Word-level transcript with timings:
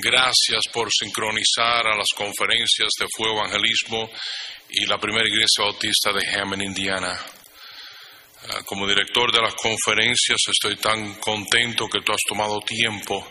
Gracias 0.00 0.60
por 0.72 0.88
sincronizar 0.92 1.84
a 1.88 1.96
las 1.96 2.06
conferencias 2.14 2.88
de 3.00 3.08
Fuego 3.16 3.40
Evangelismo 3.40 4.08
y 4.70 4.86
la 4.86 4.96
primera 4.96 5.26
iglesia 5.26 5.64
bautista 5.64 6.12
de 6.12 6.24
Hammond, 6.24 6.62
Indiana. 6.62 7.20
Ah, 8.48 8.62
como 8.64 8.86
director 8.86 9.32
de 9.32 9.42
las 9.42 9.56
conferencias 9.56 10.38
estoy 10.46 10.76
tan 10.76 11.14
contento 11.14 11.88
que 11.88 12.00
tú 12.02 12.12
has 12.12 12.22
tomado 12.28 12.60
tiempo 12.60 13.26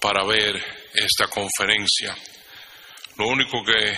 para 0.00 0.26
ver 0.26 0.56
esta 0.92 1.28
conferencia. 1.28 2.16
Lo 3.18 3.28
único 3.28 3.62
que 3.64 3.96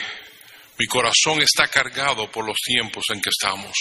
mi 0.78 0.86
corazón 0.86 1.40
está 1.40 1.68
cargado 1.68 2.30
por 2.30 2.46
los 2.46 2.58
tiempos 2.66 3.04
en 3.14 3.22
que 3.22 3.30
estamos. 3.30 3.72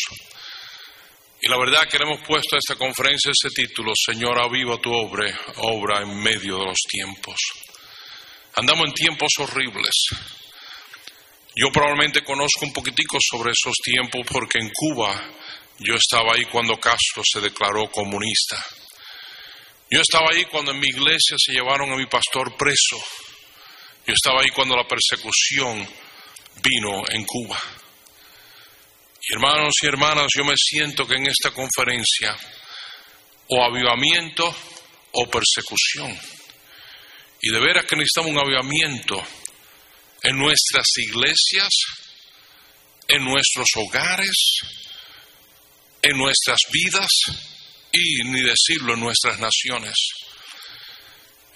Y 1.42 1.50
la 1.50 1.58
verdad 1.58 1.90
que 1.90 1.98
le 2.00 2.06
hemos 2.06 2.26
puesto 2.26 2.56
a 2.56 2.60
esta 2.60 2.76
conferencia 2.76 3.34
ese 3.34 3.54
título, 3.54 3.92
Señor, 3.94 4.40
aviva 4.40 4.78
tu 4.78 4.94
obra, 4.94 5.26
obra 5.58 6.04
en 6.04 6.18
medio 6.24 6.58
de 6.60 6.68
los 6.68 6.80
tiempos. 6.90 7.36
Andamos 8.60 8.88
en 8.88 8.94
tiempos 8.94 9.34
horribles. 9.38 10.08
Yo 11.56 11.72
probablemente 11.72 12.24
conozco 12.24 12.66
un 12.66 12.74
poquitico 12.74 13.20
sobre 13.22 13.52
esos 13.52 13.76
tiempos 13.84 14.26
porque 14.28 14.58
en 14.58 14.72
Cuba 14.74 15.14
yo 15.78 15.94
estaba 15.94 16.34
ahí 16.34 16.44
cuando 16.46 16.80
Castro 16.80 17.22
se 17.24 17.40
declaró 17.40 17.92
comunista. 17.92 18.58
Yo 19.92 20.02
estaba 20.02 20.32
ahí 20.32 20.46
cuando 20.46 20.72
en 20.72 20.80
mi 20.80 20.88
iglesia 20.88 21.38
se 21.38 21.54
llevaron 21.54 21.92
a 21.92 21.96
mi 21.96 22.08
pastor 22.08 22.58
preso. 22.58 22.98
Yo 24.08 24.14
estaba 24.16 24.42
ahí 24.42 24.50
cuando 24.50 24.76
la 24.76 24.88
persecución 24.88 25.88
vino 26.64 27.04
en 27.10 27.26
Cuba. 27.26 27.62
hermanos 29.30 29.76
y 29.84 29.86
hermanas, 29.86 30.28
yo 30.36 30.44
me 30.44 30.56
siento 30.58 31.06
que 31.06 31.16
en 31.16 31.28
esta 31.28 31.52
conferencia 31.52 32.36
o 33.50 33.64
avivamiento 33.64 34.56
o 35.12 35.30
persecución. 35.30 36.37
Y 37.48 37.50
de 37.50 37.62
veras 37.62 37.86
que 37.86 37.96
necesitamos 37.96 38.32
un 38.32 38.40
avivamiento 38.40 39.24
en 40.22 40.38
nuestras 40.38 40.86
iglesias, 40.98 41.70
en 43.08 43.24
nuestros 43.24 43.70
hogares, 43.78 44.60
en 46.02 46.18
nuestras 46.18 46.60
vidas 46.70 47.10
y, 47.90 48.24
ni 48.26 48.42
decirlo, 48.42 48.96
en 48.96 49.00
nuestras 49.00 49.40
naciones. 49.40 49.94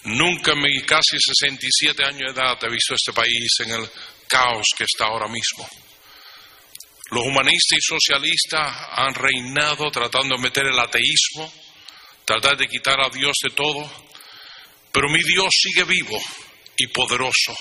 Nunca 0.04 0.54
en 0.54 0.62
mis 0.62 0.86
casi 0.86 1.18
67 1.20 2.06
años 2.06 2.34
de 2.34 2.42
edad 2.42 2.58
he 2.64 2.70
visto 2.70 2.96
este 2.96 3.12
país 3.12 3.50
en 3.60 3.72
el 3.72 3.90
caos 4.30 4.68
que 4.78 4.86
está 4.86 5.08
ahora 5.08 5.28
mismo. 5.28 5.70
Los 7.10 7.26
humanistas 7.26 7.80
y 7.80 7.82
socialistas 7.82 8.78
han 8.92 9.14
reinado 9.14 9.92
tratando 9.92 10.38
de 10.38 10.42
meter 10.42 10.68
el 10.68 10.80
ateísmo, 10.80 11.52
tratar 12.24 12.56
de 12.56 12.70
quitar 12.70 13.02
a 13.02 13.10
Dios 13.10 13.36
de 13.44 13.50
todo, 13.50 14.11
pero 14.92 15.10
mi 15.10 15.20
Dios 15.24 15.50
sigue 15.52 15.84
vivo 15.84 16.18
y 16.78 16.88
poderoso. 16.88 17.56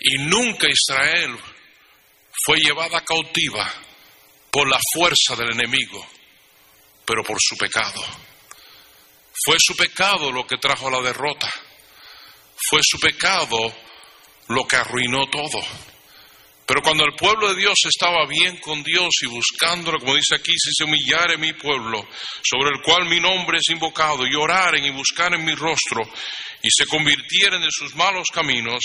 Y 0.00 0.18
nunca 0.18 0.66
Israel 0.68 1.36
fue 2.44 2.58
llevada 2.58 3.04
cautiva 3.04 3.72
por 4.50 4.68
la 4.68 4.78
fuerza 4.94 5.34
del 5.36 5.52
enemigo, 5.52 6.06
pero 7.04 7.22
por 7.22 7.38
su 7.40 7.56
pecado. 7.56 8.02
Fue 9.44 9.56
su 9.58 9.76
pecado 9.76 10.32
lo 10.32 10.46
que 10.46 10.56
trajo 10.56 10.90
la 10.90 11.02
derrota. 11.02 11.52
Fue 12.70 12.80
su 12.82 12.98
pecado 12.98 13.74
lo 14.48 14.66
que 14.66 14.76
arruinó 14.76 15.28
todo. 15.28 15.60
Pero 16.66 16.82
cuando 16.82 17.04
el 17.04 17.14
pueblo 17.14 17.48
de 17.48 17.60
Dios 17.60 17.78
estaba 17.84 18.26
bien 18.26 18.56
con 18.56 18.82
Dios 18.82 19.08
y 19.22 19.26
buscándolo, 19.26 20.00
como 20.00 20.16
dice 20.16 20.34
aquí, 20.34 20.50
si 20.52 20.70
se 20.76 20.84
humillare 20.84 21.38
mi 21.38 21.52
pueblo, 21.52 22.08
sobre 22.42 22.70
el 22.74 22.82
cual 22.82 23.08
mi 23.08 23.20
nombre 23.20 23.58
es 23.58 23.70
invocado, 23.70 24.26
y 24.26 24.34
oraren 24.34 24.84
y 24.84 24.90
buscaren 24.90 25.44
mi 25.44 25.54
rostro, 25.54 26.02
y 26.60 26.68
se 26.76 26.86
convirtieren 26.86 27.62
de 27.62 27.70
sus 27.70 27.94
malos 27.94 28.26
caminos, 28.32 28.82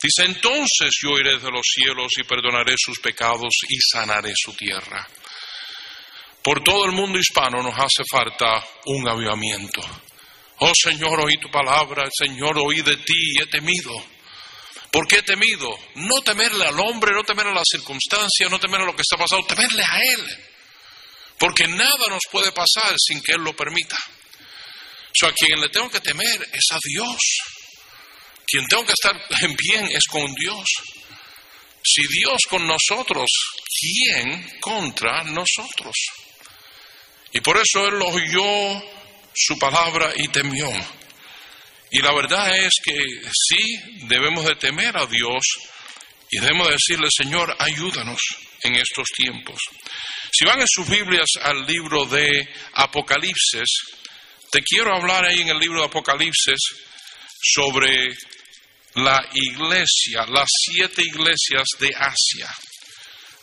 dice 0.00 0.30
entonces 0.30 0.94
yo 1.02 1.18
iré 1.18 1.38
de 1.38 1.50
los 1.50 1.64
cielos 1.74 2.12
y 2.16 2.22
perdonaré 2.22 2.74
sus 2.76 3.00
pecados 3.00 3.52
y 3.68 3.76
sanaré 3.80 4.32
su 4.36 4.54
tierra. 4.54 5.04
Por 6.42 6.62
todo 6.62 6.84
el 6.84 6.92
mundo 6.92 7.18
hispano 7.18 7.62
nos 7.62 7.74
hace 7.78 8.04
falta 8.08 8.64
un 8.86 9.08
avivamiento. 9.08 9.80
Oh 10.58 10.72
Señor, 10.74 11.20
oí 11.20 11.36
tu 11.38 11.50
palabra, 11.50 12.08
Señor, 12.16 12.58
oí 12.58 12.80
de 12.82 12.96
ti 12.98 13.32
y 13.34 13.42
he 13.42 13.46
temido. 13.46 13.92
¿Por 14.92 15.08
qué 15.08 15.16
he 15.16 15.22
temido? 15.22 15.70
No 15.94 16.20
temerle 16.22 16.66
al 16.66 16.78
hombre, 16.78 17.12
no 17.14 17.24
temerle 17.24 17.52
a 17.52 17.56
las 17.56 17.68
circunstancias, 17.72 18.50
no 18.50 18.60
temerle 18.60 18.84
a 18.84 18.90
lo 18.90 18.94
que 18.94 19.00
está 19.00 19.16
pasando, 19.16 19.46
temerle 19.46 19.82
a 19.82 19.98
Él. 19.98 20.26
Porque 21.38 21.66
nada 21.66 22.08
nos 22.10 22.20
puede 22.30 22.52
pasar 22.52 22.94
sin 22.98 23.22
que 23.22 23.32
Él 23.32 23.40
lo 23.40 23.56
permita. 23.56 23.96
O 23.96 25.14
sea, 25.14 25.30
a 25.30 25.32
quien 25.32 25.58
le 25.58 25.70
tengo 25.70 25.90
que 25.90 26.00
temer 26.00 26.46
es 26.52 26.66
a 26.72 26.78
Dios. 26.84 27.18
Quien 28.46 28.66
tengo 28.66 28.84
que 28.84 28.92
estar 28.92 29.18
en 29.42 29.56
bien 29.56 29.86
es 29.86 30.04
con 30.10 30.34
Dios. 30.34 30.66
Si 31.82 32.02
Dios 32.08 32.42
con 32.50 32.66
nosotros, 32.66 33.30
¿quién 33.80 34.60
contra 34.60 35.24
nosotros? 35.24 35.96
Y 37.32 37.40
por 37.40 37.56
eso 37.56 37.86
Él 37.88 38.00
oyó 38.02 38.82
su 39.34 39.58
palabra 39.58 40.12
y 40.16 40.28
temió. 40.28 40.70
Y 41.92 42.00
la 42.00 42.14
verdad 42.14 42.56
es 42.56 42.72
que 42.82 42.96
sí 43.30 44.06
debemos 44.06 44.46
de 44.46 44.56
temer 44.56 44.96
a 44.96 45.06
Dios 45.06 45.42
y 46.30 46.40
debemos 46.40 46.68
decirle, 46.70 47.08
Señor, 47.14 47.54
ayúdanos 47.58 48.18
en 48.62 48.76
estos 48.76 49.08
tiempos. 49.14 49.60
Si 50.32 50.46
van 50.46 50.60
en 50.60 50.66
sus 50.66 50.88
Biblias 50.88 51.28
al 51.42 51.66
libro 51.66 52.06
de 52.06 52.48
Apocalipsis, 52.74 53.68
te 54.50 54.60
quiero 54.62 54.96
hablar 54.96 55.26
ahí 55.26 55.42
en 55.42 55.48
el 55.48 55.58
libro 55.58 55.80
de 55.80 55.86
Apocalipsis 55.86 56.58
sobre 57.42 58.16
la 58.94 59.28
iglesia, 59.34 60.24
las 60.28 60.48
siete 60.64 61.02
iglesias 61.02 61.66
de 61.78 61.90
Asia. 61.94 62.50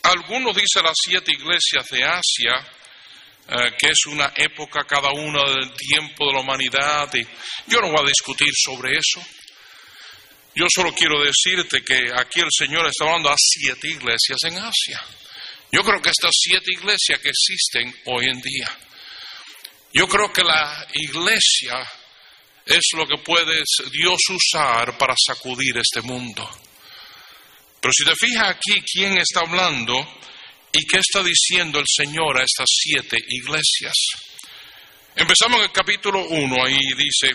Algunos 0.03 0.55
dicen 0.55 0.83
las 0.83 0.97
siete 0.99 1.33
iglesias 1.33 1.87
de 1.91 2.03
Asia, 2.03 2.67
eh, 3.51 3.73
que 3.77 3.87
es 3.87 4.05
una 4.05 4.31
época 4.35 4.83
cada 4.83 5.11
una 5.11 5.43
del 5.49 5.73
tiempo 5.73 6.27
de 6.27 6.33
la 6.33 6.41
humanidad. 6.41 7.09
Y 7.15 7.25
yo 7.65 7.81
no 7.81 7.89
voy 7.89 8.01
a 8.03 8.07
discutir 8.07 8.51
sobre 8.53 8.97
eso. 8.97 9.19
Yo 10.53 10.65
solo 10.69 10.93
quiero 10.93 11.19
decirte 11.23 11.81
que 11.83 12.11
aquí 12.15 12.41
el 12.41 12.51
Señor 12.51 12.85
está 12.85 13.05
hablando 13.05 13.29
a 13.29 13.35
siete 13.37 13.87
iglesias 13.87 14.37
en 14.43 14.57
Asia. 14.57 15.01
Yo 15.71 15.81
creo 15.83 16.01
que 16.01 16.09
estas 16.09 16.31
siete 16.33 16.71
iglesias 16.73 17.19
que 17.19 17.29
existen 17.29 17.95
hoy 18.05 18.25
en 18.25 18.39
día. 18.41 18.79
Yo 19.93 20.07
creo 20.07 20.31
que 20.31 20.43
la 20.43 20.87
iglesia 20.93 21.87
es 22.65 22.83
lo 22.95 23.07
que 23.07 23.17
puede 23.17 23.63
Dios 23.91 24.19
usar 24.29 24.95
para 24.97 25.15
sacudir 25.17 25.75
este 25.77 26.01
mundo. 26.01 26.47
Pero 27.81 27.91
si 27.91 28.03
te 28.03 28.15
fijas 28.15 28.49
aquí 28.49 28.81
quién 28.81 29.17
está 29.17 29.39
hablando, 29.39 29.95
¿Y 30.71 30.85
qué 30.85 30.99
está 30.99 31.23
diciendo 31.23 31.79
el 31.79 31.85
Señor 31.87 32.39
a 32.39 32.43
estas 32.43 32.67
siete 32.67 33.17
iglesias? 33.27 33.95
Empezamos 35.15 35.59
en 35.59 35.65
el 35.65 35.71
capítulo 35.71 36.27
1, 36.27 36.65
ahí 36.65 36.77
dice, 36.95 37.31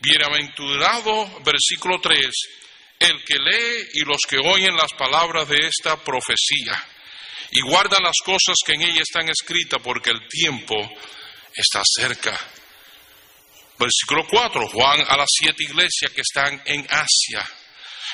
bienaventurado, 0.00 1.40
versículo 1.44 2.00
3, 2.00 2.26
el 3.00 3.24
que 3.24 3.34
lee 3.34 3.88
y 3.94 4.00
los 4.00 4.22
que 4.28 4.38
oyen 4.38 4.74
las 4.74 4.92
palabras 4.94 5.48
de 5.48 5.66
esta 5.66 6.02
profecía 6.02 6.88
y 7.50 7.60
guardan 7.60 8.02
las 8.02 8.16
cosas 8.24 8.56
que 8.64 8.72
en 8.72 8.82
ella 8.82 9.02
están 9.02 9.28
escritas 9.28 9.80
porque 9.82 10.10
el 10.10 10.26
tiempo 10.26 10.74
está 11.54 11.82
cerca. 11.84 12.38
Versículo 13.78 14.26
4, 14.28 14.68
Juan 14.68 15.00
a 15.06 15.16
las 15.18 15.28
siete 15.28 15.64
iglesias 15.64 16.10
que 16.14 16.22
están 16.22 16.62
en 16.64 16.86
Asia. 16.88 17.46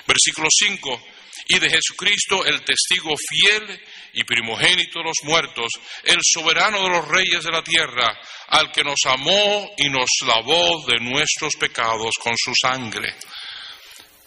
Versículo 0.06 0.48
5, 0.50 1.04
y 1.48 1.58
de 1.58 1.70
Jesucristo 1.70 2.44
el 2.44 2.62
testigo 2.62 3.14
fiel 3.16 3.80
y 4.14 4.24
primogénito 4.24 5.00
de 5.00 5.04
los 5.04 5.16
muertos, 5.24 5.68
el 6.04 6.18
soberano 6.22 6.82
de 6.82 6.88
los 6.90 7.08
reyes 7.08 7.44
de 7.44 7.50
la 7.50 7.62
tierra, 7.62 8.18
al 8.48 8.72
que 8.72 8.84
nos 8.84 9.00
amó 9.06 9.70
y 9.76 9.88
nos 9.88 10.08
lavó 10.26 10.84
de 10.86 10.98
nuestros 11.00 11.54
pecados 11.56 12.14
con 12.20 12.32
su 12.36 12.52
sangre. 12.60 13.14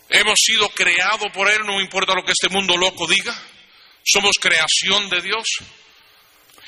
Hemos 0.09 0.39
sido 0.39 0.69
creados 0.69 1.31
por 1.33 1.49
Él, 1.49 1.61
no 1.65 1.79
importa 1.79 2.13
lo 2.13 2.23
que 2.23 2.33
este 2.33 2.49
mundo 2.49 2.75
loco 2.75 3.07
diga. 3.07 3.33
Somos 4.03 4.33
creación 4.39 5.09
de 5.09 5.21
Dios. 5.21 5.45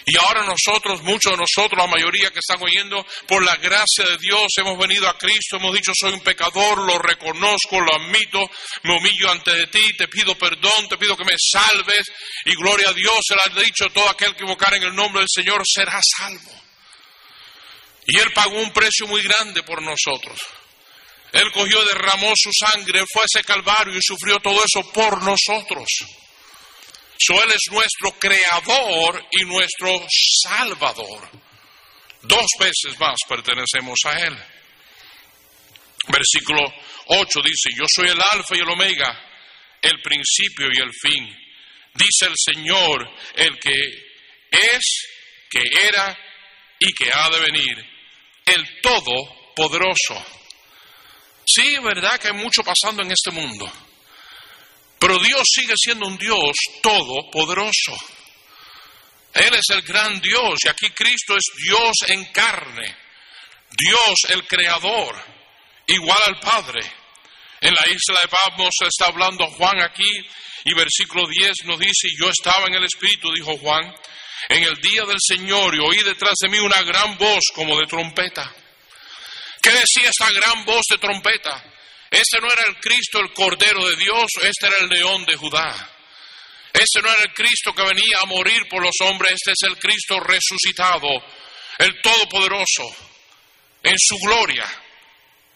Y 0.06 0.18
ahora 0.18 0.44
nosotros, 0.44 1.02
muchos 1.04 1.32
de 1.32 1.38
nosotros, 1.38 1.78
la 1.78 1.88
mayoría 1.88 2.30
que 2.32 2.40
están 2.40 2.62
oyendo, 2.62 3.06
por 3.28 3.44
la 3.44 3.56
gracia 3.56 4.06
de 4.06 4.18
Dios 4.18 4.48
hemos 4.58 4.78
venido 4.78 5.08
a 5.08 5.18
Cristo, 5.18 5.56
hemos 5.56 5.74
dicho 5.74 5.92
soy 5.96 6.14
un 6.14 6.20
pecador, 6.20 6.80
lo 6.80 7.00
reconozco, 7.00 7.80
lo 7.80 7.96
admito, 7.96 8.40
me 8.84 8.98
humillo 8.98 9.32
ante 9.32 9.52
de 9.52 9.68
ti, 9.68 9.96
te 9.98 10.08
pido 10.10 10.38
perdón, 10.38 10.90
te 10.90 10.98
pido 10.98 11.16
que 11.16 11.24
me 11.24 11.36
salves 11.38 12.12
y 12.46 12.56
gloria 12.56 12.90
a 12.90 12.94
Dios, 12.94 13.18
se 13.26 13.36
lo 13.36 13.42
ha 13.42 13.64
dicho 13.64 13.86
todo 13.94 14.10
aquel 14.10 14.36
que 14.36 14.44
invocar 14.44 14.74
en 14.74 14.84
el 14.84 14.96
nombre 14.96 15.22
del 15.22 15.30
Señor 15.34 15.62
será 15.66 16.00
salvo. 16.18 16.62
Y 18.06 18.20
Él 18.20 18.32
pagó 18.34 18.60
un 18.60 18.74
precio 18.74 19.08
muy 19.08 19.22
grande 19.22 19.64
por 19.64 19.82
nosotros. 19.82 20.38
Él 21.32 21.52
cogió, 21.52 21.84
derramó 21.86 22.32
su 22.36 22.52
sangre, 22.52 23.04
fue 23.12 23.24
a 23.24 23.26
ese 23.26 23.44
calvario 23.44 23.98
y 23.98 24.02
sufrió 24.02 24.40
todo 24.40 24.62
eso 24.64 24.92
por 24.92 25.24
nosotros. 25.24 25.88
So, 27.26 27.42
él 27.42 27.52
es 27.52 27.72
nuestro 27.72 28.12
creador 28.20 29.26
y 29.32 29.46
nuestro 29.46 30.06
salvador. 30.42 31.30
Dos 32.22 32.48
veces 32.60 33.00
más 33.00 33.18
pertenecemos 33.28 34.00
a 34.06 34.20
Él. 34.20 34.38
Versículo 36.08 36.62
8 37.08 37.40
dice, 37.42 37.70
yo 37.78 37.86
soy 37.88 38.10
el 38.10 38.20
alfa 38.20 38.56
y 38.56 38.60
el 38.60 38.70
omega, 38.70 39.22
el 39.82 40.02
principio 40.02 40.68
y 40.74 40.82
el 40.82 40.92
fin. 40.92 41.38
Dice 41.94 42.26
el 42.26 42.36
Señor, 42.36 43.10
el 43.36 43.58
que 43.60 43.72
es, 44.52 45.08
que 45.50 45.62
era 45.88 46.18
y 46.80 46.94
que 46.94 47.10
ha 47.14 47.30
de 47.30 47.40
venir, 47.40 47.78
el 48.46 48.82
Todopoderoso. 48.82 50.26
Sí, 51.46 51.78
verdad 51.82 52.20
que 52.20 52.28
hay 52.28 52.34
mucho 52.34 52.64
pasando 52.64 53.04
en 53.04 53.12
este 53.12 53.32
mundo, 53.32 53.72
pero 55.04 55.20
Dios 55.20 55.42
sigue 55.54 55.74
siendo 55.76 56.08
un 56.08 56.18
Dios 56.18 56.56
todopoderoso. 56.82 57.92
Él 59.34 59.54
es 59.54 59.76
el 59.76 59.82
gran 59.82 60.22
Dios 60.22 60.60
y 60.64 60.70
aquí 60.70 60.92
Cristo 60.92 61.36
es 61.36 61.44
Dios 61.62 61.92
en 62.08 62.24
carne, 62.32 62.96
Dios 63.72 64.16
el 64.30 64.48
creador, 64.48 65.22
igual 65.88 66.20
al 66.26 66.40
Padre. 66.40 66.80
En 67.60 67.74
la 67.74 67.86
isla 67.88 68.18
de 68.22 68.30
Patmos 68.30 68.74
está 68.80 69.08
hablando 69.08 69.46
Juan 69.48 69.82
aquí 69.82 70.10
y 70.64 70.74
versículo 70.74 71.28
10 71.28 71.66
nos 71.66 71.80
dice, 71.80 72.08
yo 72.18 72.30
estaba 72.30 72.68
en 72.68 72.76
el 72.76 72.86
Espíritu, 72.86 73.30
dijo 73.34 73.58
Juan, 73.58 73.94
en 74.48 74.64
el 74.64 74.76
día 74.76 75.04
del 75.04 75.20
Señor 75.20 75.76
y 75.76 75.80
oí 75.80 75.98
detrás 75.98 76.36
de 76.42 76.48
mí 76.48 76.60
una 76.60 76.82
gran 76.82 77.18
voz 77.18 77.44
como 77.54 77.78
de 77.78 77.88
trompeta. 77.88 78.56
¿Qué 79.62 79.70
decía 79.70 80.12
esa 80.12 80.30
gran 80.32 80.64
voz 80.64 80.84
de 80.90 80.98
trompeta? 80.98 81.73
Este 82.14 82.40
no 82.40 82.46
era 82.46 82.66
el 82.68 82.80
Cristo, 82.80 83.20
el 83.20 83.34
Cordero 83.34 83.90
de 83.90 83.96
Dios, 83.96 84.28
este 84.44 84.68
era 84.68 84.78
el 84.82 84.88
león 84.88 85.26
de 85.26 85.36
Judá. 85.36 85.90
Este 86.72 87.02
no 87.02 87.10
era 87.10 87.24
el 87.24 87.34
Cristo 87.34 87.74
que 87.74 87.82
venía 87.82 88.18
a 88.22 88.28
morir 88.28 88.68
por 88.70 88.84
los 88.84 88.94
hombres, 89.02 89.32
este 89.34 89.52
es 89.54 89.72
el 89.72 89.80
Cristo 89.80 90.20
resucitado, 90.20 91.08
el 91.80 92.00
Todopoderoso, 92.02 92.84
en 93.82 93.96
su 93.98 94.16
gloria. 94.20 94.64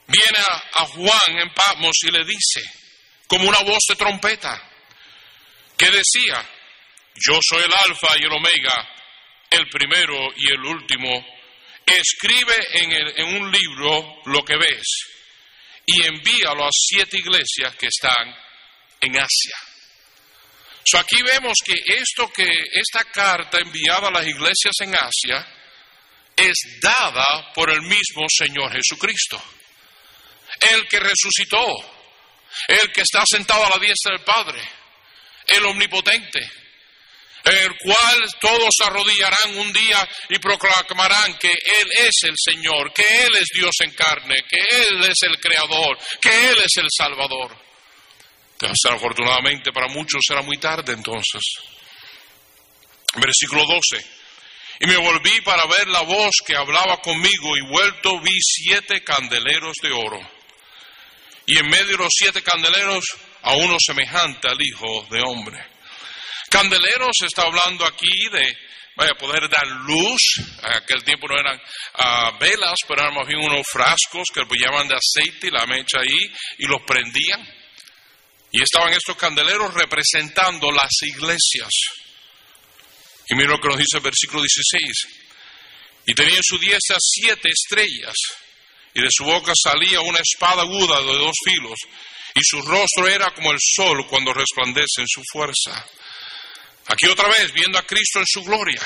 Viene 0.07 0.39
a, 0.74 0.86
Juan 0.88 1.39
en 1.39 1.54
Patmos 1.54 1.95
y 2.01 2.12
le 2.12 2.25
dice, 2.25 2.63
como 3.27 3.48
una 3.48 3.60
voz 3.60 3.83
de 3.89 3.95
trompeta, 3.95 4.60
que 5.77 5.92
decía, 5.92 6.44
yo 7.13 7.38
soy 7.39 7.65
el 7.65 7.74
alfa 7.86 8.18
y 8.19 8.24
el 8.24 8.31
omega, 8.31 8.95
el 9.51 9.69
primero 9.69 10.33
y 10.36 10.51
el 10.51 10.65
último. 10.65 11.24
Escribe 11.86 12.56
en, 12.74 13.36
un 13.36 13.51
libro 13.51 14.21
lo 14.25 14.44
que 14.44 14.57
ves 14.57 15.17
y 15.89 16.06
envíalo 16.06 16.66
a 16.66 16.69
siete 16.69 17.18
iglesias 17.18 17.75
que 17.78 17.88
están 17.88 18.36
en 19.00 19.16
Asia. 19.18 19.56
So 20.84 20.98
aquí 21.00 21.22
vemos 21.22 21.54
que 21.66 21.75
esto 21.95 22.31
que 22.31 22.48
esta 22.74 23.06
carta 23.06 23.60
enviada 23.60 24.10
a 24.10 24.12
las 24.12 24.28
iglesias 24.28 24.74
en 24.81 24.94
Asia 24.95 25.48
es 26.36 26.80
dada 26.81 27.51
por 27.54 27.72
el 27.72 27.81
mismo 27.81 28.25
Señor 28.30 28.72
Jesucristo, 28.72 29.42
el 30.72 30.88
que 30.88 31.00
resucitó, 31.00 31.66
el 32.68 32.92
que 32.92 33.01
está 33.01 33.24
sentado 33.25 33.66
a 33.66 33.69
la 33.69 33.80
diestra 33.80 34.16
del 34.16 34.25
Padre, 34.25 34.62
el 35.48 35.66
omnipotente, 35.66 36.51
el 37.54 37.78
cual 37.78 38.24
todos 38.40 38.70
arrodillarán 38.84 39.58
un 39.58 39.72
día 39.72 40.08
y 40.30 40.40
proclamarán 40.40 41.38
que 41.38 41.50
Él 41.50 41.88
es 42.00 42.16
el 42.24 42.36
Señor, 42.36 42.92
que 42.94 43.04
Él 43.04 43.30
es 43.40 43.48
Dios 43.54 43.76
en 43.82 43.92
carne, 43.92 44.44
que 44.50 44.58
Él 44.58 45.04
es 45.04 45.18
el 45.22 45.40
Creador, 45.40 45.98
que 46.20 46.50
Él 46.50 46.58
es 46.64 46.78
el 46.78 46.88
Salvador. 46.90 47.56
Desafortunadamente 48.60 49.72
para 49.72 49.88
muchos 49.88 50.22
será 50.28 50.42
muy 50.42 50.58
tarde 50.58 50.94
entonces. 50.94 51.42
Versículo 53.16 53.66
12. 53.66 54.06
Y 54.80 54.88
me 54.88 54.98
volví 54.98 55.42
para 55.42 55.64
ver 55.66 55.88
la 55.88 56.02
voz 56.02 56.38
que 56.46 56.56
hablaba 56.56 56.98
conmigo 57.02 57.58
y 57.58 57.62
vuelto 57.68 58.20
vi 58.20 58.40
siete 58.42 59.04
candeleros 59.04 59.78
de 59.82 59.92
oro. 59.92 60.20
Y 61.46 61.58
en 61.58 61.68
medio 61.68 61.86
de 61.86 61.98
los 61.98 62.14
siete 62.16 62.42
candeleros 62.42 63.06
a 63.44 63.56
uno 63.56 63.78
semejante 63.80 64.48
al 64.50 64.62
Hijo 64.62 65.08
de 65.10 65.22
Hombre 65.22 65.76
Candeleros 66.50 67.18
está 67.26 67.44
hablando 67.44 67.86
aquí 67.86 68.30
de 68.32 68.58
vaya, 68.98 69.14
poder 69.16 69.48
dar 69.50 69.68
luz. 69.68 70.22
En 70.64 70.74
aquel 70.76 71.04
tiempo 71.04 71.28
no 71.28 71.40
eran 71.40 71.58
uh, 71.58 72.38
velas, 72.40 72.78
pero 72.88 73.02
eran 73.02 73.14
más 73.14 73.28
bien 73.28 73.40
unos 73.40 73.66
frascos 73.72 74.28
que 74.34 74.42
llaman 74.58 74.88
de 74.88 74.96
aceite 74.96 75.48
y 75.48 75.52
la 75.52 75.66
mecha 75.66 76.00
ahí 76.00 76.34
y 76.58 76.66
los 76.68 76.82
prendían. 76.86 77.42
Y 78.52 78.62
estaban 78.62 78.92
estos 78.94 79.16
candeleros 79.18 79.74
representando 79.74 80.72
las 80.72 80.92
iglesias. 81.02 81.70
Y 83.30 83.36
mira 83.36 83.50
lo 83.50 83.60
que 83.60 83.68
nos 83.68 83.78
dice 83.78 83.98
el 83.98 84.04
versículo 84.04 84.42
16. 84.42 85.08
Y 86.08 86.14
tenía 86.14 86.38
en 86.38 86.44
su 86.44 86.58
diestra 86.58 86.96
siete 87.00 87.50
estrellas, 87.50 88.16
y 88.94 89.02
de 89.02 89.10
su 89.12 89.26
boca 89.26 89.52
salía 89.62 90.00
una 90.00 90.20
espada 90.20 90.62
aguda 90.62 91.02
de 91.02 91.18
dos 91.18 91.36
filos, 91.44 91.78
y 92.34 92.40
su 92.42 92.62
rostro 92.62 93.08
era 93.08 93.32
como 93.32 93.52
el 93.52 93.58
sol 93.60 94.08
cuando 94.08 94.34
resplandece 94.34 95.02
en 95.02 95.08
su 95.08 95.22
fuerza. 95.30 95.86
Aquí 96.88 97.07
otra 97.07 97.28
vez, 97.28 97.51
viendo 97.54 97.78
a 97.78 97.86
Cristo 97.86 98.19
en 98.19 98.25
su 98.25 98.44
gloria. 98.44 98.81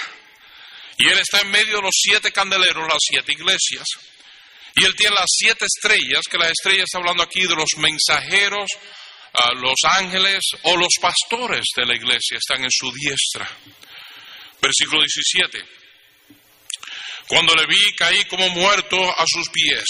Y 0.97 1.07
Él 1.07 1.19
está 1.19 1.39
en 1.39 1.51
medio 1.51 1.77
de 1.77 1.81
los 1.83 1.93
siete 1.93 2.31
candeleros, 2.31 2.87
las 2.87 2.99
siete 2.99 3.31
iglesias. 3.31 3.85
Y 4.75 4.85
Él 4.85 4.95
tiene 4.95 5.15
las 5.15 5.29
siete 5.29 5.65
estrellas, 5.65 6.21
que 6.29 6.37
la 6.37 6.49
estrella 6.49 6.83
está 6.83 6.97
hablando 6.97 7.23
aquí 7.23 7.41
de 7.41 7.55
los 7.55 7.69
mensajeros, 7.77 8.69
los 9.57 9.79
ángeles 9.83 10.41
o 10.63 10.77
los 10.77 10.93
pastores 10.99 11.65
de 11.75 11.85
la 11.85 11.95
iglesia, 11.95 12.37
están 12.37 12.63
en 12.63 12.71
su 12.71 12.91
diestra. 12.91 13.47
Versículo 14.61 15.01
17. 15.01 15.63
Cuando 17.27 17.55
le 17.55 17.65
vi, 17.67 17.95
caí 17.95 18.25
como 18.25 18.49
muerto 18.49 18.97
a 18.97 19.23
sus 19.27 19.47
pies. 19.49 19.85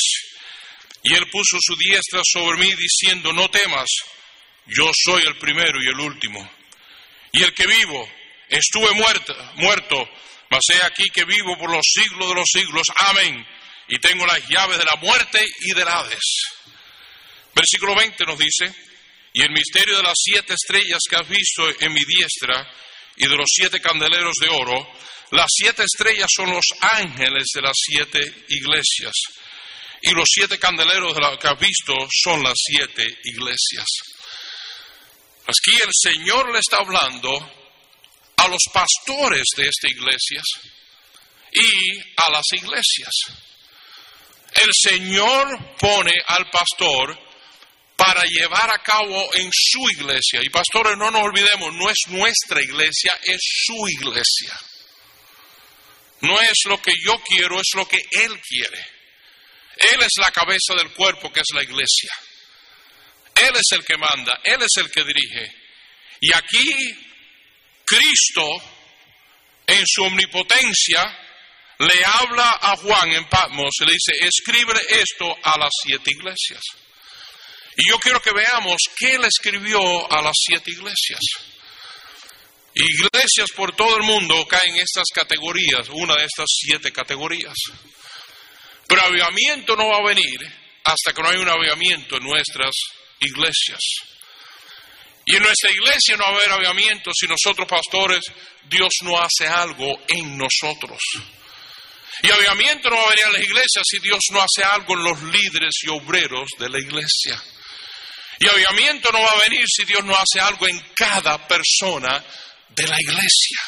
Y 1.04 1.14
Él 1.14 1.30
puso 1.30 1.58
su 1.60 1.76
diestra 1.78 2.22
sobre 2.24 2.60
mí, 2.60 2.74
diciendo, 2.76 3.32
no 3.32 3.50
temas, 3.50 3.90
yo 4.68 4.92
soy 4.94 5.24
el 5.24 5.38
primero 5.38 5.82
y 5.82 5.88
el 5.88 6.00
último 6.00 6.61
y 7.32 7.44
el 7.44 7.54
que 7.54 7.68
vivo. 7.68 8.10
Estuve 8.50 8.92
muerto, 8.94 9.34
muerto, 9.56 10.10
mas 10.50 10.62
he 10.74 10.86
aquí 10.86 11.06
que 11.14 11.24
vivo 11.24 11.58
por 11.58 11.72
los 11.72 11.86
siglos 11.86 12.28
de 12.30 12.36
los 12.36 12.50
siglos. 12.52 12.84
Amén. 12.98 13.46
Y 13.88 14.00
tengo 14.00 14.26
las 14.26 14.46
llaves 14.50 14.78
de 14.78 14.86
la 14.86 15.00
muerte 15.02 15.40
y 15.62 15.74
del 15.74 15.88
Hades. 15.88 16.44
Versículo 17.54 17.96
20 17.96 18.26
nos 18.26 18.38
dice, 18.38 18.74
y 19.34 19.42
el 19.42 19.52
misterio 19.52 19.98
de 19.98 20.04
las 20.04 20.16
siete 20.16 20.54
estrellas 20.54 21.00
que 21.10 21.16
has 21.16 21.28
visto 21.28 21.68
en 21.80 21.94
mi 21.94 22.02
diestra 22.04 22.70
y 23.16 23.28
de 23.28 23.36
los 23.36 23.48
siete 23.48 23.80
candeleros 23.80 24.36
de 24.42 24.50
oro, 24.50 24.94
las 25.32 25.48
siete 25.48 25.84
estrellas 25.84 26.30
son 26.36 26.52
los 26.52 26.66
ángeles 26.82 27.46
de 27.54 27.62
las 27.62 27.76
siete 27.76 28.20
iglesias. 28.50 29.14
Y 30.02 30.12
los 30.12 30.28
siete 30.30 30.58
candeleros 30.58 31.16
de 31.16 31.38
que 31.40 31.48
has 31.48 31.60
visto 31.60 31.94
son 32.10 32.44
las 32.44 32.56
siete 32.56 33.06
iglesias. 33.24 33.86
Aquí 35.52 35.76
el 35.84 35.92
Señor 35.94 36.50
le 36.54 36.60
está 36.60 36.78
hablando 36.78 37.30
a 38.38 38.48
los 38.48 38.62
pastores 38.72 39.44
de 39.58 39.68
esta 39.68 39.90
iglesia 39.90 40.42
y 41.52 42.00
a 42.16 42.30
las 42.30 42.46
iglesias. 42.54 43.12
El 44.54 44.70
Señor 44.74 45.76
pone 45.78 46.14
al 46.28 46.50
pastor 46.50 47.20
para 47.98 48.24
llevar 48.24 48.72
a 48.72 48.82
cabo 48.82 49.34
en 49.36 49.50
su 49.52 49.90
iglesia. 49.90 50.40
Y 50.42 50.50
pastores, 50.50 50.98
no 50.98 51.12
nos 51.12 51.24
olvidemos, 51.24 51.74
no 51.74 51.90
es 51.90 52.00
nuestra 52.08 52.62
iglesia, 52.62 53.12
es 53.24 53.42
su 53.42 53.76
iglesia. 53.90 54.58
No 56.22 56.40
es 56.40 56.60
lo 56.66 56.82
que 56.82 56.94
yo 57.04 57.22
quiero, 57.28 57.60
es 57.60 57.72
lo 57.76 57.86
que 57.88 57.98
Él 57.98 58.40
quiere. 58.42 58.86
Él 59.92 60.02
es 60.02 60.14
la 60.18 60.32
cabeza 60.32 60.76
del 60.78 60.94
cuerpo 60.94 61.32
que 61.32 61.42
es 61.42 61.54
la 61.54 61.64
iglesia. 61.64 62.12
Él 63.48 63.56
es 63.56 63.72
el 63.72 63.86
que 63.86 63.98
manda, 63.98 64.40
Él 64.44 64.62
es 64.62 64.78
el 64.78 64.92
que 64.92 65.04
dirige. 65.04 65.56
Y 66.22 66.36
aquí 66.36 67.12
Cristo, 67.86 68.48
en 69.68 69.84
su 69.86 70.04
omnipotencia, 70.04 71.18
le 71.80 72.06
habla 72.06 72.58
a 72.62 72.78
Juan 72.78 73.12
en 73.12 73.28
Patmos 73.28 73.72
y 73.82 73.86
le 73.86 73.94
dice, 73.94 74.26
escribe 74.26 74.74
esto 74.90 75.36
a 75.44 75.58
las 75.58 75.72
siete 75.84 76.12
iglesias. 76.12 76.62
Y 77.76 77.90
yo 77.90 77.98
quiero 78.00 78.22
que 78.22 78.32
veamos 78.32 78.78
qué 78.98 79.18
le 79.18 79.28
escribió 79.28 79.80
a 80.12 80.22
las 80.22 80.36
siete 80.36 80.72
iglesias. 80.72 81.20
Iglesias 82.74 83.52
por 83.56 83.76
todo 83.76 83.98
el 83.98 84.04
mundo 84.04 84.48
caen 84.48 84.76
en 84.76 84.82
estas 84.82 85.06
categorías, 85.14 85.90
una 85.90 86.16
de 86.16 86.26
estas 86.26 86.48
siete 86.48 86.92
categorías. 86.92 87.58
Pero 88.88 89.06
avivamiento 89.06 89.76
no 89.76 89.90
va 89.90 89.98
a 89.98 90.08
venir 90.08 90.40
hasta 90.84 91.14
que 91.14 91.22
no 91.22 91.30
haya 91.30 91.40
un 91.40 91.50
avivamiento 91.50 92.18
en 92.18 92.24
nuestras 92.24 92.72
iglesias. 93.22 93.80
Y 95.26 95.36
en 95.36 95.44
nuestra 95.44 95.70
iglesia 95.72 96.18
no 96.18 96.24
va 96.24 96.30
a 96.30 96.36
haber 96.36 96.52
avivamiento 96.52 97.12
si 97.14 97.28
nosotros 97.28 97.68
pastores, 97.68 98.22
Dios 98.64 98.90
no 99.04 99.18
hace 99.20 99.48
algo 99.48 100.02
en 100.08 100.38
nosotros. 100.38 101.00
Y 102.24 102.30
avivamiento 102.30 102.90
no 102.90 102.98
va 102.98 103.04
a 103.04 103.10
venir 103.10 103.26
a 103.26 103.32
las 103.32 103.42
iglesias 103.42 103.84
si 103.84 104.00
Dios 104.00 104.20
no 104.32 104.42
hace 104.42 104.64
algo 104.64 104.94
en 104.94 105.04
los 105.04 105.22
líderes 105.24 105.74
y 105.84 105.90
obreros 105.90 106.50
de 106.58 106.70
la 106.70 106.80
iglesia. 106.80 107.42
Y 108.40 108.48
avivamiento 108.48 109.12
no 109.12 109.22
va 109.22 109.30
a 109.30 109.50
venir 109.50 109.66
si 109.68 109.86
Dios 109.86 110.04
no 110.04 110.16
hace 110.16 110.40
algo 110.40 110.68
en 110.68 110.80
cada 110.96 111.48
persona 111.48 112.24
de 112.70 112.88
la 112.88 113.00
iglesia. 113.00 113.60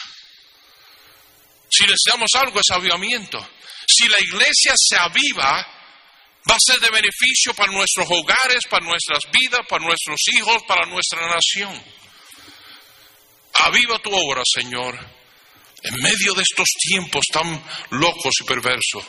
Si 1.69 1.83
necesitamos 1.83 2.29
algo 2.35 2.59
es 2.59 2.69
avivamiento. 2.71 3.47
Si 3.87 4.07
la 4.07 4.19
iglesia 4.19 4.73
se 4.75 4.97
aviva, 4.97 5.82
Va 6.49 6.55
a 6.55 6.59
ser 6.59 6.79
de 6.79 6.89
beneficio 6.89 7.53
para 7.53 7.71
nuestros 7.71 8.07
hogares, 8.09 8.65
para 8.69 8.85
nuestras 8.85 9.21
vidas, 9.31 9.61
para 9.67 9.85
nuestros 9.85 10.19
hijos, 10.33 10.63
para 10.67 10.85
nuestra 10.85 11.27
nación. 11.27 11.81
Aviva 13.53 13.99
tu 13.99 14.11
obra, 14.13 14.41
Señor, 14.45 14.97
en 15.83 15.95
medio 16.01 16.33
de 16.33 16.43
estos 16.43 16.67
tiempos 16.89 17.25
tan 17.31 17.63
locos 17.91 18.33
y 18.41 18.43
perversos, 18.43 19.05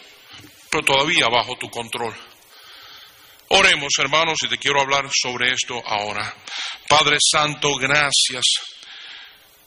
pero 0.70 0.84
todavía 0.84 1.26
bajo 1.28 1.56
tu 1.56 1.68
control. 1.70 2.14
Oremos, 3.48 3.92
hermanos, 3.98 4.38
y 4.44 4.48
te 4.48 4.58
quiero 4.58 4.80
hablar 4.80 5.08
sobre 5.12 5.52
esto 5.52 5.80
ahora. 5.86 6.34
Padre 6.88 7.18
Santo, 7.20 7.74
gracias 7.76 8.44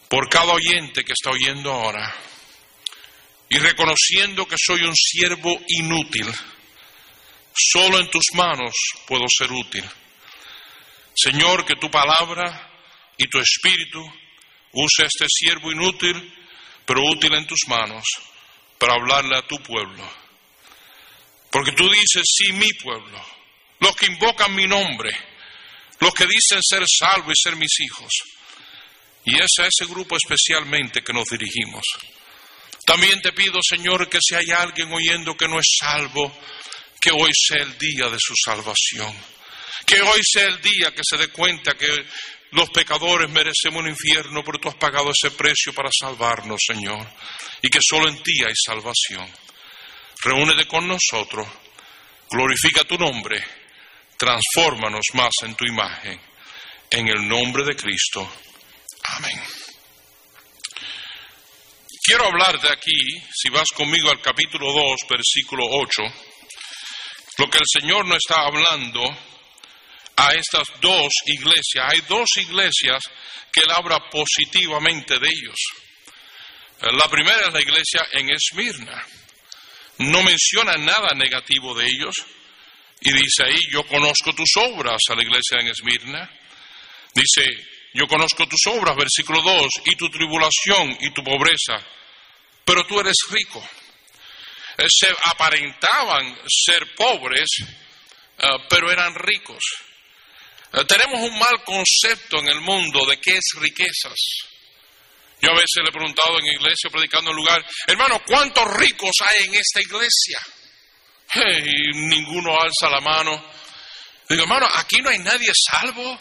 por 0.08 0.30
cada 0.30 0.54
oyente 0.54 1.04
que 1.04 1.14
está 1.14 1.32
oyendo 1.32 1.72
ahora 1.72 2.16
y 3.50 3.58
reconociendo 3.60 4.48
que 4.48 4.56
soy 4.58 4.82
un 4.84 4.96
siervo 4.96 5.60
inútil 5.68 6.28
Solo 7.58 8.00
en 8.00 8.10
tus 8.10 8.26
manos 8.34 8.74
puedo 9.08 9.26
ser 9.28 9.52
útil. 9.52 9.84
Señor, 11.16 11.66
que 11.66 11.76
tu 11.76 11.90
palabra 11.90 12.70
y 13.18 13.28
tu 13.28 13.40
espíritu 13.40 14.00
use 14.74 15.06
este 15.06 15.26
siervo 15.28 15.72
inútil, 15.72 16.16
pero 16.86 17.02
útil 17.10 17.34
en 17.34 17.48
tus 17.48 17.62
manos, 17.68 18.04
para 18.78 18.94
hablarle 18.94 19.38
a 19.38 19.48
tu 19.48 19.58
pueblo. 19.64 20.08
Porque 21.52 21.72
tú 21.72 21.90
dices, 21.90 22.24
sí, 22.24 22.54
mi 22.54 22.72
pueblo, 22.74 23.26
los 23.80 23.96
que 23.96 24.06
invocan 24.06 24.54
mi 24.54 24.68
nombre, 24.68 25.10
los 26.00 26.14
que 26.14 26.26
dicen 26.26 26.62
ser 26.62 26.84
salvo 26.88 27.32
y 27.32 27.42
ser 27.42 27.56
mis 27.56 27.80
hijos. 27.80 28.12
Y 29.26 29.36
es 29.36 29.52
a 29.60 29.64
ese 29.64 29.92
grupo 29.92 30.16
especialmente 30.16 31.02
que 31.02 31.14
nos 31.14 31.26
dirigimos. 31.30 31.84
También 32.86 33.20
te 33.22 33.34
pido, 33.34 33.60
Señor, 33.62 34.08
que 34.08 34.20
si 34.22 34.36
hay 34.36 34.52
alguien 34.52 34.94
oyendo 34.94 35.36
que 35.36 35.48
no 35.48 35.60
es 35.60 35.78
salvo, 35.80 36.32
que 37.08 37.14
hoy 37.14 37.32
sea 37.34 37.64
el 37.64 37.78
día 37.78 38.10
de 38.10 38.18
su 38.20 38.34
salvación. 38.36 39.16
Que 39.86 40.02
hoy 40.02 40.20
sea 40.24 40.46
el 40.46 40.60
día 40.62 40.92
que 40.94 41.02
se 41.08 41.16
dé 41.16 41.30
cuenta 41.30 41.74
que 41.74 42.06
los 42.52 42.70
pecadores 42.72 43.30
merecemos 43.30 43.82
un 43.82 43.90
infierno, 43.90 44.44
pero 44.44 44.60
tú 44.60 44.68
has 44.68 44.76
pagado 44.76 45.12
ese 45.12 45.32
precio 45.32 45.74
para 45.74 45.90
salvarnos, 45.98 46.60
Señor. 46.66 47.08
Y 47.62 47.70
que 47.70 47.80
solo 47.82 48.10
en 48.10 48.22
ti 48.22 48.44
hay 48.44 48.54
salvación. 48.54 49.26
Reúnete 50.22 50.68
con 50.68 50.86
nosotros, 50.88 51.48
glorifica 52.30 52.84
tu 52.84 52.98
nombre, 52.98 53.42
transfórmanos 54.18 55.06
más 55.14 55.32
en 55.44 55.56
tu 55.56 55.66
imagen. 55.66 56.20
En 56.90 57.08
el 57.08 57.28
nombre 57.28 57.64
de 57.64 57.76
Cristo. 57.76 58.30
Amén. 59.04 59.42
Quiero 62.04 62.26
hablar 62.26 62.60
de 62.60 62.72
aquí, 62.72 63.22
si 63.34 63.50
vas 63.50 63.68
conmigo 63.76 64.10
al 64.10 64.22
capítulo 64.22 64.74
2, 64.74 64.96
versículo 65.10 65.66
8 65.70 66.04
lo 67.38 67.50
que 67.50 67.58
el 67.58 67.82
Señor 67.82 68.06
no 68.06 68.16
está 68.16 68.42
hablando 68.42 69.04
a 70.16 70.34
estas 70.34 70.68
dos 70.82 71.14
iglesias. 71.26 71.86
Hay 71.92 72.02
dos 72.08 72.30
iglesias 72.38 73.04
que 73.52 73.62
Él 73.62 73.72
habla 73.72 74.10
positivamente 74.10 75.20
de 75.20 75.28
ellos. 75.28 75.58
La 76.82 77.10
primera 77.10 77.48
es 77.48 77.54
la 77.54 77.62
iglesia 77.62 78.08
en 78.14 78.30
Esmirna. 78.30 79.04
No 80.00 80.22
menciona 80.24 80.74
nada 80.78 81.10
negativo 81.16 81.74
de 81.76 81.88
ellos. 81.88 82.16
Y 83.02 83.12
dice 83.14 83.46
ahí, 83.46 83.58
yo 83.72 83.86
conozco 83.86 84.34
tus 84.34 84.58
obras 84.58 84.98
a 85.10 85.16
la 85.16 85.24
iglesia 85.24 85.60
en 85.60 85.68
Esmirna. 85.68 86.30
Dice, 87.14 87.44
yo 87.94 88.08
conozco 88.08 88.48
tus 88.48 88.66
obras, 88.68 88.96
versículo 88.96 89.42
2, 89.42 89.68
y 89.86 89.96
tu 89.96 90.10
tribulación 90.10 90.98
y 91.02 91.12
tu 91.12 91.24
pobreza, 91.24 91.84
pero 92.64 92.86
tú 92.86 93.00
eres 93.00 93.16
rico. 93.32 93.68
Eh, 94.78 94.86
se 94.88 95.08
aparentaban 95.24 96.38
ser 96.48 96.94
pobres, 96.96 97.48
eh, 98.38 98.48
pero 98.70 98.92
eran 98.92 99.16
ricos. 99.16 99.64
Eh, 100.74 100.86
tenemos 100.86 101.20
un 101.22 101.40
mal 101.40 101.64
concepto 101.64 102.38
en 102.40 102.50
el 102.50 102.62
mundo 102.62 103.06
de 103.08 103.20
qué 103.20 103.38
es 103.38 103.60
riquezas. 103.60 104.20
Yo 105.42 105.50
a 105.50 105.54
veces 105.54 105.82
le 105.82 105.90
he 105.90 105.92
preguntado 105.92 106.40
en 106.40 106.46
iglesia, 106.46 106.92
predicando 106.92 107.32
en 107.32 107.38
lugar, 107.38 107.66
hermano, 107.88 108.22
¿cuántos 108.26 108.66
ricos 108.78 109.12
hay 109.28 109.48
en 109.48 109.56
esta 109.56 109.82
iglesia? 109.82 110.40
Y 111.66 111.92
ninguno 111.94 112.56
alza 112.60 112.90
la 112.90 113.02
mano. 113.02 113.52
Digo, 114.30 114.44
hermano, 114.44 114.68
aquí 114.76 114.98
no 115.02 115.10
hay 115.10 115.20
nadie 115.20 115.52
salvo. 115.72 116.20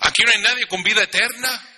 Aquí 0.00 0.22
no 0.24 0.32
hay 0.32 0.40
nadie 0.40 0.66
con 0.66 0.82
vida 0.82 1.02
eterna. 1.02 1.68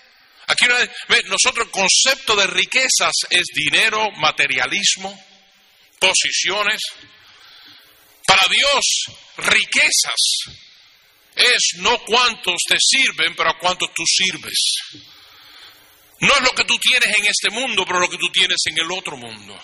Aquí 0.47 0.67
no 0.67 0.77
hay... 0.77 0.89
Nosotros 1.27 1.67
el 1.67 1.71
concepto 1.71 2.35
de 2.37 2.47
riquezas 2.47 3.13
es 3.31 3.45
dinero, 3.55 4.11
materialismo 4.17 5.17
posiciones. 6.07 6.81
Para 8.27 8.43
Dios, 8.51 9.19
riquezas 9.37 10.65
es 11.35 11.79
no 11.79 11.99
cuántos 12.05 12.57
te 12.69 12.77
sirven, 12.79 13.35
pero 13.37 13.51
a 13.51 13.59
cuántos 13.59 13.93
tú 13.95 14.03
sirves. 14.07 14.59
No 16.21 16.33
es 16.35 16.41
lo 16.43 16.51
que 16.51 16.65
tú 16.65 16.79
tienes 16.79 17.19
en 17.19 17.27
este 17.27 17.51
mundo, 17.51 17.85
pero 17.87 18.01
lo 18.01 18.09
que 18.09 18.17
tú 18.17 18.31
tienes 18.31 18.57
en 18.67 18.79
el 18.79 18.91
otro 18.91 19.17
mundo. 19.17 19.61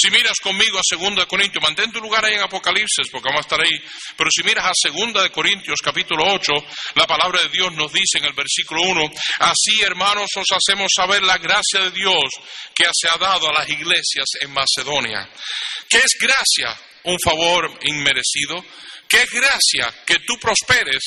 Si 0.00 0.10
miras 0.10 0.38
conmigo 0.40 0.78
a 0.78 0.82
2 0.86 1.26
Corintios, 1.26 1.62
mantén 1.62 1.90
tu 1.90 1.98
lugar 1.98 2.24
ahí 2.24 2.34
en 2.34 2.46
Apocalipsis, 2.46 3.10
porque 3.10 3.26
vamos 3.26 3.42
a 3.42 3.48
estar 3.48 3.60
ahí. 3.60 3.74
Pero 4.16 4.30
si 4.30 4.44
miras 4.44 4.64
a 4.64 4.72
2 4.90 5.30
Corintios, 5.30 5.80
capítulo 5.82 6.22
8, 6.34 6.52
la 6.94 7.06
palabra 7.06 7.42
de 7.42 7.48
Dios 7.48 7.72
nos 7.74 7.92
dice 7.92 8.18
en 8.18 8.26
el 8.26 8.32
versículo 8.32 8.82
1, 8.82 9.10
así 9.40 9.82
hermanos 9.82 10.30
os 10.36 10.46
hacemos 10.54 10.92
saber 10.94 11.22
la 11.24 11.38
gracia 11.38 11.80
de 11.80 11.90
Dios 11.90 12.30
que 12.72 12.84
se 12.92 13.08
ha 13.10 13.18
dado 13.18 13.48
a 13.48 13.54
las 13.54 13.68
iglesias 13.68 14.26
en 14.40 14.52
Macedonia. 14.52 15.28
¿Qué 15.88 15.98
es 15.98 16.16
gracia? 16.20 16.78
Un 17.04 17.18
favor 17.18 17.78
inmerecido. 17.82 18.64
¿Qué 19.08 19.22
es 19.22 19.30
gracia? 19.30 20.04
Que 20.06 20.20
tú 20.20 20.38
prosperes 20.38 21.02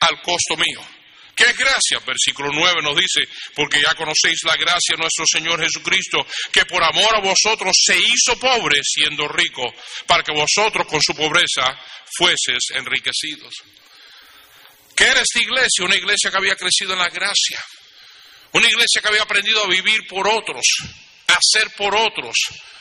al 0.00 0.20
costo 0.20 0.56
mío. 0.56 1.01
¿Qué 1.42 1.50
es 1.50 1.56
gracia? 1.56 1.98
Versículo 2.06 2.50
9 2.52 2.82
nos 2.82 2.94
dice, 2.94 3.28
porque 3.56 3.82
ya 3.82 3.96
conocéis 3.96 4.38
la 4.44 4.54
gracia 4.54 4.94
de 4.94 5.02
nuestro 5.02 5.24
Señor 5.26 5.60
Jesucristo, 5.60 6.24
que 6.52 6.64
por 6.66 6.84
amor 6.84 7.16
a 7.16 7.20
vosotros 7.20 7.72
se 7.84 7.98
hizo 7.98 8.38
pobre 8.38 8.80
siendo 8.84 9.26
rico, 9.26 9.64
para 10.06 10.22
que 10.22 10.32
vosotros 10.32 10.86
con 10.86 11.02
su 11.02 11.16
pobreza 11.16 11.76
fueses 12.16 12.58
enriquecidos. 12.76 13.54
¿Qué 14.94 15.02
era 15.02 15.20
esta 15.20 15.40
iglesia? 15.40 15.84
Una 15.84 15.96
iglesia 15.96 16.30
que 16.30 16.36
había 16.36 16.54
crecido 16.54 16.92
en 16.92 17.00
la 17.00 17.08
gracia, 17.08 17.58
una 18.52 18.68
iglesia 18.68 19.02
que 19.02 19.08
había 19.08 19.22
aprendido 19.22 19.64
a 19.64 19.68
vivir 19.68 20.06
por 20.06 20.28
otros, 20.28 20.62
a 21.26 21.38
ser 21.40 21.68
por 21.76 21.92
otros. 21.96 22.36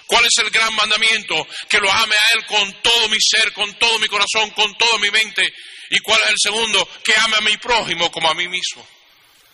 ¿Cuál 0.05 0.25
es 0.25 0.37
el 0.37 0.51
gran 0.51 0.75
mandamiento? 0.75 1.47
Que 1.67 1.79
lo 1.79 1.91
ame 1.91 2.13
a 2.13 2.37
Él 2.37 2.45
con 2.45 2.81
todo 2.83 3.09
mi 3.09 3.17
ser, 3.19 3.53
con 3.53 3.73
todo 3.79 3.97
mi 3.97 4.07
corazón, 4.07 4.51
con 4.51 4.77
toda 4.77 4.99
mi 4.99 5.09
mente 5.09 5.51
¿Y 5.91 5.99
cuál 5.99 6.19
es 6.23 6.29
el 6.29 6.35
segundo? 6.41 6.89
Que 7.03 7.13
ame 7.17 7.35
a 7.37 7.41
mi 7.41 7.57
prójimo 7.57 8.09
como 8.09 8.29
a 8.29 8.33
mí 8.33 8.47
mismo. 8.47 8.87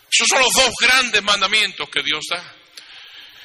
Esos 0.10 0.28
son 0.30 0.40
los 0.40 0.54
dos 0.54 0.72
grandes 0.80 1.24
mandamientos 1.24 1.90
que 1.90 2.04
Dios 2.04 2.24
da. 2.30 2.56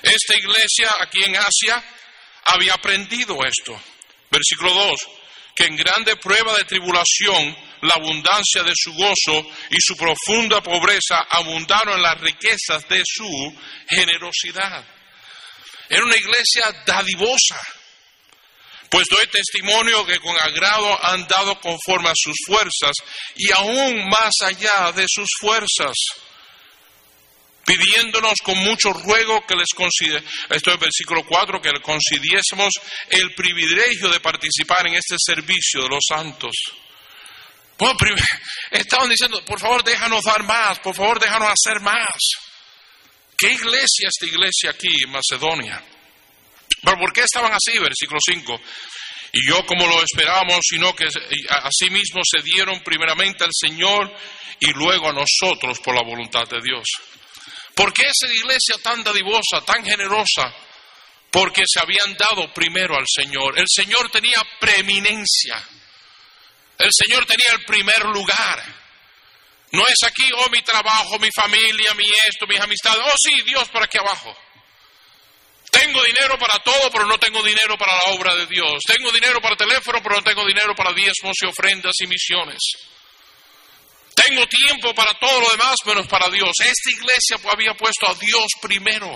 Esta 0.03 0.37
iglesia 0.37 0.95
aquí 1.01 1.25
en 1.25 1.37
Asia 1.37 1.83
había 2.45 2.75
aprendido 2.75 3.39
esto. 3.47 3.81
Versículo 4.31 4.75
2, 4.75 5.01
que 5.57 5.65
en 5.65 5.77
grande 5.77 6.17
prueba 6.17 6.55
de 6.55 6.65
tribulación 6.65 7.57
la 7.81 7.95
abundancia 7.95 8.63
de 8.63 8.73
su 8.75 8.93
gozo 8.93 9.51
y 9.71 9.77
su 9.81 9.97
profunda 9.97 10.63
pobreza 10.63 11.27
abundaron 11.31 11.97
en 11.97 12.03
las 12.03 12.21
riquezas 12.21 12.87
de 12.89 13.03
su 13.07 13.57
generosidad. 13.89 14.85
Era 15.89 16.05
una 16.05 16.17
iglesia 16.17 16.85
dadivosa 16.85 17.59
pues 18.93 19.09
doy 19.09 19.27
testimonio 19.29 20.05
que 20.05 20.21
con 20.21 20.37
agrado 20.39 21.03
han 21.03 21.27
dado 21.27 21.59
conforme 21.61 22.11
a 22.11 22.15
sus 22.15 22.37
fuerzas 22.47 22.93
y 23.37 23.51
aún 23.51 24.07
más 24.07 24.35
allá 24.45 24.93
de 24.93 25.07
sus 25.09 25.31
fuerzas, 25.41 25.97
pidiéndonos 27.65 28.35
con 28.45 28.59
mucho 28.59 28.93
ruego 28.93 29.47
que 29.47 29.57
les 29.57 29.71
concede, 29.75 30.23
esto 30.51 30.75
es 30.75 30.79
versículo 30.79 31.25
4, 31.25 31.63
que 31.63 31.71
le 31.71 31.81
concediésemos 31.81 32.75
el 33.09 33.35
privilegio 33.35 34.11
de 34.11 34.21
participar 34.21 34.87
en 34.87 34.97
este 34.97 35.17
servicio 35.19 35.85
de 35.85 35.89
los 35.89 36.05
santos. 36.07 36.53
Estaban 38.71 39.09
diciendo, 39.09 39.43
por 39.47 39.59
favor 39.59 39.83
déjanos 39.83 40.23
dar 40.23 40.43
más, 40.43 40.79
por 40.81 40.95
favor 40.95 41.19
déjanos 41.19 41.49
hacer 41.49 41.81
más. 41.81 42.19
¿Qué 43.39 43.53
iglesia 43.53 44.09
esta 44.09 44.27
iglesia 44.27 44.71
aquí 44.71 45.03
en 45.03 45.11
Macedonia? 45.11 45.83
Pero 46.83 46.99
¿por 46.99 47.13
qué 47.13 47.23
estaban 47.23 47.53
así? 47.53 47.79
Versículo 47.79 48.19
5. 48.25 48.61
Y 49.33 49.49
yo 49.49 49.65
como 49.67 49.87
lo 49.87 50.03
esperábamos, 50.03 50.61
sino 50.63 50.95
que 50.95 51.07
así 51.07 51.91
mismo 51.91 52.21
se 52.23 52.43
dieron 52.43 52.81
primeramente 52.81 53.45
al 53.45 53.51
Señor 53.53 54.13
y 54.61 54.73
luego 54.73 55.09
a 55.09 55.13
nosotros 55.13 55.81
por 55.81 55.95
la 55.95 56.03
voluntad 56.03 56.47
de 56.49 56.61
Dios. 56.61 56.85
¿Por 57.75 57.93
qué 57.93 58.03
esa 58.03 58.33
iglesia 58.33 58.77
tan 58.83 59.03
dadivosa, 59.03 59.65
tan 59.65 59.85
generosa? 59.85 60.55
Porque 61.31 61.63
se 61.67 61.81
habían 61.81 62.15
dado 62.17 62.53
primero 62.53 62.95
al 62.95 63.07
Señor. 63.07 63.59
El 63.59 63.67
Señor 63.67 64.11
tenía 64.11 64.45
preeminencia. 64.61 65.57
El 66.79 66.91
Señor 66.93 67.25
tenía 67.25 67.53
el 67.53 67.65
primer 67.65 68.05
lugar. 68.05 68.63
No 69.71 69.83
es 69.87 70.03
aquí, 70.05 70.29
oh, 70.37 70.51
mi 70.51 70.61
trabajo, 70.61 71.19
mi 71.19 71.31
familia, 71.35 71.95
mi 71.95 72.05
esto, 72.29 72.47
mis 72.47 72.61
amistades. 72.61 73.01
Oh, 73.03 73.17
sí, 73.17 73.33
Dios 73.47 73.67
por 73.69 73.83
aquí 73.83 73.97
abajo. 73.97 74.37
Tengo 75.73 76.05
dinero 76.05 76.39
para 76.39 76.63
todo, 76.63 76.91
pero 76.93 77.07
no 77.07 77.19
tengo 77.19 77.43
dinero 77.43 77.79
para 77.79 77.95
la 77.95 78.15
obra 78.15 78.37
de 78.37 78.47
Dios. 78.47 78.83
Tengo 78.87 79.11
dinero 79.11 79.41
para 79.41 79.57
teléfono, 79.57 80.03
pero 80.03 80.17
no 80.17 80.23
tengo 80.23 80.45
dinero 80.45 80.75
para 80.77 80.93
diezmos 80.93 81.35
y 81.41 81.47
ofrendas 81.47 81.95
y 82.01 82.07
misiones. 82.07 82.61
Tengo 84.15 84.47
tiempo 84.47 84.95
para 84.95 85.19
todo 85.19 85.41
lo 85.41 85.49
demás 85.49 85.77
menos 85.87 86.07
para 86.09 86.29
Dios. 86.29 86.53
Esta 86.61 86.91
iglesia 86.91 87.39
había 87.51 87.73
puesto 87.73 88.07
a 88.07 88.15
Dios 88.15 88.47
primero. 88.61 89.09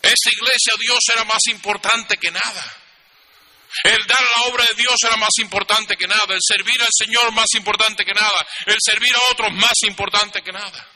Esta 0.00 0.30
iglesia 0.32 0.72
Dios 0.80 1.00
era 1.14 1.24
más 1.24 1.42
importante 1.50 2.16
que 2.16 2.30
nada. 2.30 2.76
El 3.84 4.06
dar 4.06 4.18
a 4.18 4.40
la 4.40 4.46
obra 4.46 4.64
de 4.64 4.74
Dios 4.74 4.96
era 5.04 5.16
más 5.16 5.36
importante 5.40 5.94
que 5.94 6.06
nada. 6.06 6.34
El 6.34 6.40
servir 6.40 6.80
al 6.80 6.88
Señor 6.90 7.32
más 7.32 7.52
importante 7.54 8.02
que 8.02 8.14
nada. 8.14 8.46
El 8.64 8.78
servir 8.80 9.14
a 9.14 9.32
otros 9.32 9.52
más 9.52 9.76
importante 9.86 10.40
que 10.42 10.52
nada. 10.52 10.88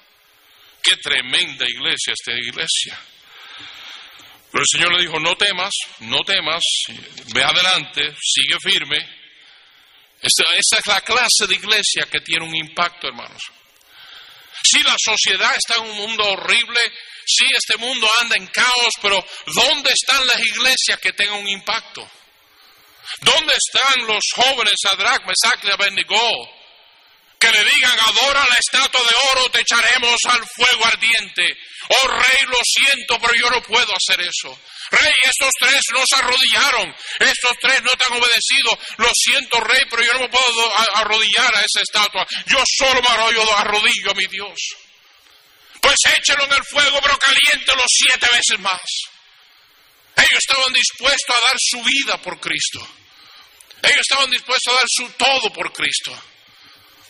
Qué 0.83 0.97
tremenda 0.97 1.67
iglesia 1.69 2.15
esta 2.15 2.33
iglesia. 2.33 2.99
Pero 4.57 4.65
el 4.65 4.81
Señor 4.81 4.97
le 4.97 5.03
dijo, 5.03 5.21
no 5.21 5.37
temas, 5.37 5.71
no 5.99 6.25
temas, 6.25 6.63
ve 7.35 7.45
adelante, 7.45 8.17
sigue 8.19 8.57
firme. 8.59 8.97
Esa, 10.23 10.45
es 10.57 10.87
la 10.87 11.03
clase 11.03 11.47
de 11.47 11.57
iglesia 11.57 12.07
que 12.11 12.21
tiene 12.21 12.47
un 12.47 12.57
impacto, 12.57 13.07
hermanos. 13.07 13.43
Si 14.63 14.83
la 14.83 14.97
sociedad 14.97 15.53
está 15.55 15.75
en 15.83 15.91
un 15.91 15.97
mundo 15.99 16.25
horrible, 16.25 16.81
si 17.27 17.45
este 17.55 17.77
mundo 17.77 18.09
anda 18.23 18.37
en 18.37 18.47
caos, 18.47 18.95
pero 19.03 19.23
¿dónde 19.45 19.93
están 19.93 20.27
las 20.27 20.41
iglesias 20.41 21.01
que 21.03 21.13
tengan 21.13 21.41
un 21.41 21.49
impacto? 21.49 22.11
¿Dónde 23.21 23.53
están 23.53 24.07
los 24.07 24.25
jóvenes 24.37 24.73
Sadrach, 24.83 25.21
Mesach? 25.27 25.63
Que 27.39 27.51
le 27.51 27.65
digan, 27.65 27.99
adora 28.07 28.45
la 28.49 28.57
estatua 28.59 29.01
de 29.01 29.17
oro, 29.33 29.51
te 29.51 29.61
echaremos 29.61 30.17
al 30.29 30.43
fuego 30.49 30.87
ardiente. 30.87 31.59
Oh 31.89 32.09
rey, 32.09 32.47
lo 32.49 32.59
siento, 32.65 33.19
pero 33.21 33.33
yo 33.39 33.51
no 33.51 33.63
puedo 33.63 33.93
hacer 33.93 34.21
eso. 34.21 34.59
Rey, 34.91 35.13
estos 35.25 35.51
tres 35.59 35.81
no 35.93 36.03
se 36.07 36.17
arrodillaron, 36.17 36.95
estos 37.21 37.53
tres 37.61 37.83
no 37.83 37.91
te 37.91 38.05
han 38.05 38.19
obedecido. 38.19 38.79
Lo 38.99 39.09
siento, 39.15 39.61
rey, 39.61 39.83
pero 39.91 40.03
yo 40.03 40.13
no 40.15 40.21
me 40.21 40.29
puedo 40.29 40.79
arrodillar 40.95 41.55
a 41.57 41.61
esa 41.61 41.83
estatua. 41.83 42.27
Yo 42.47 42.63
solo 42.65 43.03
me 43.03 43.09
arrodillo 43.09 44.11
a 44.11 44.15
mi 44.15 44.27
Dios. 44.27 44.59
Pues 45.81 45.97
échelo 46.17 46.45
en 46.45 46.53
el 46.53 46.65
fuego, 46.65 46.99
pero 47.03 47.19
caliéntelo 47.19 47.83
siete 47.87 48.27
veces 48.33 48.59
más. 48.59 48.83
Ellos 50.17 50.39
estaban 50.39 50.73
dispuestos 50.73 51.37
a 51.37 51.41
dar 51.41 51.57
su 51.59 51.83
vida 51.83 52.23
por 52.23 52.41
Cristo. 52.41 52.81
Ellos 53.83 54.01
estaban 54.01 54.31
dispuestos 54.31 54.73
a 54.73 54.77
dar 54.77 54.87
su 54.89 55.09
todo 55.11 55.53
por 55.53 55.73
Cristo. 55.73 56.19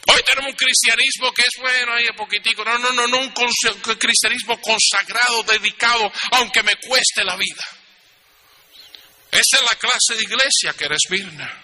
Hoy 0.09 0.23
tenemos 0.25 0.53
un 0.53 0.57
cristianismo 0.57 1.33
que 1.33 1.43
es 1.43 1.61
bueno, 1.61 1.93
ahí 1.95 2.05
poquitico. 2.17 2.65
No, 2.65 2.79
no, 2.79 2.93
no, 2.93 3.07
no, 3.07 3.19
un 3.19 3.31
cristianismo 3.31 4.61
consagrado, 4.61 5.43
dedicado, 5.43 6.11
aunque 6.33 6.63
me 6.63 6.77
cueste 6.77 7.25
la 7.25 7.37
vida. 7.37 7.65
Esa 9.33 9.57
es 9.57 9.63
la 9.63 9.77
clase 9.79 10.15
de 10.17 10.23
iglesia 10.23 10.73
que 10.79 10.85
era 10.85 10.95
Esmirna. 10.95 11.63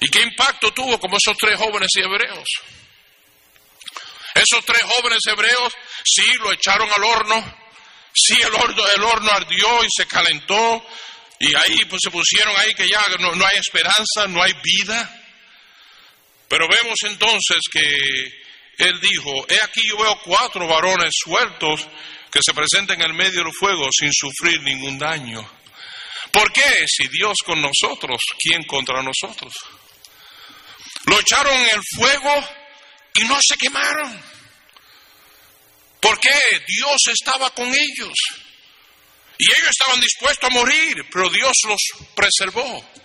¿Y 0.00 0.08
qué 0.08 0.20
impacto 0.20 0.72
tuvo 0.72 0.98
como 1.00 1.16
esos 1.16 1.36
tres 1.36 1.58
jóvenes 1.58 1.90
hebreos? 1.96 2.44
Esos 4.34 4.64
tres 4.64 4.82
jóvenes 4.82 5.20
hebreos, 5.26 5.72
sí, 6.04 6.26
lo 6.40 6.52
echaron 6.52 6.88
al 6.94 7.04
horno, 7.04 7.56
sí, 8.12 8.36
el 8.42 8.54
horno, 8.54 8.90
el 8.90 9.02
horno 9.02 9.30
ardió 9.30 9.84
y 9.84 9.88
se 9.96 10.06
calentó, 10.06 10.84
y 11.38 11.54
ahí 11.54 11.84
pues 11.88 12.00
se 12.02 12.10
pusieron 12.10 12.54
ahí 12.56 12.74
que 12.74 12.88
ya 12.88 13.00
no, 13.20 13.34
no 13.34 13.46
hay 13.46 13.58
esperanza, 13.58 14.26
no 14.28 14.42
hay 14.42 14.52
vida. 14.62 15.23
Pero 16.54 16.68
vemos 16.68 16.94
entonces 17.02 17.58
que 17.68 17.80
él 18.78 19.00
dijo, 19.00 19.44
he 19.48 19.56
aquí 19.64 19.80
yo 19.88 19.98
veo 19.98 20.20
cuatro 20.24 20.68
varones 20.68 21.12
sueltos 21.12 21.84
que 22.30 22.38
se 22.46 22.54
presentan 22.54 23.02
en 23.02 23.16
medio 23.16 23.42
del 23.42 23.52
fuego 23.52 23.88
sin 23.90 24.12
sufrir 24.12 24.62
ningún 24.62 24.96
daño. 24.96 25.44
¿Por 26.30 26.52
qué? 26.52 26.86
Si 26.86 27.08
Dios 27.08 27.38
con 27.44 27.60
nosotros, 27.60 28.20
¿quién 28.38 28.62
contra 28.68 29.02
nosotros? 29.02 29.52
Lo 31.06 31.18
echaron 31.18 31.52
en 31.56 31.70
el 31.74 31.82
fuego 31.96 32.48
y 33.14 33.24
no 33.24 33.36
se 33.44 33.56
quemaron. 33.56 34.22
¿Por 35.98 36.20
qué? 36.20 36.38
Dios 36.68 36.98
estaba 37.18 37.50
con 37.50 37.66
ellos. 37.66 38.14
Y 39.38 39.44
ellos 39.44 39.70
estaban 39.70 40.00
dispuestos 40.00 40.48
a 40.48 40.54
morir, 40.54 41.04
pero 41.10 41.28
Dios 41.30 41.52
los 41.66 41.80
preservó. 42.14 43.03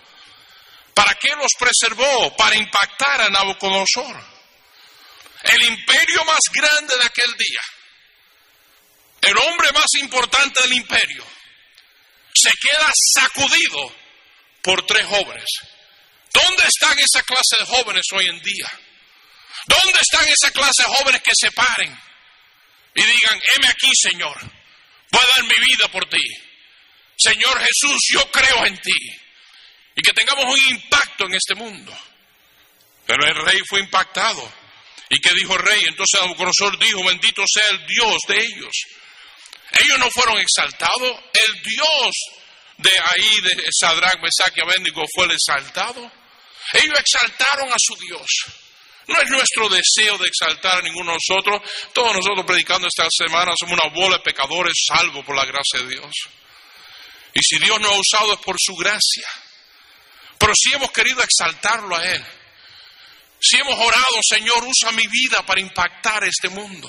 ¿Para 0.94 1.14
qué 1.14 1.30
los 1.36 1.52
preservó? 1.58 2.36
Para 2.36 2.56
impactar 2.56 3.22
a 3.22 3.30
Nabucodonosor. 3.30 4.40
El 5.42 5.64
imperio 5.64 6.24
más 6.24 6.40
grande 6.52 6.96
de 6.96 7.04
aquel 7.04 7.34
día. 7.36 7.60
El 9.22 9.38
hombre 9.38 9.68
más 9.72 9.86
importante 10.00 10.62
del 10.62 10.74
imperio. 10.74 11.26
Se 12.34 12.50
queda 12.50 12.90
sacudido 13.14 13.94
por 14.62 14.84
tres 14.86 15.06
jóvenes. 15.06 15.46
¿Dónde 16.32 16.62
están 16.64 16.98
esa 16.98 17.22
clase 17.22 17.56
de 17.58 17.66
jóvenes 17.66 18.04
hoy 18.12 18.26
en 18.26 18.40
día? 18.40 18.70
¿Dónde 19.66 19.98
están 20.00 20.28
esa 20.28 20.50
clase 20.52 20.82
de 20.82 20.94
jóvenes 20.96 21.22
que 21.22 21.32
se 21.34 21.50
paren 21.52 22.00
y 22.94 23.02
digan, 23.02 23.40
heme 23.54 23.68
aquí, 23.68 23.90
Señor, 23.94 24.38
voy 25.10 25.22
a 25.22 25.36
dar 25.36 25.44
mi 25.44 25.64
vida 25.66 25.88
por 25.92 26.08
ti? 26.08 26.22
Señor 27.16 27.58
Jesús, 27.58 28.00
yo 28.14 28.30
creo 28.30 28.66
en 28.66 28.80
ti 28.80 29.20
y 29.94 30.02
que 30.02 30.12
tengamos 30.12 30.44
un 30.44 30.74
impacto 30.74 31.26
en 31.26 31.34
este 31.34 31.54
mundo. 31.54 31.96
Pero 33.06 33.26
el 33.26 33.34
rey 33.34 33.60
fue 33.68 33.80
impactado. 33.80 34.52
¿Y 35.08 35.20
qué 35.20 35.34
dijo 35.34 35.54
el 35.54 35.60
rey? 35.60 35.82
Entonces 35.88 36.20
Nabucodonosor 36.20 36.78
dijo, 36.78 37.04
bendito 37.04 37.42
sea 37.52 37.68
el 37.70 37.86
Dios 37.86 38.16
de 38.28 38.40
ellos. 38.40 38.72
Ellos 39.72 39.98
no 39.98 40.10
fueron 40.10 40.38
exaltados, 40.38 41.18
el 41.32 41.62
Dios 41.62 42.16
de 42.76 42.90
ahí, 42.90 43.40
de 43.42 43.64
Sadrach, 43.78 44.20
Mesach 44.20 44.56
y 44.56 44.60
Abednego 44.60 45.04
fue 45.14 45.26
el 45.26 45.32
exaltado. 45.32 46.10
Ellos 46.72 46.98
exaltaron 46.98 47.72
a 47.72 47.76
su 47.78 47.96
Dios. 47.96 48.26
No 49.06 49.20
es 49.20 49.30
nuestro 49.30 49.68
deseo 49.68 50.18
de 50.18 50.28
exaltar 50.28 50.78
a 50.78 50.82
ninguno 50.82 51.12
de 51.12 51.18
nosotros. 51.18 51.62
Todos 51.92 52.14
nosotros 52.14 52.46
predicando 52.46 52.86
esta 52.86 53.08
semana 53.10 53.52
somos 53.58 53.78
una 53.82 53.92
bola 53.92 54.18
de 54.18 54.22
pecadores 54.22 54.74
salvos 54.86 55.24
por 55.24 55.34
la 55.34 55.44
gracia 55.44 55.80
de 55.80 55.88
Dios. 55.88 56.12
Y 57.34 57.40
si 57.42 57.58
Dios 57.58 57.80
nos 57.80 57.92
ha 57.92 57.98
usado 57.98 58.32
es 58.34 58.38
por 58.40 58.56
su 58.58 58.74
gracia. 58.76 59.26
Pero 60.40 60.54
si 60.56 60.74
hemos 60.74 60.90
querido 60.90 61.22
exaltarlo 61.22 61.94
a 61.94 62.02
Él, 62.02 62.24
si 63.38 63.58
hemos 63.58 63.74
orado, 63.74 64.16
Señor, 64.22 64.64
usa 64.64 64.90
mi 64.92 65.06
vida 65.06 65.44
para 65.44 65.60
impactar 65.60 66.24
este 66.24 66.48
mundo. 66.48 66.88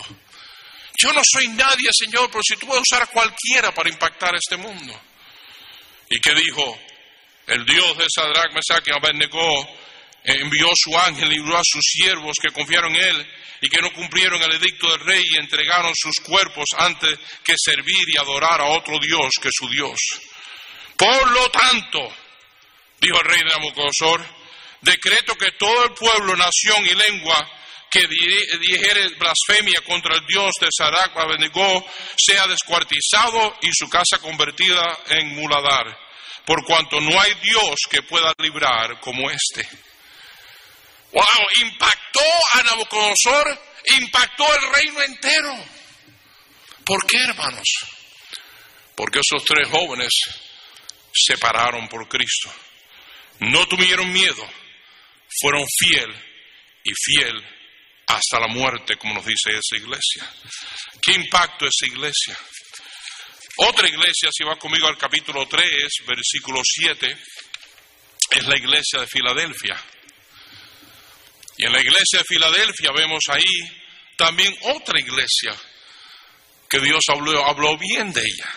Yo 0.98 1.12
no 1.12 1.22
soy 1.24 1.50
nadie, 1.50 1.90
Señor, 1.92 2.30
pero 2.32 2.42
si 2.44 2.56
tú 2.56 2.66
puedes 2.66 2.84
usar 2.90 3.04
a 3.04 3.08
cualquiera 3.08 3.74
para 3.74 3.90
impactar 3.90 4.36
este 4.36 4.56
mundo. 4.56 4.98
¿Y 6.10 6.20
qué 6.22 6.34
dijo? 6.34 6.80
El 7.48 7.66
Dios 7.66 7.98
de 7.98 8.06
Sadrach, 8.14 8.54
Mesach 8.54 8.88
y 8.88 8.92
Abednego 8.92 9.68
envió 10.24 10.70
su 10.76 10.98
ángel 10.98 11.32
y 11.32 11.36
libró 11.36 11.58
a 11.58 11.64
sus 11.64 11.84
siervos 11.84 12.38
que 12.42 12.54
confiaron 12.54 12.96
en 12.96 13.04
él 13.04 13.28
y 13.62 13.70
que 13.70 13.82
no 13.82 13.92
cumplieron 13.92 14.42
el 14.42 14.54
edicto 14.54 14.90
del 14.92 15.00
rey 15.02 15.24
y 15.24 15.40
entregaron 15.40 15.92
sus 15.96 16.16
cuerpos 16.22 16.68
antes 16.78 17.20
que 17.44 17.56
servir 17.58 18.08
y 18.08 18.18
adorar 18.18 18.62
a 18.62 18.70
otro 18.70 18.98
Dios 19.00 19.32
que 19.42 19.50
su 19.52 19.68
Dios. 19.68 20.00
Por 20.96 21.32
lo 21.32 21.50
tanto, 21.50 22.00
dijo 23.02 23.20
el 23.20 23.26
rey 23.26 23.44
Nabucodonosor, 23.44 24.24
decreto 24.82 25.36
que 25.36 25.52
todo 25.54 25.86
el 25.86 25.94
pueblo, 25.94 26.36
nación 26.36 26.86
y 26.86 26.94
lengua 26.94 27.36
que 27.90 28.08
dijere 28.08 29.10
blasfemia 29.18 29.82
contra 29.86 30.16
el 30.16 30.26
Dios 30.26 30.52
de 30.62 30.68
Sarak 30.72 31.18
Abednego 31.18 31.86
sea 32.16 32.48
descuartizado 32.48 33.58
y 33.62 33.70
su 33.74 33.90
casa 33.90 34.20
convertida 34.20 35.00
en 35.10 35.36
muladar, 35.36 35.86
por 36.46 36.64
cuanto 36.64 37.02
no 37.02 37.20
hay 37.20 37.34
Dios 37.42 37.76
que 37.90 38.04
pueda 38.04 38.32
librar 38.38 39.00
como 39.02 39.30
este. 39.30 39.68
Wow, 41.12 41.24
impactó 41.64 42.24
a 42.54 42.64
Nabucodonosor, 42.64 43.60
impactó 44.00 44.46
el 44.56 44.74
reino 44.74 45.02
entero. 45.02 45.66
¿Por 46.86 47.06
qué, 47.06 47.18
hermanos? 47.26 47.68
Porque 48.96 49.20
esos 49.20 49.44
tres 49.44 49.68
jóvenes 49.68 50.12
se 51.14 51.38
pararon 51.38 51.90
por 51.90 52.08
Cristo. 52.08 52.50
No 53.42 53.68
tuvieron 53.68 54.12
miedo, 54.12 54.48
fueron 55.42 55.66
fiel 55.68 56.14
y 56.84 56.92
fiel 56.94 57.44
hasta 58.06 58.40
la 58.40 58.48
muerte, 58.48 58.98
como 58.98 59.16
nos 59.16 59.26
dice 59.26 59.50
esa 59.50 59.78
iglesia. 59.78 60.30
¿Qué 61.02 61.14
impacto 61.14 61.66
esa 61.66 61.88
iglesia? 61.88 62.38
Otra 63.58 63.88
iglesia, 63.88 64.30
si 64.32 64.44
va 64.44 64.58
conmigo 64.58 64.88
al 64.88 64.98
capítulo 64.98 65.48
3, 65.48 65.66
versículo 66.08 66.62
7, 66.64 67.18
es 68.32 68.48
la 68.48 68.58
iglesia 68.58 69.02
de 69.02 69.08
Filadelfia. 69.08 69.76
Y 71.58 71.66
en 71.66 71.74
la 71.74 71.82
iglesia 71.82 72.20
de 72.20 72.26
Filadelfia 72.26 72.92
vemos 72.96 73.24
ahí 73.30 73.82
también 74.18 74.56
otra 74.62 75.00
iglesia 75.00 75.56
que 76.70 76.80
Dios 76.80 77.04
habló, 77.08 77.44
habló 77.46 77.76
bien 77.78 78.14
de 78.14 78.22
ella. 78.22 78.56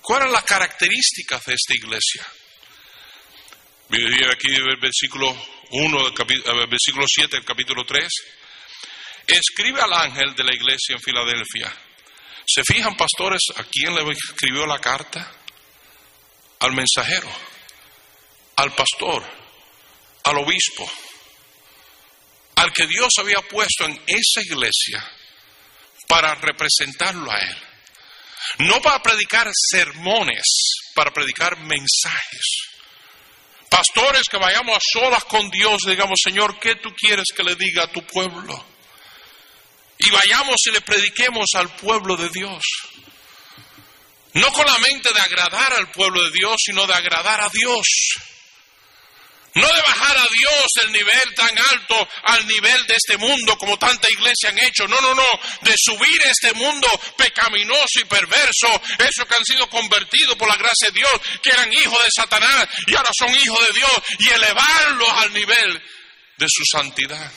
¿Cuáles 0.00 0.26
son 0.26 0.32
las 0.34 0.44
características 0.44 1.44
de 1.46 1.54
esta 1.54 1.74
iglesia? 1.74 2.24
Aquí 4.32 4.54
el 4.54 4.76
versículo 4.80 5.34
1, 5.70 6.10
del 6.10 6.66
versículo 6.68 7.04
7 7.06 7.36
del 7.36 7.44
capítulo 7.44 7.84
3. 7.84 8.08
Escribe 9.26 9.80
al 9.80 9.92
ángel 9.92 10.34
de 10.34 10.44
la 10.44 10.54
iglesia 10.54 10.94
en 10.94 11.00
Filadelfia. 11.00 11.72
¿Se 12.46 12.62
fijan, 12.62 12.96
pastores, 12.96 13.40
a 13.56 13.64
quién 13.64 13.94
le 13.94 14.02
escribió 14.12 14.66
la 14.66 14.78
carta? 14.78 15.32
Al 16.60 16.72
mensajero, 16.72 17.30
al 18.56 18.74
pastor, 18.74 19.24
al 20.24 20.38
obispo, 20.38 20.90
al 22.56 22.72
que 22.72 22.86
Dios 22.86 23.12
había 23.18 23.40
puesto 23.42 23.84
en 23.84 24.00
esa 24.06 24.40
iglesia 24.42 25.10
para 26.06 26.34
representarlo 26.34 27.30
a 27.30 27.38
él. 27.38 27.56
No 28.58 28.80
para 28.80 29.02
predicar 29.02 29.50
sermones, 29.52 30.44
para 30.94 31.12
predicar 31.12 31.58
mensajes. 31.58 32.73
Pastores 33.74 34.22
que 34.30 34.36
vayamos 34.36 34.76
a 34.76 34.80
solas 34.80 35.24
con 35.24 35.50
Dios, 35.50 35.82
digamos, 35.84 36.20
Señor, 36.22 36.60
¿qué 36.60 36.76
tú 36.76 36.94
quieres 36.94 37.24
que 37.34 37.42
le 37.42 37.56
diga 37.56 37.82
a 37.82 37.90
tu 37.90 38.06
pueblo? 38.06 38.64
Y 39.98 40.10
vayamos 40.10 40.58
y 40.66 40.70
le 40.70 40.80
prediquemos 40.80 41.46
al 41.56 41.74
pueblo 41.74 42.16
de 42.16 42.28
Dios. 42.28 42.62
No 44.34 44.52
con 44.52 44.64
la 44.64 44.78
mente 44.78 45.12
de 45.12 45.20
agradar 45.20 45.72
al 45.72 45.90
pueblo 45.90 46.22
de 46.22 46.30
Dios, 46.30 46.54
sino 46.64 46.86
de 46.86 46.94
agradar 46.94 47.40
a 47.40 47.48
Dios. 47.48 47.84
No 49.54 49.68
de 49.68 49.82
bajar 49.86 50.16
a 50.16 50.26
Dios 50.26 50.64
el 50.82 50.92
nivel 50.92 51.34
tan 51.36 51.56
alto 51.70 52.08
al 52.24 52.44
nivel 52.46 52.86
de 52.88 52.94
este 52.94 53.16
mundo 53.18 53.56
como 53.56 53.78
tanta 53.78 54.08
iglesia 54.10 54.50
han 54.50 54.58
hecho. 54.58 54.88
No, 54.88 55.00
no, 55.00 55.14
no. 55.14 55.40
De 55.62 55.74
subir 55.76 56.20
este 56.24 56.52
mundo 56.54 56.88
pecaminoso 57.16 58.00
y 58.00 58.04
perverso. 58.04 58.82
Esos 58.98 59.26
que 59.28 59.36
han 59.36 59.44
sido 59.44 59.68
convertidos 59.70 60.36
por 60.36 60.48
la 60.48 60.56
gracia 60.56 60.88
de 60.88 60.98
Dios, 60.98 61.20
que 61.40 61.50
eran 61.50 61.72
hijos 61.72 61.98
de 61.98 62.10
Satanás 62.16 62.68
y 62.86 62.96
ahora 62.96 63.10
son 63.16 63.30
hijos 63.30 63.68
de 63.68 63.74
Dios. 63.74 63.92
Y 64.18 64.28
elevarlos 64.30 65.08
al 65.08 65.32
nivel 65.32 65.82
de 66.36 66.46
su 66.48 66.62
santidad. 66.72 67.32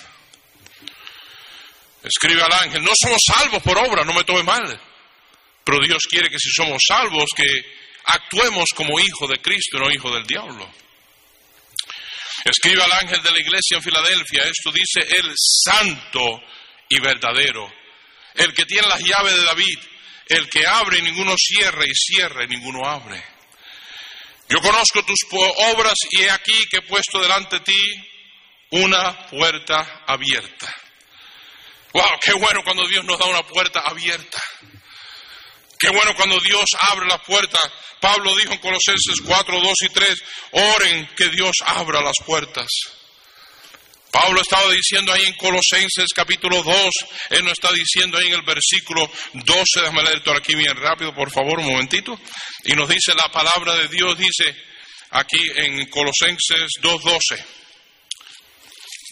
Escribe 2.04 2.42
al 2.42 2.54
ángel, 2.54 2.84
no 2.84 2.92
somos 3.00 3.20
salvos 3.28 3.62
por 3.62 3.78
obra, 3.78 4.04
no 4.04 4.14
me 4.14 4.24
tome 4.24 4.42
mal. 4.42 4.82
Pero 5.64 5.80
Dios 5.86 6.04
quiere 6.10 6.30
que 6.30 6.40
si 6.40 6.50
somos 6.50 6.82
salvos, 6.88 7.26
que 7.36 7.46
actuemos 8.06 8.70
como 8.74 9.00
hijos 9.00 9.30
de 9.30 9.40
Cristo 9.40 9.78
no 9.78 9.92
hijos 9.92 10.14
del 10.14 10.26
diablo. 10.26 10.87
Escribe 12.50 12.82
al 12.82 12.92
ángel 12.94 13.22
de 13.22 13.32
la 13.32 13.40
iglesia 13.40 13.76
en 13.76 13.84
Filadelfia, 13.84 14.44
esto 14.44 14.72
dice 14.72 15.02
el 15.18 15.34
santo 15.36 16.42
y 16.88 16.98
verdadero, 17.00 17.70
el 18.36 18.54
que 18.54 18.66
tiene 18.66 18.88
las 18.88 19.02
llaves 19.04 19.36
de 19.36 19.44
David, 19.44 19.80
el 20.28 20.50
que 20.50 20.66
abre 20.66 21.00
y 21.00 21.02
ninguno 21.02 21.36
cierra 21.38 21.86
y 21.86 21.94
cierra 21.94 22.46
y 22.46 22.48
ninguno 22.48 22.88
abre. 22.88 23.22
Yo 24.48 24.60
conozco 24.60 25.04
tus 25.04 25.20
obras 25.74 25.96
y 26.12 26.22
he 26.22 26.32
aquí 26.32 26.58
que 26.72 26.78
he 26.78 26.82
puesto 26.84 27.20
delante 27.20 27.60
de 27.60 27.66
ti 27.66 28.10
una 28.72 29.28
puerta 29.28 30.04
abierta. 30.08 30.74
Wow, 31.92 32.20
qué 32.22 32.32
bueno 32.32 32.64
cuando 32.64 32.88
Dios 32.88 33.04
nos 33.04 33.20
da 33.20 33.26
una 33.26 33.44
puerta 33.46 33.82
abierta. 33.82 34.42
Qué 35.80 35.90
bueno 35.90 36.16
cuando 36.16 36.40
Dios 36.40 36.66
abre 36.90 37.08
la 37.08 37.22
puerta 37.22 37.60
Pablo 38.00 38.36
dijo 38.36 38.54
en 38.54 38.60
Colosenses 38.60 39.22
4, 39.26 39.62
2 39.62 39.74
y 39.82 39.90
3, 39.90 40.24
oren 40.52 41.10
que 41.16 41.30
Dios 41.30 41.58
abra 41.66 42.02
las 42.02 42.16
puertas. 42.26 42.68
Pablo 44.12 44.42
estaba 44.42 44.72
diciendo 44.72 45.12
ahí 45.12 45.24
en 45.26 45.34
Colosenses 45.34 46.08
capítulo 46.16 46.64
2, 46.64 46.90
él 47.32 47.44
no 47.44 47.52
está 47.52 47.70
diciendo 47.72 48.18
ahí 48.18 48.28
en 48.28 48.36
el 48.36 48.42
versículo 48.44 49.10
12, 49.34 49.82
déjame 49.82 50.04
leer 50.04 50.24
todo 50.24 50.36
aquí 50.36 50.56
bien 50.56 50.76
rápido, 50.78 51.14
por 51.14 51.32
favor, 51.32 51.60
un 51.60 51.68
momentito, 51.68 52.20
y 52.64 52.74
nos 52.74 52.88
dice 52.88 53.14
la 53.14 53.32
palabra 53.32 53.76
de 53.76 53.88
Dios, 53.90 54.18
dice 54.18 54.56
aquí 55.12 55.52
en 55.56 55.90
Colosenses 55.90 56.72
2, 56.82 57.04
12. 57.04 57.46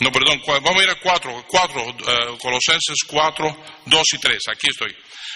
No, 0.01 0.11
perdón, 0.11 0.41
vamos 0.45 0.81
a 0.81 0.83
ir 0.83 0.89
a 0.89 0.99
4, 0.99 1.45
4 1.47 1.85
uh, 1.85 2.37
Colosenses 2.37 2.97
4, 3.07 3.63
2 3.85 4.03
y 4.13 4.17
3, 4.17 4.39
aquí 4.51 4.67
estoy. 4.69 4.95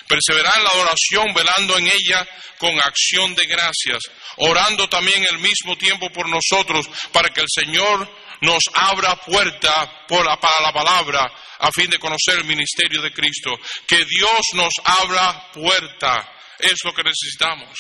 Perseverar 0.10 0.58
en 0.58 0.64
la 0.64 0.72
oración, 0.72 1.34
velando 1.36 1.78
en 1.78 1.86
ella 1.86 2.28
con 2.58 2.76
acción 2.80 3.36
de 3.36 3.46
gracias, 3.46 4.02
orando 4.38 4.90
también 4.90 5.24
al 5.30 5.38
mismo 5.38 5.78
tiempo 5.78 6.10
por 6.12 6.28
nosotros, 6.28 6.90
para 7.14 7.30
que 7.30 7.42
el 7.42 7.48
Señor 7.48 8.10
nos 8.42 8.64
abra 8.74 9.16
puerta 9.18 10.08
para 10.08 10.62
la 10.62 10.74
palabra, 10.74 11.32
a 11.60 11.72
fin 11.72 11.92
de 11.92 12.00
conocer 12.00 12.40
el 12.40 12.46
ministerio 12.46 13.04
de 13.04 13.14
Cristo. 13.14 13.52
Que 13.88 14.04
Dios 14.04 14.42
nos 14.54 14.74
abra 14.84 15.52
puerta, 15.52 16.28
es 16.58 16.80
lo 16.84 16.92
que 16.92 17.04
necesitamos. 17.04 17.78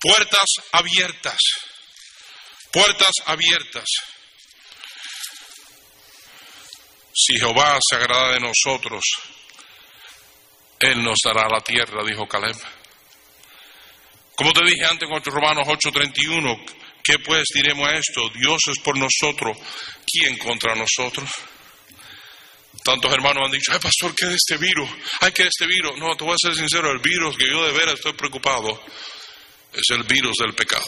Puertas 0.00 0.46
abiertas, 0.72 1.38
puertas 2.72 3.12
abiertas. 3.26 3.84
Si 7.14 7.36
Jehová 7.36 7.78
se 7.88 7.96
agrada 7.96 8.32
de 8.32 8.40
nosotros, 8.40 9.04
él 10.80 11.02
nos 11.02 11.18
dará 11.24 11.48
la 11.48 11.60
tierra, 11.60 12.04
dijo 12.04 12.26
Caleb. 12.26 12.56
Como 14.36 14.52
te 14.52 14.64
dije 14.64 14.84
antes 14.84 15.08
con 15.08 15.22
Romanos 15.22 15.66
8:31, 15.66 16.64
¿qué 17.02 17.18
pues 17.18 17.44
diremos 17.54 17.88
a 17.88 17.94
esto? 17.94 18.28
Dios 18.30 18.58
es 18.70 18.78
por 18.78 18.96
nosotros, 18.96 19.56
¿quién 20.06 20.38
contra 20.38 20.74
nosotros? 20.74 21.28
Tantos 22.84 23.12
hermanos 23.12 23.46
han 23.46 23.50
dicho, 23.50 23.72
ay 23.72 23.80
pastor, 23.80 24.14
¿qué 24.14 24.26
es 24.26 24.34
este 24.34 24.56
virus? 24.56 24.88
Ay, 25.20 25.32
¿qué 25.32 25.42
es 25.42 25.48
este 25.48 25.66
virus? 25.66 25.98
No, 25.98 26.16
te 26.16 26.24
voy 26.24 26.34
a 26.34 26.36
ser 26.38 26.54
sincero, 26.54 26.90
el 26.90 27.00
virus 27.00 27.36
que 27.36 27.50
yo 27.50 27.64
de 27.66 27.72
veras 27.72 27.94
estoy 27.94 28.12
preocupado 28.12 28.80
es 29.72 29.84
el 29.90 30.04
virus 30.04 30.36
del 30.38 30.54
pecado. 30.54 30.86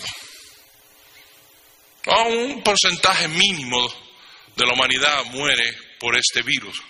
Un 2.07 2.62
porcentaje 2.62 3.29
mínimo 3.29 3.92
de 4.57 4.66
la 4.66 4.72
humanidad 4.72 5.24
muere 5.26 5.76
por 5.98 6.16
este 6.16 6.42
virus. 6.42 6.81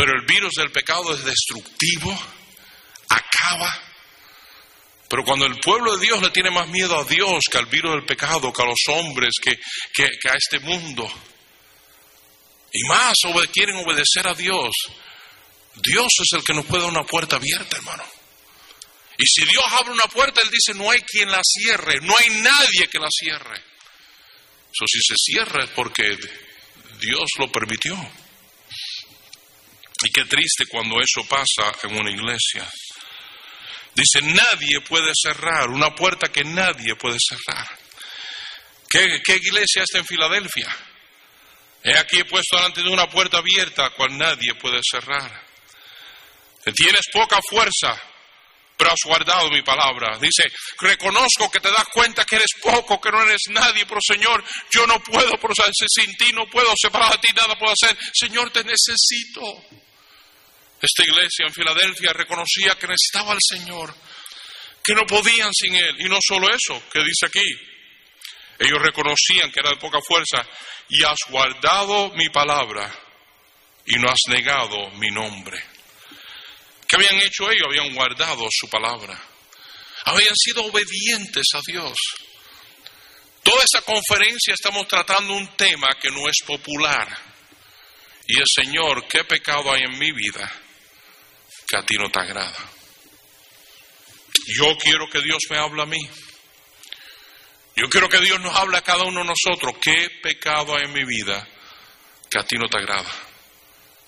Pero 0.00 0.18
el 0.18 0.24
virus 0.24 0.54
del 0.54 0.72
pecado 0.72 1.14
es 1.14 1.22
destructivo, 1.22 2.18
acaba. 3.06 3.70
Pero 5.06 5.24
cuando 5.24 5.44
el 5.44 5.58
pueblo 5.58 5.94
de 5.94 6.06
Dios 6.06 6.22
le 6.22 6.30
tiene 6.30 6.50
más 6.50 6.68
miedo 6.68 6.98
a 6.98 7.04
Dios 7.04 7.44
que 7.50 7.58
al 7.58 7.66
virus 7.66 7.92
del 7.92 8.06
pecado, 8.06 8.50
que 8.50 8.62
a 8.62 8.64
los 8.64 8.80
hombres, 8.88 9.34
que, 9.42 9.52
a 9.52 10.34
este 10.34 10.58
mundo, 10.60 11.06
y 12.72 12.88
más 12.88 13.12
quieren 13.52 13.76
obedecer 13.76 14.26
a 14.26 14.32
Dios, 14.32 14.70
Dios 15.74 16.08
es 16.18 16.32
el 16.32 16.44
que 16.44 16.54
nos 16.54 16.64
puede 16.64 16.84
dar 16.84 16.92
una 16.92 17.04
puerta 17.04 17.36
abierta, 17.36 17.76
hermano. 17.76 18.04
Y 19.18 19.26
si 19.26 19.42
Dios 19.42 19.64
abre 19.80 19.92
una 19.92 20.04
puerta, 20.04 20.40
Él 20.40 20.48
dice, 20.50 20.78
no 20.78 20.90
hay 20.90 21.00
quien 21.00 21.30
la 21.30 21.42
cierre, 21.44 22.00
no 22.00 22.14
hay 22.18 22.40
nadie 22.40 22.88
que 22.90 22.98
la 22.98 23.08
cierre. 23.10 23.58
Eso 23.58 24.86
si 24.86 25.00
se 25.02 25.14
cierra 25.14 25.64
es 25.64 25.70
porque 25.72 26.16
Dios 26.98 27.28
lo 27.38 27.52
permitió. 27.52 27.98
Y 30.02 30.10
qué 30.10 30.24
triste 30.24 30.64
cuando 30.68 30.96
eso 31.00 31.26
pasa 31.28 31.72
en 31.82 31.96
una 31.96 32.10
iglesia. 32.10 32.66
Dice, 33.94 34.22
nadie 34.22 34.80
puede 34.82 35.12
cerrar, 35.14 35.68
una 35.68 35.94
puerta 35.94 36.28
que 36.28 36.44
nadie 36.44 36.94
puede 36.94 37.18
cerrar. 37.18 37.66
¿Qué, 38.88 39.36
iglesia 39.36 39.82
está 39.82 39.98
en 39.98 40.06
Filadelfia? 40.06 40.68
He 41.82 41.96
aquí 41.96 42.18
he 42.18 42.24
puesto 42.24 42.56
delante 42.56 42.82
de 42.82 42.90
una 42.90 43.08
puerta 43.08 43.38
abierta, 43.38 43.90
cual 43.90 44.16
nadie 44.16 44.54
puede 44.54 44.80
cerrar. 44.88 45.46
Tienes 46.74 47.06
poca 47.12 47.38
fuerza, 47.48 48.00
pero 48.76 48.90
has 48.90 49.00
guardado 49.04 49.50
mi 49.50 49.62
palabra. 49.62 50.18
Dice, 50.18 50.50
reconozco 50.78 51.50
que 51.50 51.60
te 51.60 51.70
das 51.70 51.86
cuenta 51.92 52.24
que 52.24 52.36
eres 52.36 52.50
poco, 52.60 53.00
que 53.00 53.10
no 53.10 53.22
eres 53.22 53.42
nadie, 53.48 53.86
pero 53.86 54.00
Señor, 54.00 54.44
yo 54.70 54.86
no 54.86 55.00
puedo 55.00 55.38
procesarse 55.38 55.86
sin 55.88 56.16
ti, 56.16 56.32
no 56.32 56.48
puedo 56.48 56.72
separar 56.80 57.12
de 57.12 57.18
ti, 57.18 57.28
nada 57.34 57.58
puedo 57.58 57.72
hacer. 57.72 57.96
Señor, 58.12 58.50
te 58.50 58.62
necesito. 58.64 59.42
Esta 60.80 61.04
iglesia 61.04 61.46
en 61.46 61.52
Filadelfia 61.52 62.12
reconocía 62.12 62.74
que 62.78 62.86
necesitaba 62.86 63.32
al 63.32 63.38
Señor, 63.40 63.94
que 64.82 64.94
no 64.94 65.04
podían 65.06 65.52
sin 65.52 65.74
Él. 65.74 65.96
Y 65.98 66.08
no 66.08 66.18
solo 66.26 66.48
eso, 66.48 66.82
que 66.90 67.00
dice 67.00 67.26
aquí, 67.26 67.44
ellos 68.58 68.78
reconocían 68.80 69.50
que 69.52 69.60
era 69.60 69.70
de 69.70 69.76
poca 69.76 69.98
fuerza, 70.06 70.46
y 70.88 71.04
has 71.04 71.18
guardado 71.28 72.10
mi 72.14 72.28
palabra 72.30 72.90
y 73.86 73.98
no 73.98 74.08
has 74.08 74.20
negado 74.28 74.90
mi 74.92 75.10
nombre. 75.10 75.62
¿Qué 76.86 76.96
habían 76.96 77.22
hecho 77.22 77.50
ellos? 77.50 77.66
Habían 77.66 77.94
guardado 77.94 78.46
su 78.50 78.68
palabra. 78.68 79.18
Habían 80.04 80.34
sido 80.34 80.64
obedientes 80.64 81.46
a 81.54 81.60
Dios. 81.64 81.96
Toda 83.42 83.62
esa 83.62 83.82
conferencia 83.82 84.54
estamos 84.54 84.88
tratando 84.88 85.34
un 85.34 85.56
tema 85.56 85.88
que 86.00 86.10
no 86.10 86.28
es 86.28 86.38
popular. 86.44 87.08
Y 88.26 88.38
el 88.38 88.46
Señor, 88.46 89.06
¿qué 89.08 89.24
pecado 89.24 89.72
hay 89.72 89.82
en 89.82 89.98
mi 89.98 90.12
vida? 90.12 90.50
Que 91.70 91.76
a 91.76 91.86
ti 91.86 91.96
no 91.96 92.10
te 92.10 92.18
agrada. 92.18 92.70
Yo 94.48 94.76
quiero 94.76 95.08
que 95.08 95.22
Dios 95.22 95.38
me 95.50 95.58
hable 95.58 95.82
a 95.82 95.86
mí. 95.86 96.00
Yo 97.76 97.88
quiero 97.88 98.08
que 98.08 98.18
Dios 98.18 98.40
nos 98.40 98.56
hable 98.56 98.76
a 98.76 98.82
cada 98.82 99.04
uno 99.04 99.20
de 99.20 99.26
nosotros. 99.28 99.76
¿Qué 99.80 100.18
pecado 100.20 100.74
hay 100.74 100.86
en 100.86 100.92
mi 100.92 101.04
vida 101.04 101.46
que 102.28 102.40
a 102.40 102.44
ti 102.44 102.56
no 102.56 102.66
te 102.68 102.78
agrada? 102.78 103.10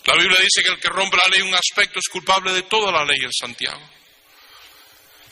La 0.05 0.15
Biblia 0.15 0.41
dice 0.41 0.65
que 0.65 0.73
el 0.73 0.81
que 0.81 0.89
rompe 0.89 1.17
la 1.17 1.29
ley 1.29 1.43
un 1.43 1.55
aspecto 1.55 2.01
es 2.01 2.09
culpable 2.09 2.53
de 2.53 2.63
toda 2.63 2.91
la 2.91 3.05
ley 3.05 3.19
en 3.23 3.33
Santiago. 3.33 3.89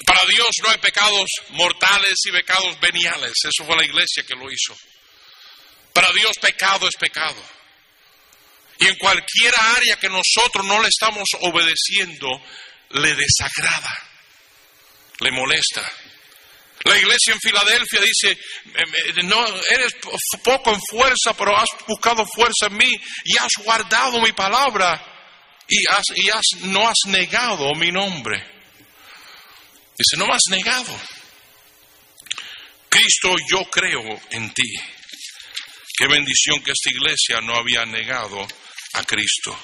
Para 0.06 0.20
Dios 0.28 0.48
no 0.62 0.70
hay 0.70 0.78
pecados 0.78 1.26
mortales 1.50 2.14
y 2.26 2.30
pecados 2.30 2.78
veniales. 2.80 3.32
Eso 3.42 3.64
fue 3.64 3.76
la 3.76 3.84
iglesia 3.84 4.22
que 4.22 4.36
lo 4.36 4.48
hizo. 4.50 4.76
Para 5.92 6.12
Dios 6.12 6.32
pecado 6.40 6.86
es 6.86 6.94
pecado. 6.96 7.42
Y 8.80 8.86
en 8.86 8.96
cualquier 8.96 9.52
área 9.76 9.96
que 9.96 10.08
nosotros 10.08 10.64
no 10.64 10.80
le 10.80 10.88
estamos 10.88 11.28
obedeciendo, 11.42 12.28
le 12.92 13.14
desagrada, 13.14 14.08
le 15.20 15.30
molesta. 15.32 15.82
La 16.84 16.96
iglesia 16.96 17.34
en 17.34 17.40
Filadelfia 17.40 18.00
dice, 18.00 18.38
no, 19.24 19.46
eres 19.68 19.96
poco 20.42 20.72
en 20.72 20.80
fuerza, 20.88 21.34
pero 21.36 21.54
has 21.54 21.68
buscado 21.86 22.24
fuerza 22.24 22.68
en 22.68 22.78
mí 22.78 23.00
y 23.24 23.36
has 23.36 23.52
guardado 23.62 24.18
mi 24.22 24.32
palabra 24.32 24.98
y, 25.68 25.86
has, 25.86 26.04
y 26.14 26.30
has, 26.30 26.62
no 26.62 26.88
has 26.88 26.98
negado 27.06 27.74
mi 27.74 27.92
nombre. 27.92 28.42
Dice, 29.98 30.16
no 30.16 30.26
me 30.26 30.32
has 30.32 30.48
negado. 30.48 30.98
Cristo, 32.88 33.36
yo 33.46 33.62
creo 33.64 34.00
en 34.30 34.54
ti. 34.54 34.72
Qué 35.98 36.06
bendición 36.06 36.62
que 36.62 36.72
esta 36.72 36.90
iglesia 36.90 37.42
no 37.42 37.54
había 37.56 37.84
negado 37.84 38.48
a 38.94 39.04
Cristo. 39.04 39.56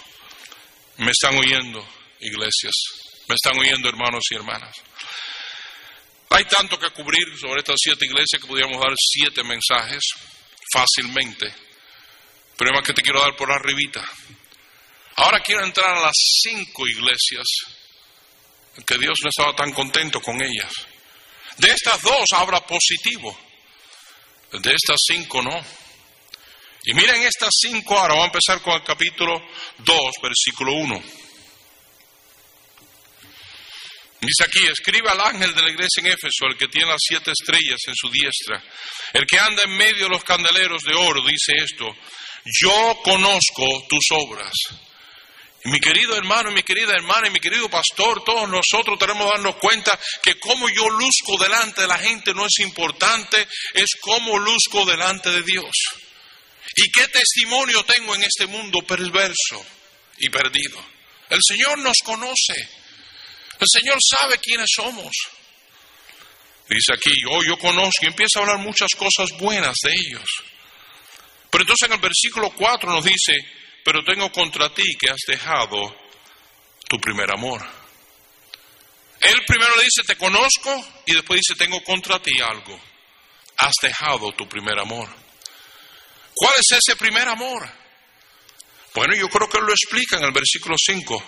Me 0.99 1.11
están 1.11 1.37
oyendo, 1.37 1.87
iglesias. 2.21 2.75
Me 3.29 3.35
están 3.35 3.59
oyendo, 3.59 3.89
hermanos 3.89 4.25
y 4.31 4.37
hermanas. 4.37 4.77
Hay 6.31 6.45
tanto 6.45 6.79
que 6.79 6.91
cubrir 6.91 7.39
sobre 7.39 7.61
estas 7.61 7.77
siete 7.79 8.07
iglesias 8.07 8.41
que 8.41 8.49
podríamos 8.49 8.81
dar 8.81 8.93
siete 8.97 9.43
mensajes 9.43 10.03
fácilmente. 10.73 11.53
Pero 12.57 12.73
más 12.73 12.83
que 12.83 12.95
te 12.95 13.03
quiero 13.03 13.21
dar 13.21 13.37
por 13.37 13.51
arribita. 13.51 14.05
Ahora 15.17 15.41
quiero 15.41 15.65
entrar 15.65 15.97
a 15.97 16.01
las 16.01 16.15
cinco 16.43 16.87
iglesias 16.87 17.45
que 18.87 18.99
Dios 18.99 19.17
no 19.23 19.31
estaba 19.31 19.57
tan 19.57 19.73
contento 19.73 20.21
con 20.21 20.41
ellas. 20.43 20.73
De 21.59 21.71
estas 21.71 22.03
dos 22.03 22.27
habla 22.33 22.61
positivo. 22.67 23.37
De 24.53 24.75
estas 24.75 24.99
cinco 25.07 25.43
no. 25.43 25.86
Y 26.87 26.95
miren 26.95 27.21
estas 27.25 27.51
cinco 27.61 27.99
ahora, 27.99 28.15
vamos 28.15 28.27
a 28.27 28.33
empezar 28.33 28.63
con 28.63 28.75
el 28.75 28.85
capítulo 28.85 29.43
2, 29.79 29.99
versículo 30.23 30.73
1. 30.73 31.03
Dice 34.21 34.45
aquí, 34.45 34.65
escribe 34.69 35.11
al 35.11 35.21
ángel 35.21 35.53
de 35.53 35.63
la 35.63 35.71
iglesia 35.71 36.01
en 36.01 36.07
Éfeso, 36.07 36.47
el 36.49 36.57
que 36.57 36.69
tiene 36.69 36.89
las 36.89 37.01
siete 37.01 37.33
estrellas 37.33 37.81
en 37.89 37.95
su 37.97 38.09
diestra, 38.09 38.63
el 39.13 39.27
que 39.27 39.37
anda 39.37 39.65
en 39.65 39.77
medio 39.77 40.05
de 40.05 40.11
los 40.11 40.23
candeleros 40.23 40.83
de 40.85 40.95
oro, 40.95 41.23
dice 41.23 41.55
esto, 41.57 41.87
yo 42.63 43.01
conozco 43.03 43.67
tus 43.89 44.07
obras. 44.13 44.55
Y 45.65 45.71
mi 45.71 45.81
querido 45.81 46.17
hermano, 46.17 46.53
mi 46.53 46.63
querida 46.63 46.93
hermana 46.93 47.27
y 47.27 47.33
mi 47.33 47.41
querido 47.41 47.69
pastor, 47.69 48.23
todos 48.23 48.49
nosotros 48.49 48.97
tenemos 48.97 49.25
que 49.25 49.33
darnos 49.33 49.57
cuenta 49.57 49.99
que 50.23 50.39
como 50.39 50.69
yo 50.69 50.89
luzco 50.89 51.37
delante 51.43 51.81
de 51.81 51.89
la 51.89 51.99
gente 51.99 52.33
no 52.33 52.47
es 52.47 52.61
importante, 52.61 53.45
es 53.75 53.91
como 54.01 54.39
luzco 54.39 54.85
delante 54.85 55.31
de 55.31 55.43
Dios. 55.43 56.06
¿Y 56.77 56.91
qué 56.93 57.09
testimonio 57.09 57.83
tengo 57.85 58.15
en 58.15 58.23
este 58.23 58.47
mundo 58.47 58.81
perverso 58.83 59.65
y 60.19 60.29
perdido? 60.29 60.79
El 61.31 61.41
Señor 61.47 61.79
nos 61.79 61.97
conoce. 62.05 62.69
El 63.59 63.67
Señor 63.73 63.97
sabe 63.99 64.39
quiénes 64.39 64.69
somos. 64.75 65.11
Dice 66.69 66.93
aquí, 66.95 67.13
oh, 67.31 67.43
yo 67.43 67.57
conozco 67.59 68.05
y 68.05 68.09
empieza 68.09 68.39
a 68.39 68.43
hablar 68.43 68.59
muchas 68.59 68.91
cosas 68.95 69.31
buenas 69.39 69.75
de 69.83 69.93
ellos. 69.93 70.29
Pero 71.51 71.63
entonces 71.63 71.89
en 71.89 71.95
el 71.95 72.01
versículo 72.01 72.51
4 72.51 72.91
nos 72.91 73.05
dice, 73.05 73.33
pero 73.83 74.05
tengo 74.05 74.31
contra 74.31 74.73
ti 74.75 74.83
que 74.99 75.11
has 75.11 75.21
dejado 75.27 75.97
tu 76.89 77.01
primer 77.01 77.33
amor. 77.33 77.65
Él 79.21 79.43
primero 79.47 79.73
le 79.77 79.85
dice, 79.85 80.03
te 80.07 80.17
conozco, 80.17 80.85
y 81.07 81.15
después 81.15 81.41
dice, 81.41 81.59
tengo 81.59 81.83
contra 81.83 82.21
ti 82.21 82.33
algo. 82.41 82.79
Has 83.57 83.75
dejado 83.81 84.33
tu 84.33 84.47
primer 84.47 84.79
amor. 84.79 85.09
¿Cuál 86.37 86.53
es 86.59 86.79
ese 86.79 86.97
primer 86.97 87.27
amor? 87.29 87.67
Bueno, 88.95 89.15
yo 89.17 89.27
creo 89.29 89.49
que 89.49 89.59
lo 89.59 89.73
explica 89.73 90.19
en 90.19 90.25
el 90.25 90.33
versículo 90.33 90.77
5. 90.79 91.25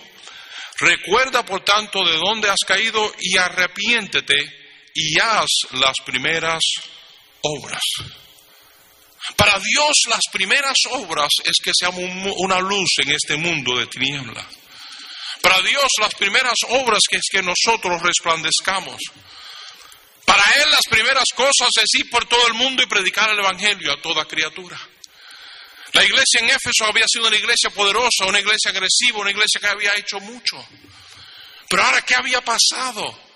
Recuerda, 0.77 1.43
por 1.43 1.63
tanto, 1.65 2.05
de 2.05 2.15
dónde 2.17 2.47
has 2.47 2.59
caído 2.65 3.11
y 3.19 3.35
arrepiéntete 3.35 4.37
y 4.93 5.19
haz 5.19 5.47
las 5.71 5.95
primeras 6.05 6.61
obras. 7.41 7.81
Para 9.35 9.59
Dios 9.59 9.97
las 10.09 10.23
primeras 10.31 10.77
obras 10.91 11.29
es 11.43 11.57
que 11.63 11.71
seamos 11.77 12.03
una 12.37 12.59
luz 12.59 12.89
en 12.99 13.11
este 13.11 13.35
mundo 13.35 13.77
de 13.77 13.87
tiniebla. 13.87 14.47
Para 15.41 15.59
Dios 15.61 15.87
las 15.99 16.13
primeras 16.15 16.57
obras 16.69 17.01
es 17.09 17.23
que 17.31 17.41
nosotros 17.41 18.01
resplandezcamos. 18.01 18.97
Para 20.25 20.43
Él 20.55 20.69
las 20.69 20.87
primeras 20.89 21.25
cosas 21.35 21.69
es 21.81 21.99
ir 21.99 22.09
por 22.09 22.25
todo 22.25 22.45
el 22.47 22.53
mundo 22.53 22.83
y 22.83 22.87
predicar 22.87 23.31
el 23.31 23.39
Evangelio 23.39 23.91
a 23.91 24.01
toda 24.01 24.25
criatura. 24.25 24.79
La 25.93 26.03
iglesia 26.03 26.39
en 26.41 26.49
Éfeso 26.49 26.85
había 26.85 27.05
sido 27.07 27.27
una 27.27 27.37
iglesia 27.37 27.69
poderosa, 27.71 28.25
una 28.27 28.39
iglesia 28.39 28.71
agresiva, 28.71 29.19
una 29.19 29.31
iglesia 29.31 29.59
que 29.59 29.67
había 29.67 29.95
hecho 29.95 30.19
mucho. 30.19 30.63
Pero 31.67 31.83
ahora, 31.83 32.01
¿qué 32.01 32.15
había 32.15 32.41
pasado? 32.41 33.29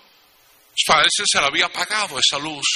Parece 0.86 1.24
se 1.26 1.40
le 1.40 1.46
había 1.46 1.66
apagado 1.66 2.18
esa 2.18 2.38
luz. 2.38 2.66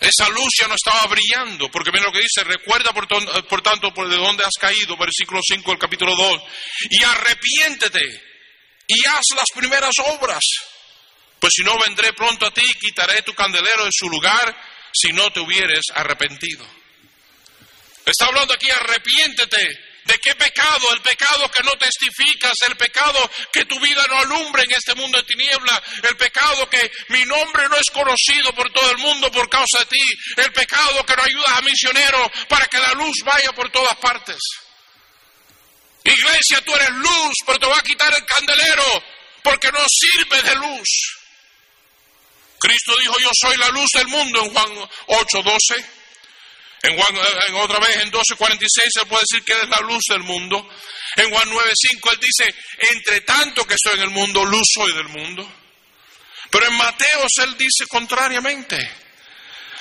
Esa 0.00 0.28
luz 0.30 0.48
ya 0.60 0.66
no 0.66 0.74
estaba 0.74 1.06
brillando, 1.06 1.70
porque 1.70 1.92
mira 1.92 2.04
lo 2.04 2.12
que 2.12 2.18
dice, 2.18 2.42
recuerda 2.42 2.92
por, 2.92 3.06
por 3.46 3.62
tanto 3.62 3.94
por 3.94 4.08
de 4.08 4.16
dónde 4.16 4.42
has 4.44 4.60
caído, 4.60 4.96
versículo 4.96 5.40
5 5.40 5.70
del 5.70 5.78
capítulo 5.78 6.16
2, 6.16 6.42
y 6.90 7.04
arrepiéntete 7.04 8.32
y 8.88 9.06
haz 9.06 9.22
las 9.36 9.46
primeras 9.54 9.94
obras, 10.06 10.42
pues 11.38 11.52
si 11.54 11.62
no 11.62 11.78
vendré 11.78 12.12
pronto 12.14 12.46
a 12.46 12.52
ti 12.52 12.62
y 12.64 12.78
quitaré 12.78 13.22
tu 13.22 13.32
candelero 13.32 13.84
de 13.84 13.90
su 13.92 14.08
lugar 14.08 14.56
si 14.92 15.12
no 15.12 15.30
te 15.30 15.38
hubieres 15.38 15.84
arrepentido. 15.94 16.66
Está 18.04 18.26
hablando 18.26 18.54
aquí, 18.54 18.68
arrepiéntete. 18.70 19.92
¿De 20.04 20.18
qué 20.18 20.34
pecado? 20.34 20.92
El 20.94 21.00
pecado 21.00 21.48
que 21.50 21.62
no 21.62 21.70
testificas, 21.78 22.54
el 22.66 22.76
pecado 22.76 23.30
que 23.52 23.64
tu 23.66 23.78
vida 23.78 24.04
no 24.08 24.18
alumbre 24.18 24.64
en 24.64 24.72
este 24.72 24.96
mundo 24.96 25.16
de 25.16 25.24
tiniebla, 25.24 25.80
el 26.02 26.16
pecado 26.16 26.68
que 26.68 26.90
mi 27.08 27.24
nombre 27.24 27.68
no 27.68 27.76
es 27.76 27.88
conocido 27.90 28.52
por 28.52 28.68
todo 28.72 28.90
el 28.90 28.98
mundo 28.98 29.30
por 29.30 29.48
causa 29.48 29.78
de 29.78 29.86
ti, 29.86 30.04
el 30.38 30.52
pecado 30.52 31.06
que 31.06 31.14
no 31.14 31.22
ayudas 31.22 31.56
a 31.56 31.62
misioneros 31.62 32.28
para 32.48 32.66
que 32.66 32.78
la 32.78 32.92
luz 32.94 33.16
vaya 33.24 33.52
por 33.52 33.70
todas 33.70 33.96
partes. 33.98 34.38
Iglesia, 36.02 36.60
tú 36.64 36.74
eres 36.74 36.90
luz, 36.90 37.34
pero 37.46 37.60
te 37.60 37.66
va 37.66 37.78
a 37.78 37.82
quitar 37.82 38.12
el 38.12 38.26
candelero 38.26 39.04
porque 39.44 39.70
no 39.70 39.84
sirve 39.88 40.42
de 40.42 40.56
luz. 40.56 40.88
Cristo 42.58 42.96
dijo, 42.98 43.14
yo 43.20 43.30
soy 43.40 43.56
la 43.56 43.68
luz 43.68 43.88
del 43.94 44.08
mundo 44.08 44.42
en 44.42 44.52
Juan 44.52 44.90
8, 45.06 45.42
12. 45.42 46.01
En, 46.82 46.96
Juan, 46.96 47.26
en 47.48 47.54
otra 47.54 47.78
vez, 47.78 47.96
en 47.98 48.10
12.46, 48.10 48.66
se 48.90 49.06
puede 49.06 49.22
decir 49.22 49.44
que 49.44 49.52
es 49.52 49.68
la 49.68 49.80
luz 49.86 50.02
del 50.08 50.22
mundo. 50.24 50.68
En 51.16 51.30
Juan 51.30 51.48
9.5, 51.48 52.12
él 52.12 52.20
dice, 52.20 52.54
entre 52.94 53.20
tanto 53.20 53.64
que 53.64 53.74
estoy 53.74 53.94
en 53.98 54.04
el 54.04 54.10
mundo, 54.10 54.44
luz 54.44 54.66
soy 54.74 54.92
del 54.92 55.08
mundo. 55.08 55.48
Pero 56.50 56.66
en 56.66 56.74
Mateos 56.74 57.30
él 57.40 57.56
dice 57.56 57.86
contrariamente. 57.88 58.76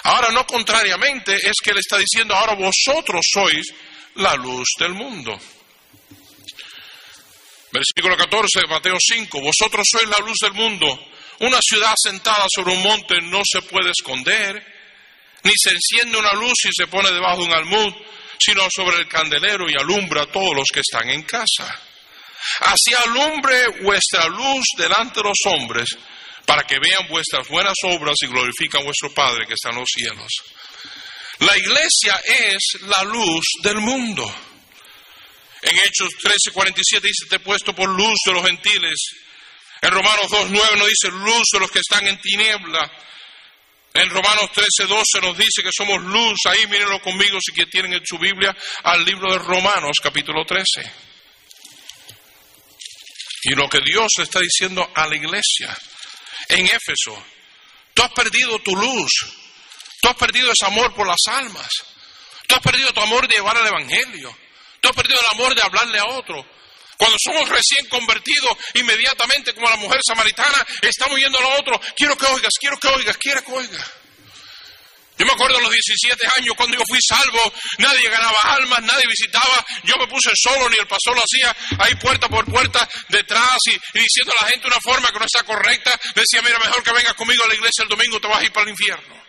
Ahora 0.03 0.31
no 0.31 0.45
contrariamente, 0.45 1.35
es 1.35 1.53
que 1.63 1.71
él 1.71 1.79
está 1.79 1.97
diciendo, 1.97 2.35
ahora 2.35 2.55
vosotros 2.55 3.21
sois 3.31 3.67
la 4.15 4.35
luz 4.35 4.67
del 4.79 4.93
mundo. 4.93 5.39
Versículo 7.71 8.15
14 8.17 8.61
de 8.61 8.67
Mateo 8.67 8.97
5, 8.99 9.41
vosotros 9.41 9.87
sois 9.89 10.07
la 10.07 10.25
luz 10.25 10.37
del 10.41 10.53
mundo. 10.53 10.87
Una 11.39 11.59
ciudad 11.61 11.93
sentada 11.95 12.45
sobre 12.53 12.73
un 12.73 12.83
monte 12.83 13.21
no 13.21 13.41
se 13.43 13.61
puede 13.63 13.91
esconder 13.91 14.70
ni 15.43 15.51
se 15.55 15.71
enciende 15.71 16.17
una 16.17 16.33
luz 16.33 16.53
y 16.65 16.69
se 16.75 16.87
pone 16.87 17.11
debajo 17.11 17.41
de 17.41 17.47
un 17.47 17.53
almud, 17.53 17.93
sino 18.37 18.67
sobre 18.75 18.97
el 18.97 19.07
candelero 19.07 19.65
y 19.69 19.79
alumbra 19.79 20.23
a 20.23 20.31
todos 20.31 20.55
los 20.55 20.67
que 20.73 20.81
están 20.81 21.09
en 21.09 21.23
casa. 21.23 21.67
Así 22.61 22.93
alumbre 23.05 23.81
vuestra 23.81 24.27
luz 24.27 24.65
delante 24.77 25.19
de 25.19 25.29
los 25.29 25.37
hombres, 25.45 25.89
para 26.45 26.63
que 26.63 26.79
vean 26.79 27.07
vuestras 27.07 27.47
buenas 27.47 27.75
obras 27.83 28.15
y 28.21 28.27
glorifican 28.27 28.81
a 28.81 28.85
vuestro 28.85 29.13
Padre 29.13 29.45
que 29.45 29.53
está 29.53 29.69
en 29.69 29.79
los 29.79 29.89
cielos. 29.89 30.31
La 31.39 31.57
iglesia 31.57 32.21
es 32.25 32.81
la 32.81 33.03
luz 33.03 33.45
del 33.63 33.77
mundo. 33.77 34.23
En 35.61 35.77
Hechos 35.77 36.09
13:47 36.21 37.01
dice, 37.01 37.25
te 37.29 37.35
he 37.35 37.39
puesto 37.39 37.73
por 37.73 37.89
luz 37.89 38.17
de 38.25 38.33
los 38.33 38.45
gentiles. 38.45 38.97
En 39.81 39.91
Romanos 39.91 40.27
2:9 40.29 40.77
nos 40.77 40.87
dice, 40.87 41.09
luz 41.11 41.43
de 41.53 41.59
los 41.59 41.71
que 41.71 41.79
están 41.79 42.07
en 42.07 42.19
tiniebla 42.19 42.91
en 43.93 44.09
Romanos 44.09 44.51
13, 44.53 44.87
12 44.87 45.21
nos 45.21 45.37
dice 45.37 45.63
que 45.63 45.71
somos 45.75 46.01
luz. 46.03 46.39
Ahí 46.45 46.65
mírenlo 46.67 47.01
conmigo 47.01 47.37
si 47.41 47.51
que 47.53 47.65
tienen 47.65 47.93
en 47.93 48.05
su 48.05 48.17
Biblia 48.17 48.55
al 48.83 49.03
libro 49.03 49.31
de 49.31 49.39
Romanos 49.39 49.97
capítulo 50.01 50.45
13. 50.45 50.91
Y 53.43 53.55
lo 53.55 53.67
que 53.67 53.79
Dios 53.81 54.07
está 54.19 54.39
diciendo 54.39 54.89
a 54.93 55.07
la 55.07 55.15
iglesia. 55.15 55.75
En 56.47 56.65
Éfeso, 56.65 57.23
tú 57.93 58.03
has 58.03 58.11
perdido 58.11 58.59
tu 58.59 58.75
luz, 58.75 59.11
tú 60.01 60.09
has 60.09 60.15
perdido 60.15 60.51
ese 60.51 60.65
amor 60.65 60.93
por 60.93 61.07
las 61.07 61.21
almas, 61.27 61.69
tú 62.47 62.55
has 62.55 62.61
perdido 62.61 62.89
tu 62.89 63.01
amor 63.01 63.27
de 63.27 63.35
llevar 63.35 63.57
el 63.57 63.67
Evangelio, 63.67 64.37
tú 64.79 64.89
has 64.89 64.95
perdido 64.95 65.19
el 65.19 65.39
amor 65.39 65.55
de 65.55 65.61
hablarle 65.61 65.99
a 65.99 66.05
otro, 66.05 66.45
cuando 67.01 67.17
somos 67.17 67.49
recién 67.49 67.89
convertidos, 67.89 68.55
inmediatamente 68.75 69.55
como 69.55 69.67
la 69.67 69.75
mujer 69.77 69.99
samaritana, 70.05 70.63
estamos 70.83 71.17
yendo 71.17 71.39
a 71.39 71.41
lo 71.41 71.49
otro, 71.57 71.81
quiero 71.95 72.15
que 72.15 72.27
oigas, 72.27 72.51
quiero 72.59 72.77
que 72.77 72.87
oigas, 72.89 73.17
quiero 73.17 73.43
que 73.43 73.51
oigas. 73.51 73.91
Yo 75.17 75.25
me 75.25 75.31
acuerdo 75.31 75.55
de 75.57 75.63
los 75.63 75.71
17 75.71 76.27
años 76.37 76.53
cuando 76.55 76.77
yo 76.77 76.83
fui 76.87 76.99
salvo, 77.01 77.51
nadie 77.79 78.07
ganaba 78.07 78.37
almas, 78.43 78.83
nadie 78.83 79.01
visitaba, 79.07 79.65
yo 79.83 79.95
me 79.97 80.05
puse 80.05 80.29
solo, 80.35 80.69
ni 80.69 80.77
el 80.77 80.85
pastor 80.85 81.15
lo 81.15 81.23
hacía 81.23 81.55
ahí 81.79 81.95
puerta 81.95 82.29
por 82.29 82.45
puerta 82.45 82.87
detrás 83.09 83.57
y, 83.65 83.71
diciendo 83.97 84.33
a 84.37 84.43
la 84.43 84.51
gente 84.51 84.67
una 84.67 84.79
forma 84.79 85.07
que 85.07 85.17
no 85.17 85.25
está 85.25 85.43
correcta, 85.43 85.99
decía, 86.13 86.43
mira, 86.43 86.59
mejor 86.59 86.83
que 86.83 86.93
vengas 86.93 87.15
conmigo 87.15 87.43
a 87.43 87.47
la 87.47 87.55
iglesia 87.55 87.81
el 87.81 87.89
domingo, 87.89 88.21
te 88.21 88.27
vas 88.27 88.41
a 88.41 88.45
ir 88.45 88.51
para 88.51 88.65
el 88.65 88.69
infierno. 88.69 89.20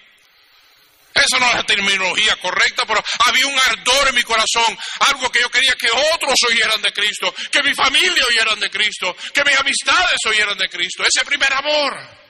Esa 1.14 1.38
no 1.38 1.46
es 1.48 1.54
la 1.54 1.66
terminología 1.66 2.36
correcta, 2.36 2.84
pero 2.86 3.02
había 3.26 3.46
un 3.46 3.58
ardor 3.66 4.08
en 4.08 4.14
mi 4.14 4.22
corazón, 4.22 4.78
algo 5.00 5.30
que 5.30 5.40
yo 5.40 5.50
quería 5.50 5.74
que 5.74 5.88
otros 6.14 6.38
oyeran 6.50 6.80
de 6.80 6.92
Cristo, 6.92 7.34
que 7.50 7.62
mi 7.62 7.74
familia 7.74 8.24
oyeran 8.26 8.58
de 8.58 8.70
Cristo, 8.70 9.14
que 9.32 9.44
mis 9.44 9.58
amistades 9.58 10.18
oyeran 10.26 10.56
de 10.56 10.68
Cristo, 10.68 11.04
ese 11.04 11.24
primer 11.24 11.52
amor. 11.52 12.22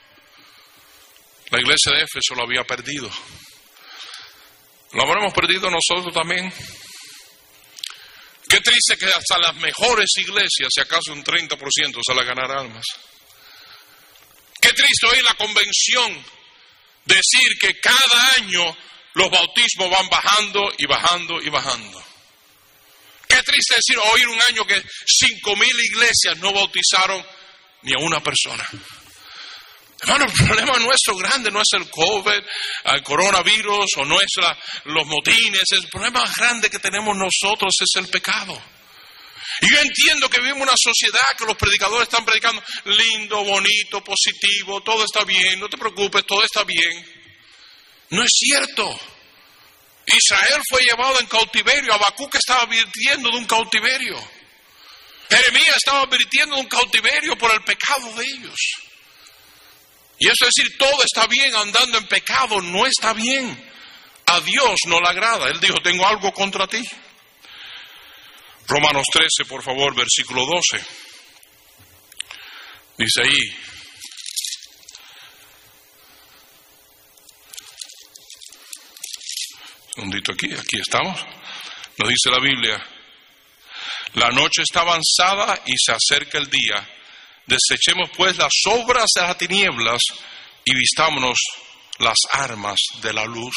La 1.51 1.61
iglesia 1.61 1.93
de 1.93 2.05
Éfeso 2.05 2.35
lo 2.35 2.45
había 2.45 2.65
perdido. 2.65 3.11
Lo 4.93 5.03
habremos 5.03 5.33
perdido 5.33 5.71
nosotros 5.71 6.13
también. 6.15 6.53
Qué 8.49 8.61
triste 8.61 8.97
que 8.99 9.07
hasta 9.07 9.39
las 9.39 9.55
mejores 9.57 10.11
iglesias, 10.17 10.69
si 10.75 10.81
acaso 10.81 11.13
un 11.13 11.23
30%, 11.23 12.01
se 12.07 12.15
la 12.15 12.25
ganar 12.25 12.51
almas. 12.51 12.85
Qué 14.61 14.71
triste 14.71 15.07
hoy 15.11 15.23
la 15.23 15.35
convención 15.35 16.25
decir 17.05 17.59
que 17.61 17.81
cada 17.81 18.35
año 18.37 18.77
los 19.15 19.31
bautismos 19.31 19.91
van 19.91 20.09
bajando 20.09 20.73
y 20.79 20.87
bajando 20.87 21.43
y 21.43 21.49
bajando. 21.51 22.03
Qué 23.29 23.43
triste 23.43 23.77
decir 23.77 23.99
oír 24.13 24.29
un 24.29 24.41
año 24.51 24.67
que 24.67 24.83
cinco 25.07 25.57
mil 25.57 25.75
iglesias 25.93 26.37
no 26.39 26.53
bautizaron 26.53 27.25
ni 27.83 27.93
a 27.93 27.99
una 27.99 28.23
persona. 28.23 28.67
Hermano, 30.03 30.27
el 30.27 30.33
problema 30.33 30.79
nuestro 30.79 31.17
grande 31.17 31.51
no 31.51 31.61
es 31.61 31.69
el 31.75 31.89
COVID, 31.89 32.43
el 32.85 33.03
coronavirus 33.05 33.87
o 33.99 34.05
no 34.05 34.17
es 34.21 34.33
los 34.85 35.07
motines. 35.07 35.63
El 35.71 35.89
problema 35.89 36.25
grande 36.37 36.69
que 36.69 36.81
tenemos 36.81 37.17
nosotros 37.17 37.73
es 37.81 38.03
el 38.03 38.09
pecado. 38.09 38.61
Y 39.61 39.75
yo 39.75 39.81
entiendo 39.81 40.29
que 40.29 40.41
vivimos 40.41 40.63
una 40.63 40.77
sociedad 40.77 41.37
que 41.37 41.45
los 41.45 41.57
predicadores 41.57 42.09
están 42.09 42.25
predicando 42.25 42.63
lindo, 42.85 43.45
bonito, 43.45 44.03
positivo, 44.03 44.83
todo 44.83 45.05
está 45.05 45.25
bien, 45.25 45.61
no 45.61 45.69
te 45.69 45.77
preocupes, 45.77 46.25
todo 46.27 46.43
está 46.43 46.65
bien. 46.65 47.23
No 48.11 48.23
es 48.23 48.31
cierto. 48.33 49.01
Israel 50.07 50.61
fue 50.69 50.83
llevado 50.83 51.21
en 51.21 51.27
cautiverio, 51.27 51.95
Habacuc 51.95 52.35
estaba 52.35 52.63
advirtiendo 52.63 53.31
de 53.31 53.37
un 53.37 53.47
cautiverio. 53.47 54.17
Jeremías 55.31 55.77
estaba 55.77 56.03
advirtiendo 56.03 56.57
de 56.57 56.63
un 56.63 56.69
cautiverio 56.69 57.37
por 57.39 57.53
el 57.53 57.63
pecado 57.63 58.13
de 58.15 58.25
ellos. 58.25 58.59
Y 60.19 60.27
eso 60.27 60.45
es 60.45 60.51
decir, 60.55 60.77
todo 60.79 61.03
está 61.03 61.27
bien 61.27 61.55
andando 61.57 61.99
en 61.99 62.07
pecado, 62.07 62.61
no 62.61 62.87
está 62.87 63.13
bien. 63.13 63.71
A 64.27 64.41
Dios 64.41 64.77
no 64.87 65.01
le 65.01 65.09
agrada. 65.09 65.49
Él 65.49 65.59
dijo, 65.61 65.81
tengo 65.83 66.07
algo 66.07 66.33
contra 66.33 66.67
ti. 66.67 66.83
Romanos 68.67 69.05
13, 69.13 69.49
por 69.49 69.63
favor, 69.63 69.95
versículo 69.95 70.47
12. 70.47 70.85
Dice 72.99 73.23
ahí, 73.25 73.41
segundito 79.95 80.33
aquí, 80.33 80.53
aquí 80.53 80.79
estamos. 80.81 81.21
Nos 81.99 82.09
dice 82.09 82.31
la 82.31 82.41
Biblia, 82.41 82.83
la 84.15 84.31
noche 84.31 84.63
está 84.63 84.81
avanzada 84.81 85.63
y 85.67 85.73
se 85.77 85.93
acerca 85.93 86.39
el 86.39 86.49
día. 86.49 86.89
Desechemos 87.47 88.11
pues 88.17 88.37
las 88.37 88.53
obras 88.67 89.07
de 89.15 89.23
las 89.23 89.39
tinieblas 89.39 90.01
y 90.65 90.75
vistámonos 90.75 91.39
las 91.99 92.19
armas 92.33 92.79
de 93.01 93.13
la 93.13 93.25
luz. 93.25 93.55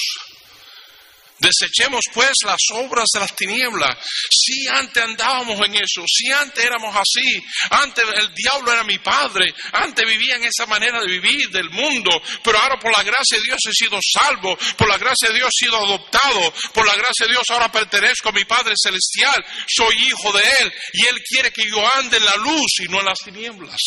Desechemos 1.38 2.02
pues 2.14 2.32
las 2.46 2.62
obras 2.72 3.08
de 3.14 3.20
las 3.20 3.36
tinieblas. 3.36 3.98
Si 4.30 4.68
antes 4.70 5.04
andábamos 5.04 5.60
en 5.66 5.76
eso, 5.76 6.02
si 6.08 6.32
antes 6.32 6.64
éramos 6.64 6.96
así, 6.96 7.44
antes 7.72 8.06
el 8.16 8.34
diablo 8.34 8.72
era 8.72 8.86
mi 8.86 9.00
padre, 9.00 9.54
antes 9.74 10.08
vivía 10.08 10.36
en 10.36 10.46
esa 10.46 10.66
manera 10.66 11.02
de 11.02 11.08
vivir 11.08 11.50
del 11.50 11.70
mundo, 11.72 12.10
pero 12.42 12.58
ahora 12.58 12.80
por 12.80 12.96
la 12.96 13.04
gracia 13.04 13.38
de 13.38 13.44
Dios 13.44 13.60
he 13.68 13.74
sido 13.74 14.00
salvo, 14.02 14.58
por 14.78 14.88
la 14.88 14.98
gracia 14.98 15.28
de 15.28 15.36
Dios 15.36 15.50
he 15.50 15.66
sido 15.66 15.78
adoptado, 15.78 16.54
por 16.74 16.88
la 16.88 16.96
gracia 16.96 17.26
de 17.26 17.34
Dios 17.34 17.44
ahora 17.50 17.70
pertenezco 17.70 18.30
a 18.30 18.34
mi 18.34 18.46
Padre 18.46 18.74
Celestial, 18.82 19.46
soy 19.68 19.94
hijo 20.08 20.32
de 20.32 20.42
Él 20.62 20.74
y 20.94 21.06
Él 21.08 21.22
quiere 21.22 21.52
que 21.52 21.70
yo 21.70 21.84
ande 21.98 22.16
en 22.16 22.26
la 22.26 22.36
luz 22.38 22.80
y 22.80 22.88
no 22.88 23.00
en 23.00 23.06
las 23.06 23.20
tinieblas. 23.20 23.82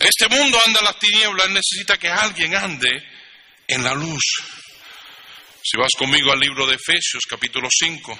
Este 0.00 0.28
mundo 0.28 0.58
anda 0.66 0.80
en 0.80 0.84
las 0.84 0.98
tinieblas, 0.98 1.50
necesita 1.50 1.96
que 1.98 2.08
alguien 2.08 2.54
ande 2.56 2.90
en 3.68 3.84
la 3.84 3.94
luz. 3.94 4.22
Si 5.70 5.76
vas 5.76 5.90
conmigo 5.98 6.32
al 6.32 6.38
libro 6.40 6.66
de 6.66 6.76
Efesios, 6.76 7.24
capítulo 7.28 7.68
5. 7.70 8.18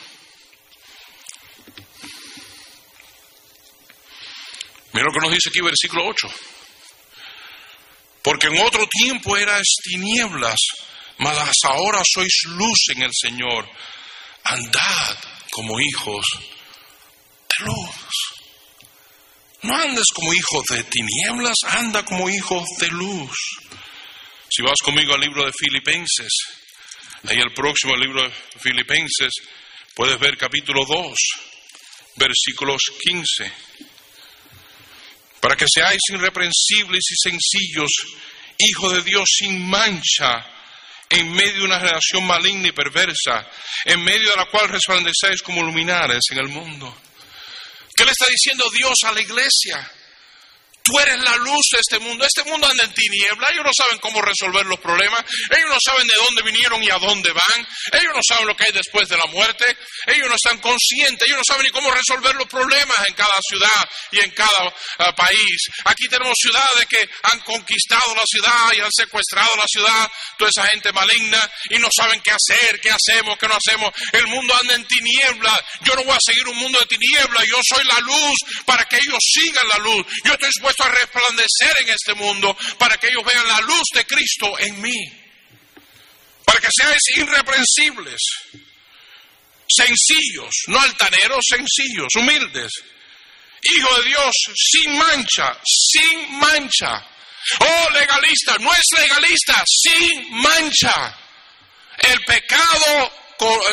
Mira 4.93 5.07
lo 5.07 5.13
que 5.15 5.21
nos 5.21 5.33
dice 5.33 5.49
aquí, 5.49 5.63
versículo 5.63 6.09
8. 6.09 6.29
Porque 8.23 8.49
en 8.49 8.61
otro 8.61 8.87
tiempo 8.87 9.35
eras 9.35 9.65
tinieblas, 9.83 10.59
mas 11.17 11.55
ahora 11.65 12.03
sois 12.05 12.43
luz 12.49 12.89
en 12.95 13.05
el 13.05 13.13
Señor. 13.19 13.67
Andad 14.45 15.17
como 15.51 15.81
hijos 15.81 16.27
de 17.49 17.65
luz. 17.65 17.97
No 19.63 19.75
andes 19.75 20.05
como 20.15 20.35
hijos 20.35 20.65
de 20.69 20.85
tinieblas, 20.85 21.57
anda 21.67 22.05
como 22.05 22.29
hijos 22.29 22.69
de 22.79 22.89
luz. 22.89 23.39
Si 24.51 24.61
vas 24.61 24.77
conmigo 24.85 25.15
al 25.15 25.21
libro 25.23 25.47
de 25.47 25.53
Filipenses, 25.59 26.58
Ahí 27.25 27.39
el 27.39 27.53
próximo 27.53 27.97
libro 27.97 28.23
de 28.23 28.33
Filipenses, 28.61 29.33
puedes 29.95 30.19
ver 30.21 30.37
capítulo 30.37 30.85
2, 30.87 31.19
versículos 32.17 32.81
15. 33.03 33.53
Para 35.41 35.57
que 35.57 35.67
seáis 35.69 36.01
irreprensibles 36.11 37.05
y 37.11 37.31
sencillos, 37.31 37.91
hijos 38.59 38.93
de 38.93 39.03
Dios 39.03 39.29
sin 39.37 39.69
mancha, 39.69 40.47
en 41.11 41.33
medio 41.33 41.55
de 41.55 41.65
una 41.65 41.81
generación 41.81 42.25
maligna 42.25 42.69
y 42.69 42.73
perversa, 42.73 43.51
en 43.85 44.03
medio 44.05 44.31
de 44.31 44.37
la 44.37 44.47
cual 44.47 44.69
resplandecéis 44.69 45.43
como 45.43 45.63
luminares 45.63 46.21
en 46.31 46.39
el 46.39 46.49
mundo. 46.49 46.97
¿Qué 47.97 48.05
le 48.05 48.13
está 48.13 48.27
diciendo 48.31 48.65
Dios 48.71 48.95
a 49.05 49.13
la 49.13 49.21
iglesia? 49.21 49.91
Tú 50.89 50.99
eres 51.01 51.21
la 51.21 51.37
luz 51.37 51.67
de 51.71 51.81
este 51.81 51.99
mundo. 51.99 52.25
Este 52.25 52.45
mundo 52.45 52.67
anda 52.67 52.85
en 52.85 52.95
tiniebla. 52.95 53.47
Ellos 53.53 53.65
no 53.65 53.73
saben 53.77 53.99
cómo 53.99 54.23
resolver 54.23 54.65
los 54.65 54.81
problemas. 54.81 55.21
Ellos 55.51 55.69
no 55.69 55.77
saben 55.85 56.07
de 56.07 56.15
dónde 56.17 56.43
vinieron 56.43 56.83
y 56.83 56.89
a 56.89 56.97
dónde 56.97 57.31
van. 57.31 57.67
Ellos 57.93 58.13
no 58.15 58.23
saben 58.27 58.47
lo 58.47 58.57
que 58.57 58.65
hay 58.65 58.73
después 58.73 59.07
de 59.07 59.19
la 59.19 59.27
muerte. 59.27 59.67
Ellos 60.07 60.29
no 60.31 60.35
están 60.35 60.59
conscientes. 60.61 61.29
Ellos 61.29 61.39
no 61.39 61.45
saben 61.45 61.65
ni 61.65 61.71
cómo 61.71 61.91
resolver 61.91 62.35
los 62.37 62.49
problemas 62.49 62.97
en 63.07 63.15
cada 63.15 63.37
ciudad 63.47 63.91
y 64.13 64.25
en 64.25 64.31
cada 64.31 64.69
eh, 64.69 65.13
país. 65.15 65.61
Aquí 65.85 66.09
tenemos 66.09 66.35
ciudades 66.41 66.87
que 66.89 67.07
han 67.25 67.41
conquistado 67.41 68.15
la 68.15 68.25
ciudad 68.25 68.73
y 68.73 68.81
han 68.81 68.93
secuestrado 68.93 69.57
la 69.57 69.67
ciudad. 69.67 70.11
Toda 70.39 70.49
esa 70.49 70.67
gente 70.69 70.91
maligna 70.93 71.51
y 71.69 71.79
no 71.81 71.89
saben 71.95 72.23
qué 72.23 72.31
hacer, 72.31 72.81
qué 72.81 72.91
hacemos, 72.91 73.37
qué 73.37 73.47
no 73.47 73.57
hacemos. 73.57 73.93
El 74.13 74.27
mundo 74.29 74.55
anda 74.59 74.75
en 74.75 74.87
tiniebla. 74.87 75.53
Yo 75.83 75.95
no 75.97 76.05
voy 76.05 76.17
a 76.17 76.25
seguir 76.25 76.49
un 76.49 76.57
mundo 76.57 76.79
de 76.81 76.87
tiniebla. 76.87 77.45
Yo 77.45 77.61
soy 77.63 77.85
la 77.85 78.01
luz 78.01 78.39
para 78.65 78.87
que 78.87 78.97
ellos 78.97 79.19
sigan 79.21 79.69
la 79.69 79.79
luz. 79.85 80.07
Yo 80.25 80.33
estoy 80.33 80.49
dispuesto 80.49 80.78
a 80.85 80.89
resplandecer 80.89 81.75
en 81.81 81.89
este 81.91 82.15
mundo 82.15 82.57
para 82.79 82.97
que 82.97 83.09
ellos 83.09 83.25
vean 83.25 83.47
la 83.49 83.61
luz 83.61 83.83
de 83.95 84.07
Cristo 84.07 84.59
en 84.59 84.81
mí. 84.81 84.97
Para 86.45 86.61
que 86.61 86.69
seáis 86.71 87.03
irreprensibles, 87.17 88.21
sencillos, 89.69 90.51
no 90.69 90.81
altaneros, 90.81 91.45
sencillos, 91.47 92.09
humildes. 92.17 92.73
Hijo 93.61 94.01
de 94.01 94.09
Dios, 94.09 94.33
sin 94.55 94.97
mancha, 94.97 95.59
sin 95.65 96.39
mancha. 96.39 97.05
Oh, 97.61 97.91
legalista, 97.91 98.57
no 98.61 98.71
es 98.73 98.85
legalista, 99.01 99.65
sin 99.67 100.41
mancha. 100.41 101.19
El 101.99 102.21
pecado 102.25 103.13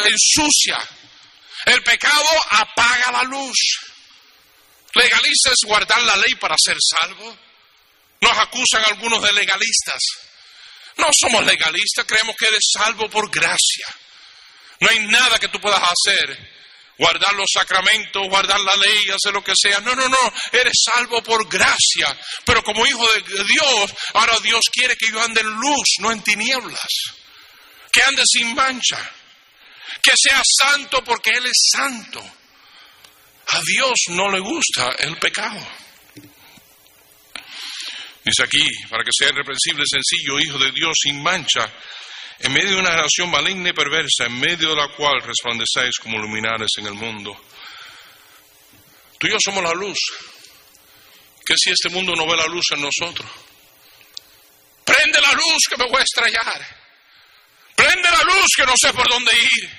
ensucia. 0.06 0.78
El 1.66 1.82
pecado 1.84 2.26
apaga 2.52 3.12
la 3.12 3.24
luz. 3.24 3.58
Legalista 4.96 5.50
es 5.50 5.68
guardar 5.68 6.02
la 6.04 6.16
ley 6.16 6.36
para 6.36 6.56
ser 6.58 6.78
salvo. 6.80 7.38
Nos 8.22 8.38
acusan 8.38 8.84
algunos 8.86 9.22
de 9.22 9.34
legalistas. 9.34 10.02
No 10.98 11.08
somos 11.12 11.46
legalistas, 11.46 12.06
creemos 12.06 12.36
que 12.38 12.48
eres 12.48 12.72
salvo 12.74 13.10
por 13.10 13.30
gracia. 13.30 13.86
No 14.80 14.90
hay 14.90 15.00
nada 15.08 15.38
que 15.38 15.50
tú 15.50 15.60
puedas 15.60 15.82
hacer. 15.82 16.56
Guardar 16.98 17.34
los 17.36 17.48
sacramentos, 17.54 18.26
guardar 18.30 18.60
la 18.62 18.76
ley, 18.78 19.10
hacer 19.10 19.34
lo 19.34 19.44
que 19.44 19.52
sea. 19.54 19.82
No, 19.82 19.96
no, 19.96 20.08
no. 20.08 20.34
Eres 20.54 20.74
salvo 20.94 21.22
por 21.22 21.46
gracia. 21.50 22.18
Pero 22.46 22.64
como 22.64 22.86
hijo 22.88 23.06
de 23.14 23.44
Dios, 23.44 23.94
ahora 24.14 24.40
Dios 24.40 24.62
quiere 24.72 24.96
que 24.96 25.12
yo 25.12 25.22
ande 25.22 25.42
en 25.42 25.50
luz, 25.50 25.96
no 26.00 26.12
en 26.14 26.24
tinieblas. 26.24 26.88
Que 27.92 28.02
ande 28.04 28.24
sin 28.26 28.56
mancha. 28.56 29.12
Que 30.02 30.12
sea 30.16 30.42
santo 30.62 31.04
porque 31.04 31.32
Él 31.32 31.46
es 31.46 31.70
santo. 31.74 32.24
A 33.48 33.62
Dios 33.62 33.94
no 34.10 34.32
le 34.32 34.40
gusta 34.40 34.96
el 35.00 35.18
pecado. 35.18 35.60
Dice 38.24 38.44
aquí, 38.44 38.64
para 38.90 39.04
que 39.04 39.12
sea 39.16 39.30
irreprensible, 39.30 39.84
sencillo, 39.86 40.40
hijo 40.40 40.58
de 40.58 40.72
Dios 40.72 40.94
sin 41.00 41.22
mancha, 41.22 41.72
en 42.40 42.54
medio 42.54 42.72
de 42.72 42.80
una 42.80 42.90
generación 42.90 43.30
maligna 43.30 43.70
y 43.70 43.74
perversa, 43.74 44.26
en 44.26 44.40
medio 44.40 44.70
de 44.70 44.76
la 44.76 44.88
cual 44.96 45.22
resplandecéis 45.22 46.00
como 46.00 46.18
luminares 46.18 46.70
en 46.78 46.88
el 46.88 46.96
mundo. 46.96 47.40
Tú 49.20 49.28
y 49.28 49.30
yo 49.30 49.38
somos 49.40 49.64
la 49.64 49.74
luz. 49.74 49.98
¿Qué 51.46 51.54
si 51.56 51.70
este 51.70 51.90
mundo 51.90 52.16
no 52.16 52.26
ve 52.26 52.36
la 52.36 52.48
luz 52.48 52.66
en 52.72 52.82
nosotros? 52.82 53.30
Prende 54.84 55.22
la 55.22 55.32
luz 55.34 55.60
que 55.70 55.78
me 55.78 55.88
voy 55.88 56.00
a 56.00 56.04
estrellar. 56.04 56.86
Prende 57.76 58.10
la 58.10 58.22
luz 58.24 58.48
que 58.56 58.66
no 58.66 58.74
sé 58.76 58.92
por 58.92 59.08
dónde 59.08 59.32
ir. 59.36 59.70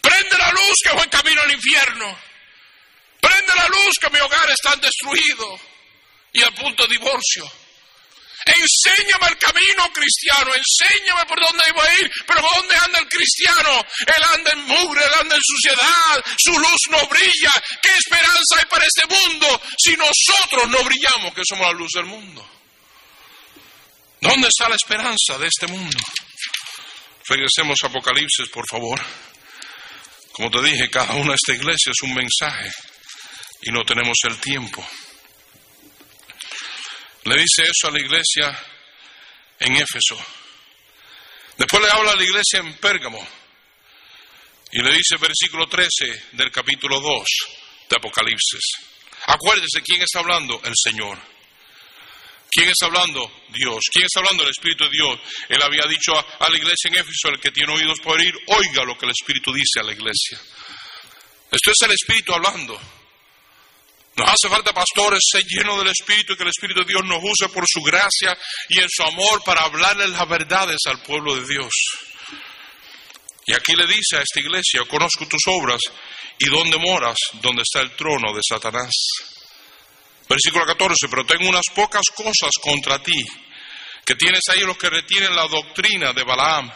Prende 0.00 0.38
la 0.38 0.50
luz 0.52 0.76
que 0.82 0.96
voy 0.96 1.06
camino 1.08 1.42
al 1.42 1.52
infierno. 1.52 2.18
Prende 3.22 3.52
la 3.54 3.68
luz 3.68 3.94
que 4.00 4.10
mi 4.10 4.18
hogar 4.18 4.50
está 4.50 4.74
destruido 4.76 5.60
y 6.32 6.42
al 6.42 6.52
punto 6.54 6.82
de 6.82 6.94
divorcio. 6.98 7.48
Enséñame 8.44 9.28
el 9.28 9.38
camino 9.38 9.92
cristiano, 9.92 10.50
enséñame 10.52 11.24
por 11.26 11.38
dónde 11.38 11.62
iba 11.68 11.84
a 11.84 11.94
ir, 11.94 12.10
pero 12.26 12.42
¿dónde 12.56 12.74
anda 12.74 12.98
el 12.98 13.08
cristiano? 13.08 13.86
Él 14.00 14.24
anda 14.34 14.50
en 14.50 14.64
mugre, 14.64 15.04
él 15.04 15.12
anda 15.20 15.36
en 15.36 15.40
suciedad, 15.40 16.24
su 16.36 16.50
luz 16.58 16.80
no 16.90 17.06
brilla. 17.06 17.52
¿Qué 17.80 17.90
esperanza 17.94 18.58
hay 18.58 18.66
para 18.66 18.84
este 18.84 19.06
mundo 19.06 19.62
si 19.78 19.96
nosotros 19.96 20.68
no 20.68 20.82
brillamos, 20.82 21.32
que 21.32 21.42
somos 21.48 21.68
la 21.68 21.72
luz 21.72 21.92
del 21.94 22.06
mundo? 22.06 22.44
¿Dónde 24.20 24.48
está 24.48 24.68
la 24.68 24.76
esperanza 24.76 25.38
de 25.38 25.46
este 25.46 25.68
mundo? 25.68 25.98
Regresemos 27.28 27.78
a 27.84 27.86
Apocalipsis, 27.86 28.48
por 28.48 28.66
favor. 28.68 29.00
Como 30.32 30.50
te 30.50 30.62
dije, 30.62 30.90
cada 30.90 31.14
una 31.14 31.30
de 31.30 31.36
esta 31.36 31.52
iglesia 31.52 31.92
es 31.92 32.02
un 32.02 32.14
mensaje 32.14 32.72
y 33.62 33.70
no 33.70 33.82
tenemos 33.84 34.18
el 34.24 34.38
tiempo. 34.38 34.86
Le 37.24 37.36
dice 37.36 37.62
eso 37.62 37.88
a 37.88 37.90
la 37.92 38.00
iglesia 38.00 38.58
en 39.60 39.76
Éfeso. 39.76 40.18
Después 41.56 41.82
le 41.82 41.90
habla 41.90 42.12
a 42.12 42.16
la 42.16 42.24
iglesia 42.24 42.60
en 42.60 42.74
Pérgamo 42.78 43.26
y 44.72 44.82
le 44.82 44.90
dice 44.90 45.16
versículo 45.20 45.68
13 45.68 46.30
del 46.32 46.50
capítulo 46.50 47.00
2 47.00 47.24
de 47.88 47.96
Apocalipsis. 47.96 48.64
Acuérdese 49.26 49.82
quién 49.84 50.02
está 50.02 50.18
hablando, 50.18 50.60
el 50.64 50.74
Señor. 50.74 51.18
¿Quién 52.50 52.68
está 52.68 52.86
hablando? 52.86 53.30
Dios. 53.48 53.80
¿Quién 53.90 54.04
está 54.04 54.20
hablando? 54.20 54.42
El 54.42 54.50
Espíritu 54.50 54.84
de 54.84 54.90
Dios. 54.90 55.20
Él 55.48 55.62
había 55.62 55.84
dicho 55.88 56.12
a, 56.12 56.50
la 56.50 56.56
iglesia 56.56 56.88
en 56.88 56.96
Éfeso, 56.96 57.28
el 57.28 57.40
que 57.40 57.50
tiene 57.50 57.72
oídos 57.72 58.00
por 58.00 58.18
oír, 58.18 58.34
oiga 58.46 58.84
lo 58.84 58.98
que 58.98 59.06
el 59.06 59.12
Espíritu 59.12 59.52
dice 59.52 59.80
a 59.80 59.84
la 59.84 59.92
iglesia. 59.92 60.38
Esto 61.50 61.70
es 61.70 61.82
el 61.82 61.92
Espíritu 61.92 62.34
hablando. 62.34 62.78
Nos 64.14 64.28
hace 64.28 64.48
falta 64.48 64.72
pastores 64.72 65.20
ser 65.30 65.42
llenos 65.44 65.78
del 65.78 65.88
Espíritu 65.88 66.32
y 66.32 66.36
que 66.36 66.42
el 66.42 66.50
Espíritu 66.50 66.80
de 66.80 66.86
Dios 66.86 67.02
nos 67.04 67.22
use 67.22 67.48
por 67.48 67.64
su 67.66 67.80
gracia 67.80 68.36
y 68.68 68.80
en 68.80 68.88
su 68.88 69.02
amor 69.02 69.42
para 69.44 69.64
hablarles 69.64 70.10
las 70.10 70.28
verdades 70.28 70.78
al 70.86 71.02
pueblo 71.02 71.34
de 71.34 71.46
Dios. 71.46 71.72
Y 73.46 73.54
aquí 73.54 73.74
le 73.74 73.86
dice 73.86 74.18
a 74.18 74.20
esta 74.20 74.40
iglesia, 74.40 74.82
conozco 74.88 75.26
tus 75.26 75.42
obras 75.46 75.80
y 76.38 76.48
dónde 76.48 76.78
moras, 76.78 77.16
donde 77.40 77.62
está 77.62 77.80
el 77.80 77.96
trono 77.96 78.32
de 78.34 78.40
Satanás. 78.46 78.92
Versículo 80.28 80.64
14, 80.66 81.08
pero 81.08 81.26
tengo 81.26 81.48
unas 81.48 81.66
pocas 81.74 82.04
cosas 82.14 82.52
contra 82.60 83.02
ti, 83.02 83.24
que 84.04 84.14
tienes 84.14 84.42
ahí 84.48 84.60
los 84.60 84.76
que 84.76 84.90
retienen 84.90 85.34
la 85.34 85.48
doctrina 85.48 86.12
de 86.12 86.22
Balaam 86.22 86.70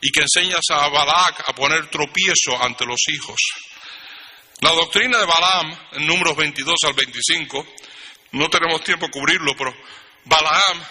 y 0.00 0.10
que 0.10 0.22
enseñas 0.22 0.64
a 0.70 0.88
Balac 0.88 1.48
a 1.48 1.52
poner 1.54 1.88
tropiezo 1.90 2.60
ante 2.60 2.84
los 2.86 3.00
hijos. 3.08 3.38
La 4.60 4.72
doctrina 4.72 5.18
de 5.18 5.26
Balaam, 5.26 5.88
en 5.92 6.06
números 6.06 6.36
22 6.36 6.74
al 6.84 6.92
25, 6.92 7.74
no 8.32 8.48
tenemos 8.48 8.84
tiempo 8.84 9.06
de 9.06 9.12
cubrirlo, 9.12 9.56
pero 9.56 9.74
Balaam, 10.24 10.84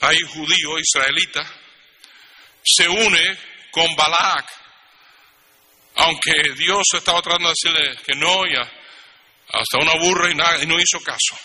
ahí 0.00 0.18
judío, 0.28 0.78
israelita, 0.78 1.44
se 2.62 2.88
une 2.88 3.38
con 3.70 3.94
Balac, 3.96 4.46
aunque 5.96 6.32
Dios 6.56 6.82
estaba 6.94 7.20
tratando 7.20 7.48
de 7.48 7.54
decirle 7.54 8.02
que 8.04 8.14
no, 8.14 8.46
ya 8.46 8.62
hasta 9.48 9.78
una 9.78 9.94
burra 10.00 10.30
y, 10.30 10.62
y 10.62 10.66
no 10.66 10.78
hizo 10.78 11.00
caso. 11.02 11.36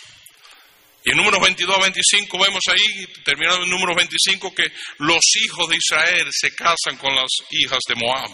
Y 1.03 1.11
en 1.11 1.17
números 1.17 1.41
22 1.41 1.75
a 1.75 1.81
25 1.81 2.39
vemos 2.39 2.61
ahí, 2.69 3.07
terminando 3.23 3.63
en 3.63 3.69
números 3.69 3.95
25, 3.95 4.53
que 4.53 4.71
los 4.99 5.21
hijos 5.43 5.69
de 5.69 5.77
Israel 5.77 6.27
se 6.31 6.53
casan 6.53 6.97
con 6.97 7.15
las 7.15 7.29
hijas 7.51 7.79
de 7.87 7.95
Moab 7.95 8.31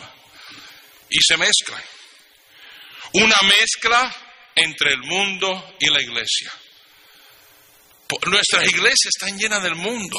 y 1.09 1.19
se 1.21 1.37
mezclan. 1.37 1.81
Una 3.17 3.37
mezcla 3.47 4.13
entre 4.55 4.91
el 4.91 5.01
mundo 5.03 5.75
y 5.79 5.89
la 5.89 6.01
iglesia. 6.01 6.51
Nuestras 8.27 8.67
iglesias 8.67 9.13
están 9.17 9.37
llenas 9.37 9.63
del 9.63 9.75
mundo. 9.75 10.17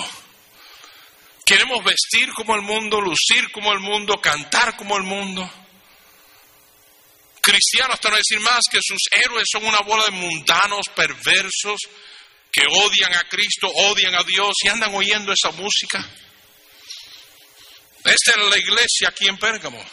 Queremos 1.45 1.85
vestir 1.85 2.33
como 2.33 2.55
el 2.55 2.63
mundo, 2.63 2.99
lucir 3.01 3.51
como 3.53 3.71
el 3.73 3.81
mundo, 3.81 4.15
cantar 4.21 4.77
como 4.77 4.97
el 4.97 5.03
mundo. 5.03 5.49
Cristianos, 7.43 7.95
hasta 7.95 8.09
no 8.09 8.17
decir 8.17 8.41
más, 8.41 8.63
que 8.71 8.79
sus 8.83 9.03
héroes 9.11 9.45
son 9.53 9.67
una 9.67 9.81
bola 9.81 10.07
de 10.07 10.13
mundanos 10.13 10.87
perversos 10.95 11.81
que 12.51 12.63
odian 12.63 13.15
a 13.15 13.29
Cristo, 13.29 13.69
odian 13.69 14.15
a 14.15 14.25
Dios 14.25 14.55
y 14.65 14.69
andan 14.69 14.95
oyendo 14.95 15.33
esa 15.33 15.51
música. 15.51 15.99
Esta 18.05 18.31
es 18.31 18.37
la 18.49 18.59
iglesia 18.59 19.09
aquí 19.11 19.29
en 19.29 19.37
Pérgamo. 19.37 19.85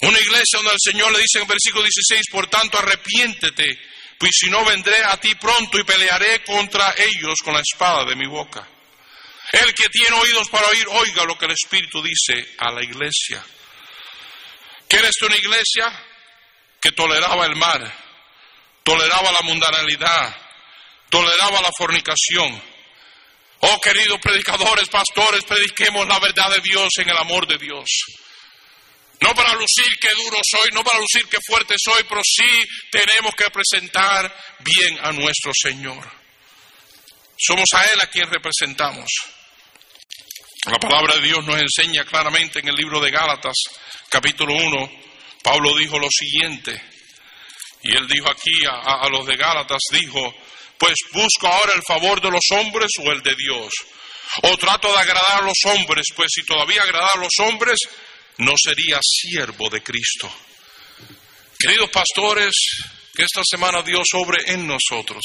Una 0.00 0.18
iglesia 0.20 0.58
donde 0.58 0.72
el 0.72 0.92
Señor 0.92 1.12
le 1.12 1.18
dice 1.18 1.40
en 1.40 1.48
versículo 1.48 1.82
16, 1.82 2.26
por 2.30 2.46
tanto 2.48 2.78
arrepiéntete, 2.78 3.78
pues 4.18 4.30
si 4.32 4.50
no 4.50 4.64
vendré 4.64 4.96
a 5.04 5.18
ti 5.18 5.34
pronto 5.34 5.78
y 5.78 5.84
pelearé 5.84 6.44
contra 6.44 6.94
ellos 6.96 7.38
con 7.42 7.54
la 7.54 7.60
espada 7.60 8.04
de 8.04 8.16
mi 8.16 8.26
boca. 8.26 8.66
El 9.52 9.74
que 9.74 9.88
tiene 9.88 10.16
oídos 10.20 10.48
para 10.50 10.68
oír, 10.68 10.86
oiga 10.88 11.24
lo 11.24 11.36
que 11.38 11.46
el 11.46 11.52
Espíritu 11.52 12.02
dice 12.02 12.54
a 12.58 12.70
la 12.70 12.82
iglesia. 12.82 13.44
¿Quieres 14.86 15.14
una 15.22 15.36
iglesia 15.36 16.04
que 16.80 16.92
toleraba 16.92 17.46
el 17.46 17.56
mar, 17.56 17.80
toleraba 18.84 19.32
la 19.32 19.40
mundanalidad, 19.42 20.36
toleraba 21.10 21.60
la 21.60 21.70
fornicación? 21.76 22.62
Oh 23.60 23.80
queridos 23.80 24.20
predicadores, 24.20 24.88
pastores, 24.88 25.44
prediquemos 25.44 26.06
la 26.06 26.20
verdad 26.20 26.54
de 26.54 26.60
Dios 26.60 26.88
en 26.98 27.08
el 27.08 27.16
amor 27.16 27.46
de 27.46 27.58
Dios. 27.58 27.88
No 29.20 29.34
para 29.34 29.54
lucir 29.54 29.98
que 30.00 30.08
duro 30.22 30.38
soy, 30.48 30.70
no 30.72 30.84
para 30.84 30.98
lucir 30.98 31.28
que 31.28 31.38
fuerte 31.46 31.74
soy, 31.76 32.04
pero 32.08 32.20
sí 32.24 32.68
tenemos 32.90 33.34
que 33.34 33.50
presentar 33.50 34.34
bien 34.60 34.98
a 35.02 35.10
nuestro 35.12 35.52
Señor. 35.54 36.08
Somos 37.36 37.66
a 37.74 37.84
Él 37.84 38.00
a 38.00 38.06
quien 38.06 38.30
representamos. 38.30 39.08
La 40.66 40.78
palabra 40.78 41.16
de 41.16 41.22
Dios 41.22 41.44
nos 41.44 41.60
enseña 41.60 42.04
claramente 42.04 42.60
en 42.60 42.68
el 42.68 42.74
libro 42.74 43.00
de 43.00 43.10
Gálatas, 43.10 43.56
capítulo 44.08 44.54
1, 44.54 44.90
Pablo 45.42 45.76
dijo 45.76 45.98
lo 45.98 46.08
siguiente, 46.10 46.80
y 47.82 47.96
él 47.96 48.06
dijo 48.08 48.28
aquí 48.30 48.64
a, 48.66 49.04
a 49.04 49.08
los 49.08 49.24
de 49.26 49.36
Gálatas, 49.36 49.80
dijo, 49.92 50.34
pues 50.78 50.94
busco 51.12 51.46
ahora 51.46 51.72
el 51.74 51.82
favor 51.82 52.20
de 52.20 52.30
los 52.30 52.44
hombres 52.52 52.90
o 53.04 53.12
el 53.12 53.22
de 53.22 53.34
Dios. 53.34 53.72
O 54.42 54.56
trato 54.58 54.92
de 54.92 54.98
agradar 54.98 55.42
a 55.42 55.46
los 55.46 55.58
hombres, 55.64 56.06
pues 56.14 56.28
si 56.34 56.44
todavía 56.44 56.82
agradar 56.82 57.10
a 57.14 57.18
los 57.18 57.32
hombres, 57.40 57.78
no 58.38 58.52
sería 58.56 58.98
siervo 59.02 59.68
de 59.70 59.82
Cristo. 59.82 60.30
Queridos 61.58 61.90
pastores, 61.90 62.54
que 63.14 63.24
esta 63.24 63.42
semana 63.44 63.82
Dios 63.82 64.06
sobre 64.08 64.52
en 64.52 64.66
nosotros. 64.66 65.22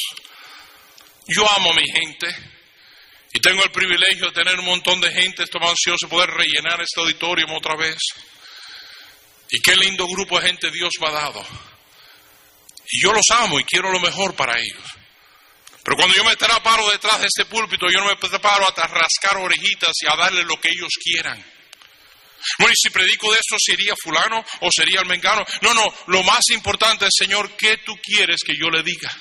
Yo 1.28 1.46
amo 1.56 1.72
a 1.72 1.76
mi 1.76 1.86
gente 1.86 2.28
y 3.34 3.40
tengo 3.40 3.64
el 3.64 3.72
privilegio 3.72 4.26
de 4.28 4.32
tener 4.32 4.60
un 4.60 4.66
montón 4.66 5.00
de 5.00 5.12
gente, 5.12 5.44
estoy 5.44 5.62
ansioso 5.62 6.08
de 6.08 6.10
poder 6.10 6.30
rellenar 6.32 6.82
este 6.82 7.02
auditorium 7.02 7.52
otra 7.52 7.76
vez. 7.76 7.98
Y 9.52 9.60
qué 9.60 9.76
lindo 9.76 10.08
grupo 10.08 10.40
de 10.40 10.48
gente 10.48 10.72
Dios 10.72 10.94
me 11.00 11.08
ha 11.08 11.12
dado. 11.12 11.46
Y 12.90 13.02
yo 13.04 13.14
los 13.14 13.30
amo 13.30 13.60
y 13.60 13.64
quiero 13.64 13.92
lo 13.92 14.00
mejor 14.00 14.36
para 14.36 14.60
ellos. 14.60 14.84
Pero 15.84 15.98
cuando 15.98 16.16
yo 16.16 16.24
me 16.24 16.36
paro 16.36 16.90
detrás 16.90 17.22
de 17.22 17.28
este 17.28 17.46
púlpito, 17.46 17.88
yo 17.92 18.00
no 18.00 18.08
me 18.08 18.16
preparo 18.16 18.66
a 18.68 18.88
rascar 18.88 19.38
orejitas 19.38 19.92
y 20.02 20.08
a 20.08 20.16
darle 20.16 20.44
lo 20.46 20.60
que 20.60 20.70
ellos 20.70 20.94
quieran. 21.04 21.53
Bueno, 22.58 22.74
y 22.74 22.82
si 22.82 22.90
predico 22.90 23.32
de 23.32 23.40
esto, 23.40 23.56
¿sería 23.60 23.94
fulano 24.02 24.44
o 24.62 24.70
sería 24.72 25.02
el 25.02 25.08
mengano? 25.08 25.46
No, 25.62 25.74
no, 25.74 25.94
lo 26.08 26.24
más 26.24 26.50
importante 26.52 27.06
es, 27.06 27.12
Señor, 27.18 27.56
¿qué 27.56 27.78
tú 27.78 27.98
quieres 28.02 28.42
que 28.46 28.56
yo 28.56 28.70
le 28.70 28.84
diga? 28.84 29.12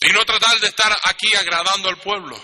Y 0.00 0.12
no 0.12 0.24
tratar 0.24 0.58
de 0.60 0.66
estar 0.66 0.96
aquí 1.04 1.34
agradando 1.34 1.88
al 1.88 1.98
pueblo. 1.98 2.42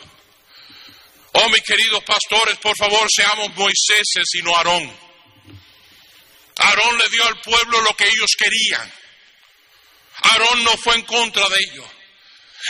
Oh, 1.33 1.49
mis 1.51 1.63
queridos 1.63 2.03
pastores, 2.05 2.57
por 2.59 2.77
favor, 2.77 3.07
seamos 3.15 3.55
Moiséses 3.55 4.35
y 4.35 4.43
no 4.43 4.57
Aarón. 4.57 5.11
Aarón 6.57 6.99
le 6.99 7.09
dio 7.09 7.27
al 7.27 7.41
pueblo 7.41 7.81
lo 7.83 7.97
que 7.97 8.05
ellos 8.05 8.31
querían. 8.37 8.93
Aarón 10.23 10.65
no 10.65 10.77
fue 10.77 10.97
en 10.97 11.03
contra 11.03 11.49
de 11.49 11.57
ellos. 11.61 11.87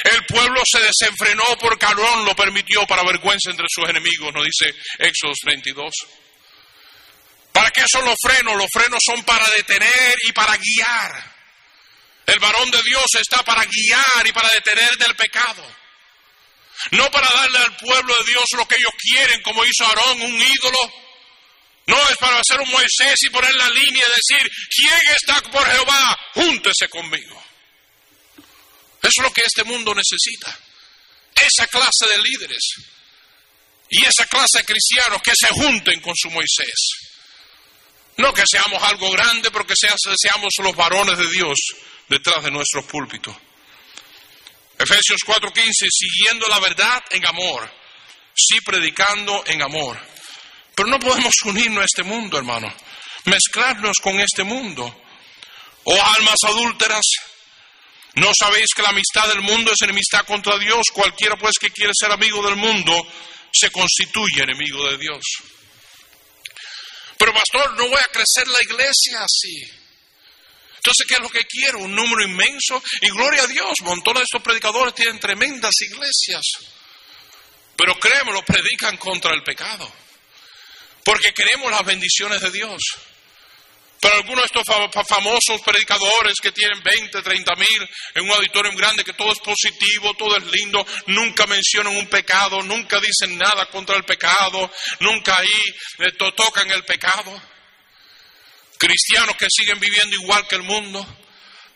El 0.04 0.24
pueblo 0.26 0.62
se 0.64 0.80
desenfrenó 0.80 1.44
porque 1.60 1.86
Aarón 1.86 2.24
lo 2.24 2.34
permitió 2.34 2.86
para 2.86 3.02
vergüenza 3.02 3.50
entre 3.50 3.66
sus 3.68 3.88
enemigos, 3.88 4.32
nos 4.32 4.44
dice 4.44 4.74
Éxodo 4.98 5.32
32. 5.42 5.92
¿Para 7.52 7.70
qué 7.70 7.84
son 7.90 8.04
los 8.04 8.16
frenos? 8.22 8.56
Los 8.56 8.68
frenos 8.72 9.00
son 9.04 9.22
para 9.24 9.48
detener 9.50 10.16
y 10.26 10.32
para 10.32 10.56
guiar. 10.56 11.40
El 12.26 12.38
varón 12.38 12.70
de 12.70 12.82
Dios 12.82 13.04
está 13.20 13.42
para 13.42 13.64
guiar 13.64 14.26
y 14.26 14.32
para 14.32 14.48
detener 14.50 14.90
del 14.98 15.16
pecado. 15.16 15.66
No 16.92 17.10
para 17.10 17.28
darle 17.34 17.58
al 17.58 17.76
pueblo 17.76 18.14
de 18.20 18.32
Dios 18.32 18.44
lo 18.56 18.66
que 18.66 18.76
ellos 18.76 18.92
quieren, 18.98 19.42
como 19.42 19.64
hizo 19.64 19.84
Aarón, 19.84 20.22
un 20.22 20.40
ídolo. 20.40 20.78
No 21.86 21.96
es 22.08 22.16
para 22.18 22.38
hacer 22.38 22.60
un 22.60 22.70
Moisés 22.70 23.16
y 23.26 23.30
poner 23.30 23.52
la 23.54 23.68
línea 23.68 24.04
y 24.06 24.36
decir, 24.36 24.52
¿quién 24.70 25.00
está 25.20 25.50
por 25.50 25.66
Jehová? 25.66 26.18
Júntese 26.34 26.88
conmigo. 26.88 27.44
Es 29.02 29.22
lo 29.22 29.32
que 29.32 29.42
este 29.44 29.64
mundo 29.64 29.94
necesita. 29.94 30.56
Esa 31.34 31.66
clase 31.66 32.06
de 32.12 32.22
líderes 32.22 32.74
y 33.88 34.04
esa 34.06 34.26
clase 34.26 34.58
de 34.58 34.64
cristianos 34.64 35.22
que 35.22 35.32
se 35.34 35.48
junten 35.48 36.00
con 36.00 36.14
su 36.14 36.30
Moisés. 36.30 37.10
No 38.18 38.34
que 38.34 38.44
seamos 38.46 38.82
algo 38.82 39.10
grande, 39.10 39.50
pero 39.50 39.66
que 39.66 39.74
seamos 39.74 40.52
los 40.58 40.76
varones 40.76 41.16
de 41.16 41.28
Dios 41.30 41.58
detrás 42.08 42.44
de 42.44 42.50
nuestros 42.50 42.84
púlpitos. 42.84 43.34
Efesios 44.78 45.20
4:15, 45.26 45.88
siguiendo 45.90 46.46
la 46.48 46.58
verdad 46.60 47.02
en 47.10 47.26
amor, 47.26 47.70
sí 48.34 48.60
predicando 48.60 49.42
en 49.46 49.62
amor. 49.62 49.98
Pero 50.74 50.88
no 50.88 50.98
podemos 50.98 51.34
unirnos 51.44 51.82
a 51.82 51.84
este 51.84 52.02
mundo, 52.02 52.38
hermano, 52.38 52.72
mezclarnos 53.24 53.98
con 54.02 54.18
este 54.20 54.44
mundo. 54.44 55.02
Oh 55.84 56.02
almas 56.16 56.38
adúlteras, 56.46 57.04
¿no 58.14 58.30
sabéis 58.38 58.68
que 58.74 58.82
la 58.82 58.90
amistad 58.90 59.28
del 59.28 59.42
mundo 59.42 59.72
es 59.72 59.82
enemistad 59.82 60.24
contra 60.26 60.58
Dios? 60.58 60.86
Cualquiera 60.92 61.36
pues 61.36 61.56
que 61.58 61.70
quiere 61.70 61.92
ser 61.94 62.10
amigo 62.12 62.44
del 62.44 62.56
mundo 62.56 62.94
se 63.52 63.70
constituye 63.70 64.42
enemigo 64.42 64.88
de 64.90 64.98
Dios. 64.98 65.22
Pero 67.18 67.32
pastor, 67.34 67.76
no 67.76 67.88
voy 67.88 68.00
a 68.00 68.10
crecer 68.12 68.48
la 68.48 68.62
iglesia 68.62 69.22
así. 69.22 69.80
Entonces, 70.76 71.06
¿qué 71.06 71.14
es 71.14 71.20
lo 71.20 71.28
que 71.28 71.44
quiero? 71.44 71.80
Un 71.80 71.94
número 71.94 72.22
inmenso. 72.24 72.82
Y 73.02 73.10
gloria 73.10 73.42
a 73.42 73.46
Dios, 73.46 73.74
montones 73.82 74.20
de 74.20 74.24
estos 74.24 74.42
predicadores 74.42 74.94
tienen 74.94 75.20
tremendas 75.20 75.74
iglesias. 75.80 76.42
Pero 77.76 77.94
créeme, 77.98 78.32
predican 78.46 78.96
contra 78.96 79.34
el 79.34 79.42
pecado. 79.42 79.92
Porque 81.04 81.34
queremos 81.34 81.70
las 81.70 81.84
bendiciones 81.84 82.40
de 82.40 82.50
Dios. 82.50 82.80
Pero 84.00 84.16
algunos 84.16 84.44
de 84.44 84.46
estos 84.46 85.06
famosos 85.06 85.60
predicadores 85.62 86.34
que 86.40 86.52
tienen 86.52 86.82
20, 86.82 87.20
30 87.20 87.54
mil 87.56 87.90
en 88.14 88.24
un 88.24 88.30
auditorium 88.30 88.74
grande, 88.74 89.04
que 89.04 89.12
todo 89.12 89.30
es 89.30 89.40
positivo, 89.40 90.14
todo 90.14 90.38
es 90.38 90.44
lindo, 90.44 90.86
nunca 91.08 91.46
mencionan 91.46 91.94
un 91.94 92.06
pecado, 92.06 92.62
nunca 92.62 92.98
dicen 92.98 93.36
nada 93.36 93.66
contra 93.66 93.96
el 93.96 94.04
pecado, 94.04 94.70
nunca 95.00 95.36
ahí 95.38 95.74
eh, 95.98 96.12
tocan 96.12 96.70
el 96.70 96.82
pecado. 96.84 97.42
Cristianos 98.78 99.36
que 99.36 99.46
siguen 99.50 99.78
viviendo 99.78 100.16
igual 100.16 100.48
que 100.48 100.56
el 100.56 100.62
mundo, 100.62 101.06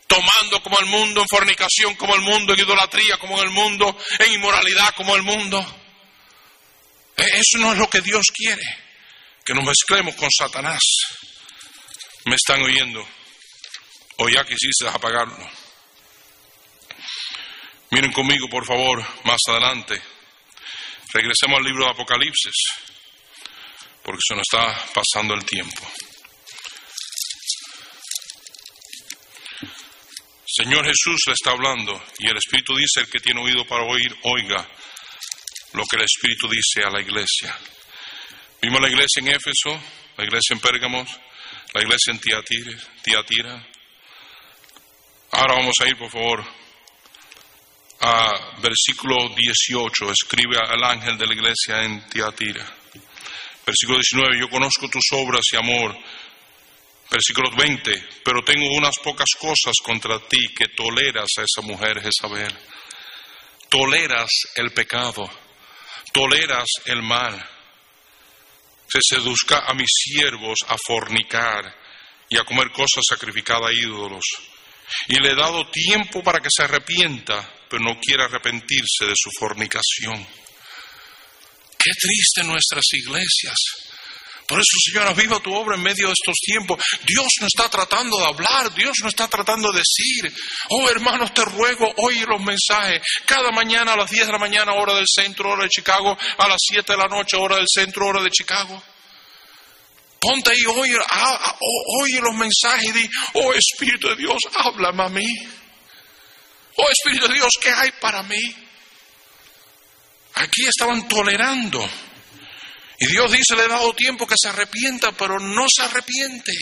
tomando 0.07 0.63
como 0.63 0.79
el 0.79 0.87
mundo, 0.87 1.21
en 1.21 1.27
fornicación 1.27 1.93
como 1.93 2.15
el 2.15 2.21
mundo, 2.21 2.53
en 2.53 2.59
idolatría 2.59 3.17
como 3.19 3.39
el 3.39 3.51
mundo, 3.51 3.95
en 4.17 4.33
inmoralidad 4.33 4.95
como 4.95 5.15
el 5.15 5.21
mundo. 5.21 5.59
E, 7.17 7.23
eso 7.23 7.59
no 7.59 7.73
es 7.73 7.77
lo 7.77 7.87
que 7.87 8.01
Dios 8.01 8.25
quiere, 8.33 8.63
que 9.45 9.53
nos 9.53 9.63
mezclemos 9.63 10.15
con 10.15 10.31
Satanás. 10.31 10.81
¿Me 12.25 12.35
están 12.35 12.61
oyendo? 12.61 13.07
¿O 14.17 14.29
ya 14.29 14.43
quisiste 14.43 14.87
apagarlo? 14.87 15.49
Miren 17.91 18.11
conmigo, 18.11 18.49
por 18.49 18.65
favor, 18.65 19.05
más 19.23 19.39
adelante. 19.47 20.01
Regresemos 21.13 21.59
al 21.59 21.65
libro 21.65 21.85
de 21.85 21.91
Apocalipsis, 21.91 22.55
porque 24.03 24.21
se 24.27 24.35
nos 24.35 24.43
está 24.51 24.85
pasando 24.93 25.35
el 25.35 25.45
tiempo. 25.45 25.87
Señor 30.47 30.85
Jesús 30.85 31.21
le 31.27 31.33
está 31.33 31.51
hablando 31.51 32.01
y 32.17 32.29
el 32.29 32.37
Espíritu 32.37 32.75
dice, 32.75 33.01
el 33.01 33.09
que 33.09 33.19
tiene 33.19 33.41
oído 33.41 33.67
para 33.67 33.83
oír, 33.83 34.17
oiga 34.23 34.67
lo 35.73 35.83
que 35.85 35.97
el 35.97 36.03
Espíritu 36.03 36.49
dice 36.49 36.87
a 36.87 36.89
la 36.89 37.01
iglesia. 37.01 37.55
Vimos 38.61 38.81
la 38.81 38.87
iglesia 38.87 39.19
en 39.19 39.27
Éfeso, 39.27 39.79
la 40.17 40.23
iglesia 40.23 40.53
en 40.53 40.59
Pérgamos, 40.59 41.09
la 41.75 41.81
iglesia 41.81 42.13
en 42.13 42.19
Tiatira. 43.03 43.67
Ahora 45.31 45.55
vamos 45.55 45.73
a 45.81 45.87
ir, 45.89 45.97
por 45.97 46.09
favor, 46.09 46.45
a 47.99 48.59
versículo 48.61 49.27
18. 49.35 50.09
Escribe 50.09 50.57
al 50.57 50.81
ángel 50.85 51.17
de 51.17 51.27
la 51.27 51.33
iglesia 51.33 51.83
en 51.83 52.07
Tiatira. 52.07 52.65
Versículo 53.65 53.99
19. 53.99 54.39
Yo 54.39 54.49
conozco 54.49 54.87
tus 54.87 55.03
obras 55.11 55.41
y 55.51 55.57
amor. 55.57 55.97
Versículo 57.11 57.51
20. 57.53 58.07
Pero 58.23 58.41
tengo 58.45 58.67
unas 58.77 58.97
pocas 59.03 59.29
cosas 59.37 59.73
contra 59.83 60.17
ti 60.29 60.47
que 60.57 60.69
toleras 60.69 61.27
a 61.37 61.41
esa 61.41 61.61
mujer 61.61 62.01
Jezabel. 62.01 62.55
Toleras 63.67 64.29
el 64.55 64.71
pecado. 64.71 65.29
Toleras 66.13 66.69
el 66.85 67.01
mal 67.01 67.54
se 68.87 68.99
seduzca 69.01 69.65
a 69.65 69.73
mis 69.73 69.89
siervos 69.89 70.59
a 70.67 70.75
fornicar 70.77 71.63
y 72.29 72.37
a 72.37 72.43
comer 72.43 72.71
cosas 72.71 73.03
sacrificadas 73.07 73.69
a 73.69 73.73
ídolos. 73.73 74.23
Y 75.07 75.19
le 75.19 75.31
he 75.31 75.35
dado 75.35 75.69
tiempo 75.69 76.23
para 76.23 76.39
que 76.39 76.49
se 76.55 76.63
arrepienta, 76.63 77.49
pero 77.69 77.83
no 77.83 77.99
quiere 77.99 78.23
arrepentirse 78.23 79.05
de 79.05 79.13
su 79.15 79.29
fornicación. 79.39 80.25
Qué 81.77 81.91
triste 81.99 82.43
nuestras 82.43 82.85
iglesias. 82.93 83.55
Por 84.47 84.59
eso, 84.59 84.77
Señor, 84.91 85.15
viva 85.15 85.39
tu 85.39 85.53
obra 85.53 85.75
en 85.75 85.81
medio 85.81 86.07
de 86.07 86.13
estos 86.13 86.35
tiempos. 86.39 86.79
Dios 87.05 87.27
no 87.41 87.47
está 87.47 87.67
tratando 87.67 88.17
de 88.17 88.25
hablar, 88.25 88.73
Dios 88.75 88.93
no 89.01 89.09
está 89.09 89.27
tratando 89.27 89.71
de 89.71 89.79
decir, 89.79 90.31
oh 90.69 90.87
hermanos, 90.89 91.33
te 91.33 91.43
ruego, 91.43 91.91
oye 91.97 92.25
los 92.27 92.41
mensajes. 92.41 93.01
Cada 93.25 93.51
mañana 93.51 93.93
a 93.93 93.97
las 93.97 94.11
10 94.11 94.27
de 94.27 94.31
la 94.31 94.37
mañana, 94.37 94.73
hora 94.73 94.93
del 94.93 95.07
centro, 95.07 95.49
hora 95.49 95.63
de 95.63 95.69
Chicago, 95.69 96.15
a 96.37 96.47
las 96.47 96.57
7 96.59 96.91
de 96.91 96.97
la 96.97 97.07
noche, 97.07 97.37
hora 97.37 97.55
del 97.55 97.65
centro, 97.67 98.07
hora 98.07 98.21
de 98.21 98.29
Chicago. 98.29 98.83
Ponte 100.19 100.51
ahí, 100.51 100.65
oye, 100.77 100.97
oye 102.01 102.21
los 102.21 102.35
mensajes 102.35 102.89
y 102.89 102.91
di, 102.91 103.09
oh 103.33 103.51
Espíritu 103.53 104.09
de 104.09 104.15
Dios, 104.15 104.37
háblame 104.55 105.03
a 105.03 105.09
mí. 105.09 105.27
Oh 106.77 106.89
Espíritu 106.89 107.27
de 107.27 107.33
Dios, 107.33 107.51
¿qué 107.59 107.71
hay 107.71 107.91
para 107.99 108.21
mí? 108.23 108.55
Aquí 110.35 110.65
estaban 110.67 111.07
tolerando 111.07 111.87
y 112.99 113.07
Dios 113.07 113.31
dice, 113.31 113.55
le 113.55 113.65
he 113.65 113.67
dado 113.67 113.93
tiempo 113.93 114.25
que 114.25 114.35
se 114.41 114.49
arrepienta, 114.49 115.11
pero 115.11 115.39
no 115.39 115.65
se 115.67 115.83
arrepiente. 115.83 116.53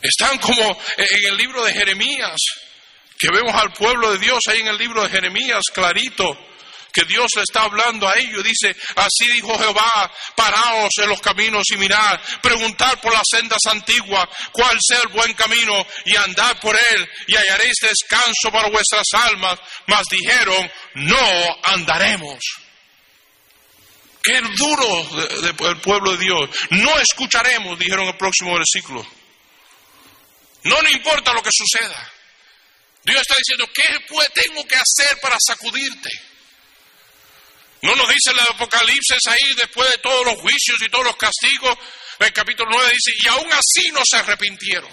Están 0.00 0.38
como 0.38 0.80
en 0.96 1.24
el 1.26 1.36
libro 1.36 1.64
de 1.64 1.72
Jeremías, 1.72 2.36
que 3.18 3.28
vemos 3.32 3.54
al 3.54 3.72
pueblo 3.72 4.12
de 4.12 4.18
Dios 4.18 4.38
ahí 4.48 4.60
en 4.60 4.68
el 4.68 4.78
libro 4.78 5.02
de 5.02 5.10
Jeremías, 5.10 5.62
clarito, 5.72 6.36
que 6.92 7.04
Dios 7.04 7.26
le 7.36 7.42
está 7.42 7.62
hablando 7.62 8.08
a 8.08 8.12
ellos. 8.16 8.42
Dice, 8.42 8.74
así 8.96 9.30
dijo 9.32 9.56
Jehová, 9.58 10.12
paraos 10.34 10.90
en 10.98 11.08
los 11.08 11.20
caminos 11.20 11.64
y 11.72 11.76
mirad, 11.76 12.18
preguntar 12.40 13.00
por 13.00 13.12
las 13.12 13.24
sendas 13.30 13.60
antiguas, 13.66 14.28
cuál 14.52 14.78
sea 14.80 15.00
el 15.02 15.08
buen 15.08 15.32
camino, 15.34 15.86
y 16.06 16.16
andar 16.16 16.58
por 16.60 16.76
él, 16.76 17.08
y 17.26 17.36
hallaréis 17.36 17.76
descanso 17.82 18.50
para 18.52 18.70
vuestras 18.70 19.06
almas. 19.12 19.58
Mas 19.86 20.02
dijeron, 20.10 20.70
no 20.94 21.56
andaremos. 21.64 22.38
Qué 24.28 24.42
duro 24.58 25.04
del 25.40 25.80
pueblo 25.80 26.12
de 26.12 26.18
Dios. 26.18 26.50
No 26.68 26.98
escucharemos, 27.00 27.78
dijeron 27.78 28.08
el 28.08 28.16
próximo 28.18 28.54
versículo. 28.58 29.06
No 30.64 30.82
le 30.82 30.90
importa 30.90 31.32
lo 31.32 31.42
que 31.42 31.48
suceda. 31.50 32.12
Dios 33.04 33.22
está 33.22 33.36
diciendo, 33.38 33.70
¿qué 33.72 34.42
tengo 34.42 34.66
que 34.66 34.74
hacer 34.74 35.18
para 35.22 35.36
sacudirte? 35.40 36.10
No 37.80 37.96
nos 37.96 38.06
dice 38.06 38.32
el 38.32 38.40
Apocalipsis 38.54 39.26
ahí, 39.28 39.54
después 39.56 39.88
de 39.92 39.98
todos 39.98 40.26
los 40.26 40.34
juicios 40.40 40.76
y 40.82 40.90
todos 40.90 41.06
los 41.06 41.16
castigos, 41.16 41.78
el 42.18 42.32
capítulo 42.34 42.68
9 42.70 42.92
dice, 42.92 43.18
y 43.24 43.28
aún 43.28 43.50
así 43.50 43.90
no 43.92 44.02
se 44.04 44.18
arrepintieron. 44.18 44.90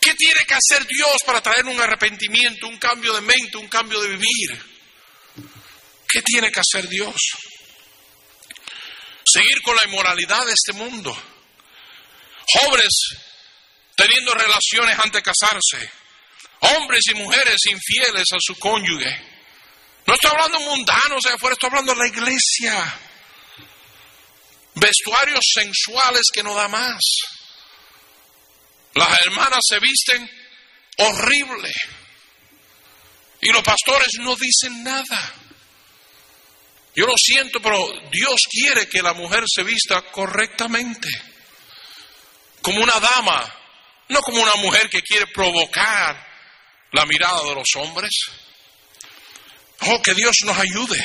¿Qué 0.00 0.14
tiene 0.14 0.40
que 0.46 0.54
hacer 0.54 0.86
Dios 0.86 1.16
para 1.26 1.42
traer 1.42 1.66
un 1.66 1.78
arrepentimiento, 1.78 2.68
un 2.68 2.78
cambio 2.78 3.12
de 3.12 3.20
mente, 3.20 3.58
un 3.58 3.68
cambio 3.68 4.00
de 4.00 4.16
vivir? 4.16 4.78
¿Qué 6.08 6.22
tiene 6.22 6.50
que 6.50 6.60
hacer 6.60 6.88
Dios? 6.88 7.14
Seguir 9.32 9.62
con 9.62 9.76
la 9.76 9.84
inmoralidad 9.84 10.44
de 10.46 10.52
este 10.52 10.72
mundo. 10.72 11.16
Jóvenes 12.60 12.92
teniendo 13.98 14.32
relaciones 14.32 14.96
antes 14.96 15.12
de 15.12 15.22
casarse. 15.22 15.90
Hombres 16.60 17.02
y 17.10 17.14
mujeres 17.14 17.56
infieles 17.66 18.26
a 18.32 18.36
su 18.38 18.54
cónyuge. 18.56 19.38
No 20.06 20.14
estoy 20.14 20.30
hablando 20.30 20.60
mundanos 20.60 21.22
de 21.24 21.32
afuera, 21.32 21.52
estoy 21.52 21.68
hablando 21.68 21.94
de 21.94 21.98
la 21.98 22.08
iglesia. 22.08 23.00
Vestuarios 24.74 25.44
sensuales 25.52 26.22
que 26.32 26.42
no 26.42 26.54
da 26.54 26.68
más. 26.68 27.00
Las 28.94 29.20
hermanas 29.26 29.60
se 29.68 29.78
visten 29.80 30.30
horrible. 30.98 31.72
Y 33.40 33.52
los 33.52 33.62
pastores 33.62 34.08
no 34.20 34.36
dicen 34.36 34.82
nada. 34.84 35.34
Yo 36.98 37.06
lo 37.06 37.14
siento, 37.16 37.60
pero 37.62 37.78
Dios 38.10 38.40
quiere 38.50 38.88
que 38.88 39.00
la 39.00 39.12
mujer 39.12 39.44
se 39.46 39.62
vista 39.62 40.02
correctamente, 40.10 41.08
como 42.60 42.82
una 42.82 42.98
dama, 42.98 43.54
no 44.08 44.20
como 44.20 44.42
una 44.42 44.56
mujer 44.56 44.90
que 44.90 45.00
quiere 45.02 45.28
provocar 45.28 46.26
la 46.90 47.06
mirada 47.06 47.44
de 47.44 47.54
los 47.54 47.68
hombres. 47.76 48.10
Oh, 49.82 50.02
que 50.02 50.12
Dios 50.12 50.38
nos 50.44 50.58
ayude. 50.58 50.98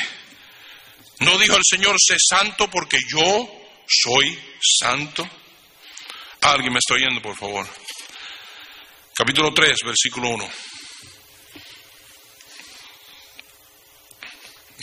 No 1.20 1.38
dijo 1.38 1.54
el 1.54 1.62
Señor, 1.64 1.94
sé 2.04 2.16
santo 2.18 2.68
porque 2.68 2.98
yo 3.08 3.48
soy 3.86 4.36
santo. 4.60 5.24
Alguien 6.40 6.72
me 6.72 6.80
está 6.80 6.94
oyendo, 6.94 7.22
por 7.22 7.36
favor. 7.36 7.68
Capítulo 9.14 9.54
3, 9.54 9.78
versículo 9.84 10.30
1. 10.30 10.50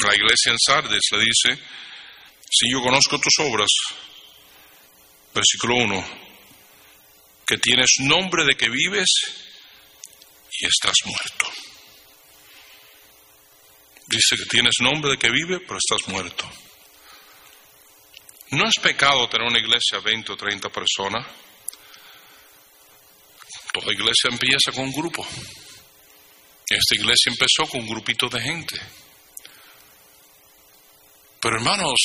La 0.03 0.15
iglesia 0.15 0.51
en 0.51 0.57
Sardes 0.57 1.01
le 1.11 1.19
dice, 1.19 1.63
si 2.49 2.71
yo 2.71 2.81
conozco 2.81 3.19
tus 3.19 3.45
obras, 3.45 3.69
versículo 5.33 5.75
1, 5.75 6.07
que 7.45 7.57
tienes 7.57 7.97
nombre 7.99 8.43
de 8.45 8.55
que 8.55 8.67
vives 8.69 9.09
y 10.59 10.65
estás 10.65 10.95
muerto. 11.05 11.51
Dice 14.07 14.35
que 14.37 14.45
tienes 14.49 14.73
nombre 14.81 15.11
de 15.11 15.17
que 15.17 15.29
vive, 15.29 15.59
pero 15.59 15.77
estás 15.77 16.07
muerto. 16.07 16.49
No 18.51 18.67
es 18.67 18.75
pecado 18.81 19.29
tener 19.29 19.47
una 19.47 19.59
iglesia 19.59 19.99
de 19.99 20.11
20 20.11 20.33
o 20.33 20.37
30 20.37 20.69
personas. 20.69 21.27
Toda 23.71 23.93
iglesia 23.93 24.29
empieza 24.29 24.71
con 24.73 24.85
un 24.85 24.93
grupo. 24.93 25.25
Esta 26.67 26.95
iglesia 26.95 27.31
empezó 27.31 27.69
con 27.69 27.81
un 27.81 27.87
grupito 27.87 28.27
de 28.27 28.41
gente. 28.41 28.81
Pero 31.41 31.57
hermanos, 31.57 31.97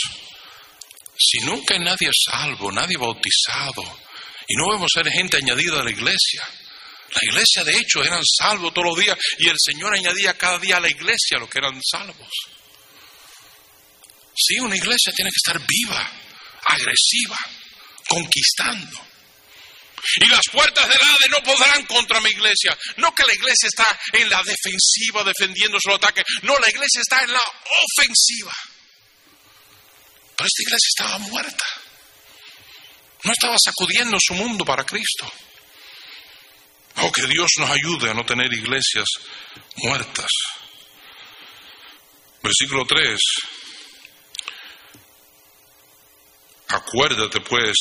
si 1.18 1.38
nunca 1.40 1.74
hay 1.74 1.80
nadie 1.80 2.10
salvo, 2.12 2.72
nadie 2.72 2.96
bautizado, 2.96 3.82
y 4.48 4.56
no 4.56 4.70
vemos 4.70 4.90
ser 4.92 5.08
gente 5.10 5.36
añadida 5.36 5.80
a 5.80 5.84
la 5.84 5.90
iglesia, 5.90 6.42
la 7.10 7.20
iglesia 7.22 7.64
de 7.64 7.72
hecho 7.72 8.02
eran 8.02 8.22
salvos 8.24 8.74
todos 8.74 8.88
los 8.88 8.98
días 8.98 9.16
y 9.38 9.48
el 9.48 9.56
Señor 9.58 9.94
añadía 9.94 10.36
cada 10.36 10.58
día 10.58 10.76
a 10.76 10.80
la 10.80 10.88
iglesia 10.88 11.38
lo 11.38 11.48
que 11.48 11.58
eran 11.58 11.80
salvos. 11.82 12.30
Sí, 14.34 14.58
una 14.58 14.76
iglesia 14.76 15.12
tiene 15.14 15.30
que 15.30 15.36
estar 15.36 15.66
viva, 15.66 16.12
agresiva, 16.66 17.38
conquistando. 18.08 19.06
Y 20.20 20.28
las 20.28 20.42
puertas 20.52 20.86
del 20.88 21.00
Hades 21.00 21.30
no 21.30 21.42
podrán 21.42 21.86
contra 21.86 22.20
mi 22.20 22.30
iglesia. 22.30 22.76
No 22.98 23.14
que 23.14 23.24
la 23.24 23.34
iglesia 23.34 23.66
está 23.68 23.86
en 24.12 24.28
la 24.28 24.42
defensiva 24.42 25.24
defendiendo 25.24 25.78
su 25.80 25.90
ataque. 25.90 26.22
No, 26.42 26.56
la 26.58 26.68
iglesia 26.68 27.00
está 27.00 27.22
en 27.22 27.32
la 27.32 27.40
ofensiva. 27.40 28.54
Pero 30.36 30.46
esta 30.46 30.62
iglesia 30.62 30.88
estaba 30.88 31.18
muerta. 31.18 31.64
No 33.24 33.32
estaba 33.32 33.56
sacudiendo 33.58 34.18
su 34.20 34.34
mundo 34.34 34.64
para 34.64 34.84
Cristo. 34.84 35.30
Oh, 36.96 37.12
que 37.12 37.26
Dios 37.26 37.50
nos 37.58 37.70
ayude 37.70 38.10
a 38.10 38.14
no 38.14 38.24
tener 38.24 38.52
iglesias 38.52 39.06
muertas. 39.76 40.30
Versículo 42.42 42.84
3. 42.86 43.18
Acuérdate 46.68 47.40
pues 47.40 47.74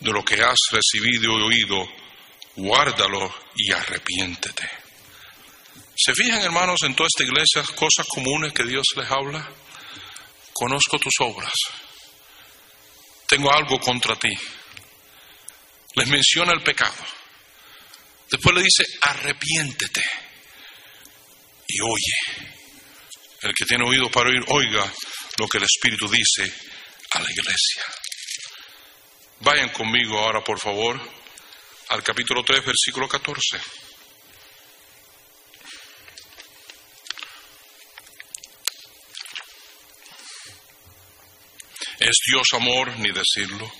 de 0.00 0.12
lo 0.12 0.24
que 0.24 0.42
has 0.42 0.58
recibido 0.70 1.38
y 1.38 1.42
oído, 1.42 1.88
guárdalo 2.56 3.34
y 3.56 3.72
arrepiéntete. 3.72 4.68
¿Se 5.96 6.14
fijan, 6.14 6.42
hermanos, 6.42 6.82
en 6.82 6.96
toda 6.96 7.08
esta 7.08 7.24
iglesia 7.24 7.62
cosas 7.76 8.06
comunes 8.08 8.52
que 8.52 8.64
Dios 8.64 8.84
les 8.96 9.10
habla? 9.10 9.48
Conozco 10.52 10.98
tus 10.98 11.14
obras. 11.20 11.52
Tengo 13.26 13.52
algo 13.52 13.78
contra 13.80 14.16
ti. 14.16 14.36
Les 15.94 16.08
menciona 16.08 16.52
el 16.52 16.62
pecado. 16.62 16.94
Después 18.30 18.54
le 18.54 18.62
dice, 18.62 18.84
arrepiéntete 19.00 20.02
y 21.68 21.80
oye. 21.80 22.48
El 23.42 23.54
que 23.54 23.64
tiene 23.64 23.84
oído 23.84 24.10
para 24.10 24.30
oír, 24.30 24.42
oiga 24.48 24.92
lo 25.38 25.48
que 25.48 25.58
el 25.58 25.64
Espíritu 25.64 26.08
dice 26.08 26.52
a 27.10 27.20
la 27.20 27.30
iglesia. 27.30 27.82
Vayan 29.40 29.70
conmigo 29.70 30.18
ahora, 30.18 30.42
por 30.44 30.60
favor, 30.60 31.00
al 31.88 32.02
capítulo 32.02 32.44
3, 32.44 32.64
versículo 32.64 33.08
14. 33.08 33.60
¿Es 42.02 42.16
Dios 42.26 42.48
amor 42.54 42.98
ni 42.98 43.10
decirlo? 43.12 43.70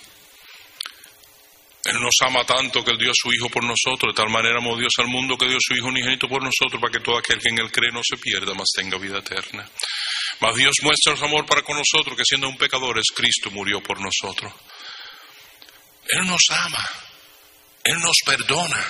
Él 1.84 1.98
nos 2.00 2.14
ama 2.20 2.44
tanto 2.44 2.84
que 2.84 2.92
Él 2.92 2.98
dio 2.98 3.10
a 3.10 3.14
su 3.14 3.32
Hijo 3.32 3.48
por 3.50 3.64
nosotros, 3.64 4.14
de 4.14 4.22
tal 4.22 4.30
manera 4.30 4.58
amó 4.58 4.78
Dios 4.78 4.92
al 4.98 5.08
mundo 5.08 5.36
que 5.36 5.48
dio 5.48 5.56
a 5.56 5.60
su 5.60 5.74
Hijo 5.74 5.88
unigénito 5.88 6.28
por 6.28 6.40
nosotros, 6.40 6.80
para 6.80 6.92
que 6.92 7.00
todo 7.00 7.18
aquel 7.18 7.40
que 7.40 7.48
en 7.48 7.58
Él 7.58 7.72
cree 7.72 7.90
no 7.90 8.00
se 8.04 8.16
pierda, 8.16 8.54
mas 8.54 8.68
tenga 8.76 8.96
vida 8.96 9.18
eterna. 9.18 9.68
Mas 10.38 10.54
Dios 10.54 10.76
muestra 10.82 11.16
su 11.16 11.24
amor 11.24 11.44
para 11.46 11.62
con 11.62 11.76
nosotros, 11.76 12.16
que 12.16 12.24
siendo 12.24 12.48
un 12.48 12.56
pecador 12.56 12.96
es 13.00 13.10
Cristo 13.12 13.50
murió 13.50 13.82
por 13.82 13.98
nosotros. 14.00 14.52
Él 16.08 16.24
nos 16.24 16.42
ama, 16.50 16.88
Él 17.82 17.98
nos 17.98 18.18
perdona. 18.24 18.86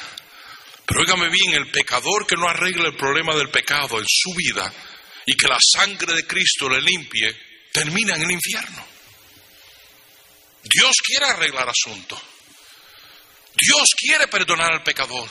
Pero 0.84 1.00
óigame 1.00 1.30
bien, 1.30 1.54
el 1.54 1.70
pecador 1.70 2.26
que 2.26 2.36
no 2.36 2.50
arregla 2.50 2.88
el 2.88 2.96
problema 2.96 3.34
del 3.34 3.48
pecado 3.48 3.98
en 3.98 4.04
su 4.06 4.34
vida 4.34 4.70
y 5.24 5.34
que 5.34 5.48
la 5.48 5.58
sangre 5.58 6.12
de 6.16 6.26
Cristo 6.26 6.68
le 6.68 6.82
limpie, 6.82 7.34
termina 7.72 8.16
en 8.16 8.22
el 8.24 8.32
infierno. 8.32 8.91
Dios 10.62 10.96
quiere 11.04 11.26
arreglar 11.26 11.68
asuntos. 11.68 12.20
Dios 13.54 13.88
quiere 13.96 14.28
perdonar 14.28 14.72
al 14.72 14.82
pecador, 14.82 15.28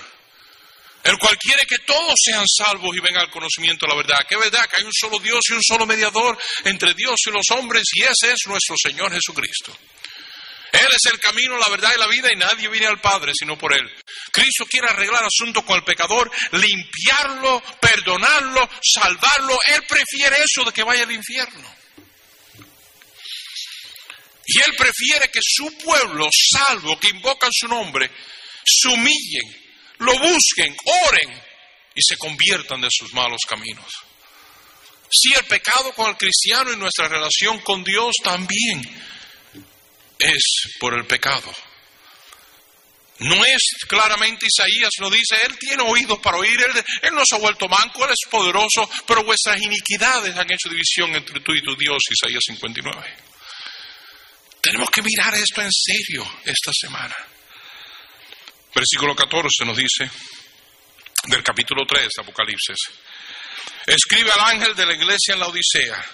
el 1.04 1.18
cual 1.18 1.38
quiere 1.40 1.62
que 1.68 1.80
todos 1.80 2.14
sean 2.24 2.46
salvos 2.48 2.96
y 2.96 3.00
vengan 3.00 3.24
al 3.24 3.32
conocimiento 3.32 3.86
de 3.86 3.92
la 3.92 3.98
verdad. 3.98 4.20
Que 4.28 4.38
verdad 4.38 4.70
que 4.70 4.78
hay 4.78 4.84
un 4.84 4.94
solo 4.94 5.20
Dios 5.20 5.42
y 5.50 5.54
un 5.54 5.64
solo 5.64 5.86
mediador 5.86 6.38
entre 6.66 6.94
Dios 6.94 7.16
y 7.26 7.32
los 7.32 7.50
hombres, 7.52 7.84
y 7.94 8.04
ese 8.04 8.34
es 8.34 8.48
nuestro 8.48 8.76
Señor 8.78 9.12
Jesucristo. 9.12 9.76
Él 10.72 10.88
es 10.88 11.12
el 11.12 11.20
camino, 11.20 11.58
la 11.58 11.68
verdad 11.68 11.92
y 11.96 12.00
la 12.00 12.08
vida, 12.08 12.30
y 12.32 12.38
nadie 12.38 12.70
viene 12.70 12.88
al 12.88 13.02
Padre 13.02 13.34
sino 13.38 13.58
por 13.58 13.74
Él. 13.74 13.90
Cristo 14.32 14.66
quiere 14.70 14.88
arreglar 14.88 15.24
asuntos 15.24 15.64
con 15.66 15.76
el 15.76 15.84
pecador, 15.84 16.32
limpiarlo, 16.52 17.62
perdonarlo, 17.82 18.70
salvarlo. 18.82 19.60
Él 19.68 19.84
prefiere 19.88 20.38
eso 20.38 20.64
de 20.64 20.72
que 20.72 20.84
vaya 20.84 21.04
al 21.04 21.12
infierno. 21.12 21.81
Y 24.54 24.70
Él 24.70 24.76
prefiere 24.78 25.32
que 25.32 25.40
su 25.42 25.78
pueblo, 25.78 26.28
salvo, 26.32 27.00
que 27.00 27.10
invocan 27.10 27.50
su 27.54 27.68
nombre, 27.68 28.12
se 28.66 28.90
humillen, 28.90 29.48
lo 30.00 30.14
busquen, 30.20 30.76
oren 31.08 31.42
y 31.96 32.02
se 32.02 32.18
conviertan 32.18 32.82
de 32.82 32.90
sus 32.92 33.14
malos 33.14 33.42
caminos. 33.48 33.92
Si 35.10 35.34
el 35.38 35.46
pecado 35.46 35.94
con 35.94 36.10
el 36.10 36.18
cristiano 36.18 36.74
y 36.74 36.78
nuestra 36.78 37.08
relación 37.08 37.60
con 37.60 37.84
Dios 37.84 38.14
también 38.24 38.82
es 40.20 40.44
por 40.80 40.98
el 40.98 41.06
pecado. 41.06 41.54
No 43.20 43.46
es 43.46 43.62
claramente 43.88 44.48
Isaías, 44.48 44.90
lo 45.00 45.10
dice, 45.10 45.36
Él 45.46 45.58
tiene 45.60 45.84
oídos 45.84 46.20
para 46.20 46.38
oír, 46.38 46.60
él, 46.60 46.84
él, 47.04 47.14
no 47.14 47.22
se 47.24 47.36
ha 47.36 47.40
vuelto 47.40 47.68
manco, 47.68 48.04
Él 48.04 48.12
es 48.12 48.30
poderoso, 48.30 48.90
pero 49.06 49.24
vuestras 49.24 49.62
iniquidades 49.62 50.36
han 50.36 50.52
hecho 50.52 50.70
división 50.70 51.16
entre 51.16 51.40
tú 51.42 51.54
y 51.54 51.62
tu 51.62 51.76
Dios, 51.76 52.00
Isaías 52.10 52.42
59. 52.48 53.31
Tenemos 54.62 54.90
que 54.92 55.02
mirar 55.02 55.34
esto 55.34 55.62
en 55.62 55.72
serio 55.72 56.24
esta 56.46 56.72
semana. 56.72 57.16
Versículo 58.76 59.16
14 59.16 59.66
nos 59.66 59.76
dice, 59.76 60.10
del 61.28 61.44
capítulo 61.44 61.84
3 61.86 62.08
de 62.16 62.22
Apocalipsis, 62.22 62.78
escribe 63.88 64.32
al 64.32 64.56
ángel 64.56 64.76
de 64.76 64.86
la 64.86 64.94
iglesia 64.94 65.34
en 65.34 65.40
la 65.40 65.48
Odisea, 65.48 66.06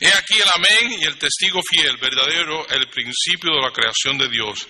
he 0.00 0.08
aquí 0.08 0.34
el 0.34 0.50
amén 0.54 1.00
y 1.00 1.04
el 1.04 1.16
testigo 1.16 1.60
fiel, 1.62 1.96
verdadero, 1.98 2.66
el 2.68 2.88
principio 2.90 3.54
de 3.54 3.62
la 3.62 3.72
creación 3.72 4.18
de 4.18 4.28
Dios. 4.28 4.66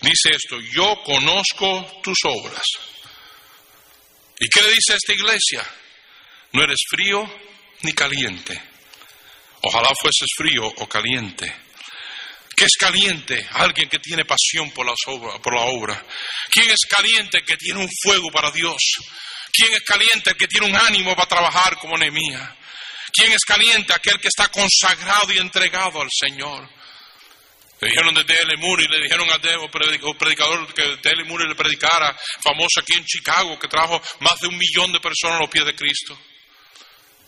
Dice 0.00 0.30
esto, 0.30 0.58
yo 0.60 1.02
conozco 1.04 2.00
tus 2.02 2.18
obras. 2.24 2.64
¿Y 4.38 4.48
qué 4.48 4.62
le 4.62 4.68
dice 4.68 4.94
esta 4.94 5.12
iglesia? 5.12 5.62
No 6.52 6.62
eres 6.62 6.78
frío 6.88 7.22
ni 7.82 7.92
caliente. 7.92 8.60
Ojalá 9.62 9.88
fueses 10.00 10.28
frío 10.36 10.64
o 10.64 10.88
caliente 10.88 11.69
que 12.60 12.66
es 12.66 12.76
caliente? 12.78 13.48
Alguien 13.52 13.88
que 13.88 13.98
tiene 14.00 14.26
pasión 14.26 14.70
por, 14.72 14.86
por 15.40 15.54
la 15.54 15.62
obra. 15.62 16.04
¿Quién 16.50 16.68
es 16.68 16.80
caliente? 16.86 17.42
Que 17.42 17.56
tiene 17.56 17.80
un 17.80 17.88
fuego 18.02 18.30
para 18.30 18.50
Dios. 18.50 18.76
¿Quién 19.50 19.72
es 19.72 19.80
caliente? 19.80 20.34
Que 20.34 20.46
tiene 20.46 20.66
un 20.66 20.76
ánimo 20.76 21.16
para 21.16 21.26
trabajar 21.26 21.78
como 21.78 21.96
Nehemías. 21.96 22.50
¿Quién 23.14 23.32
es 23.32 23.46
caliente? 23.46 23.94
Aquel 23.94 24.20
que 24.20 24.28
está 24.28 24.48
consagrado 24.48 25.32
y 25.32 25.38
entregado 25.38 26.02
al 26.02 26.10
Señor. 26.10 26.68
Le 27.80 27.88
dijeron 27.88 28.12
de 28.12 28.24
D.L. 28.24 28.54
Moody, 28.58 28.88
le 28.88 29.04
dijeron 29.04 29.26
a 29.30 29.36
un 29.36 30.18
predicador 30.18 30.74
que 30.74 30.82
D.L. 30.82 31.24
Moody 31.24 31.48
le 31.48 31.54
predicara, 31.54 32.14
famoso 32.42 32.80
aquí 32.82 32.98
en 32.98 33.06
Chicago, 33.06 33.58
que 33.58 33.68
trajo 33.68 34.02
más 34.18 34.38
de 34.38 34.48
un 34.48 34.58
millón 34.58 34.92
de 34.92 35.00
personas 35.00 35.38
a 35.38 35.40
los 35.40 35.48
pies 35.48 35.64
de 35.64 35.74
Cristo. 35.74 36.20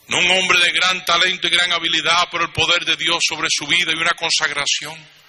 No 0.09 0.18
un 0.18 0.30
hombre 0.30 0.61
de 0.61 0.72
gran 0.72 1.03
talento 1.07 1.47
y 1.47 1.51
gran 1.51 1.72
habilidad, 1.72 2.28
pero 2.30 2.45
el 2.45 2.53
poder 2.53 2.85
de 2.85 2.97
Dios 2.97 3.16
sobre 3.26 3.49
su 3.51 3.66
vida 3.66 3.93
y 3.93 3.99
una 3.99 4.11
consagración. 4.11 5.22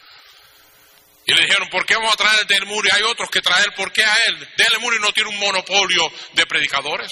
Y 1.26 1.34
le 1.34 1.46
dijeron, 1.46 1.70
¿por 1.70 1.86
qué 1.86 1.96
vamos 1.96 2.14
a 2.14 2.18
traer 2.18 2.46
Del 2.48 2.66
Muri? 2.66 2.90
Hay 2.92 3.04
otros 3.04 3.30
que 3.30 3.42
traer, 3.42 3.74
¿por 3.76 3.92
qué 3.92 4.04
a 4.04 4.14
él? 4.28 4.40
Del 4.58 4.80
Muri 4.82 4.98
no 5.00 5.12
tiene 5.12 5.30
un 5.30 5.40
monopolio 5.40 6.12
de 6.34 6.46
predicadores. 6.46 7.10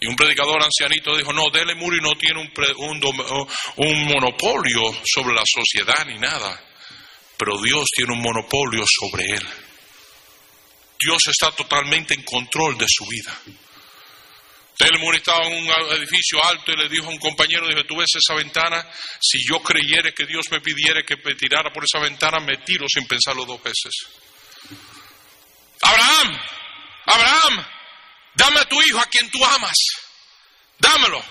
Y 0.00 0.06
un 0.06 0.16
predicador 0.16 0.62
ancianito 0.62 1.16
dijo, 1.16 1.32
no, 1.32 1.50
Dele 1.52 1.74
Muri 1.74 1.98
no 2.00 2.12
tiene 2.12 2.40
un, 2.40 3.02
un 3.76 4.04
monopolio 4.04 4.82
sobre 5.04 5.34
la 5.34 5.42
sociedad 5.44 6.06
ni 6.06 6.18
nada, 6.18 6.62
pero 7.36 7.60
Dios 7.60 7.84
tiene 7.94 8.12
un 8.12 8.22
monopolio 8.22 8.84
sobre 8.86 9.24
él. 9.24 9.46
Dios 11.00 11.18
está 11.26 11.50
totalmente 11.50 12.14
en 12.14 12.22
control 12.22 12.78
de 12.78 12.86
su 12.88 13.06
vida. 13.06 13.36
Telmur 14.78 15.16
estaba 15.16 15.44
en 15.44 15.54
un 15.54 15.68
edificio 15.92 16.38
alto 16.44 16.70
y 16.70 16.76
le 16.76 16.88
dijo 16.88 17.06
a 17.06 17.10
un 17.10 17.18
compañero, 17.18 17.66
dijo, 17.66 17.82
tú 17.82 17.96
ves 17.96 18.10
esa 18.14 18.34
ventana, 18.34 18.88
si 19.20 19.44
yo 19.44 19.60
creyere 19.60 20.14
que 20.14 20.24
Dios 20.24 20.46
me 20.52 20.60
pidiera 20.60 21.02
que 21.02 21.16
me 21.16 21.34
tirara 21.34 21.72
por 21.72 21.82
esa 21.82 21.98
ventana, 21.98 22.38
me 22.38 22.58
tiro 22.58 22.86
sin 22.88 23.04
pensarlo 23.08 23.44
dos 23.44 23.60
veces. 23.60 23.92
Abraham, 25.82 26.40
Abraham, 27.06 27.66
dame 28.36 28.60
a 28.60 28.68
tu 28.68 28.80
hijo 28.80 29.00
a 29.00 29.06
quien 29.06 29.28
tú 29.32 29.44
amas, 29.44 29.74
dámelo. 30.78 31.24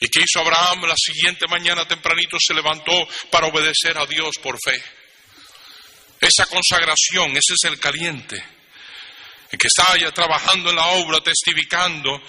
¿Y 0.00 0.08
qué 0.08 0.20
hizo 0.20 0.40
Abraham? 0.40 0.82
La 0.82 0.96
siguiente 0.96 1.46
mañana 1.48 1.86
tempranito 1.86 2.38
se 2.40 2.54
levantó 2.54 3.06
para 3.30 3.46
obedecer 3.46 3.96
a 3.98 4.06
Dios 4.06 4.34
por 4.42 4.58
fe. 4.60 4.82
Esa 6.20 6.46
consagración, 6.46 7.30
ese 7.36 7.54
es 7.54 7.64
el 7.70 7.78
caliente. 7.78 8.36
El 9.50 9.58
que 9.58 9.68
está 9.68 9.96
ya 9.96 10.10
trabajando 10.10 10.70
en 10.70 10.76
la 10.76 10.86
obra, 10.86 11.20
testificando, 11.20 12.20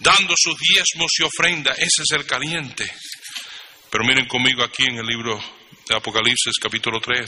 dando 0.00 0.34
sus 0.36 0.56
diezmos 0.58 1.12
y 1.18 1.22
ofrenda, 1.22 1.72
ese 1.72 2.02
es 2.02 2.10
el 2.12 2.26
caliente. 2.26 2.90
Pero 3.90 4.04
miren 4.04 4.26
conmigo 4.26 4.64
aquí 4.64 4.84
en 4.84 4.98
el 4.98 5.06
libro 5.06 5.38
de 5.86 5.96
Apocalipsis 5.96 6.54
capítulo 6.60 6.98
3. 7.00 7.26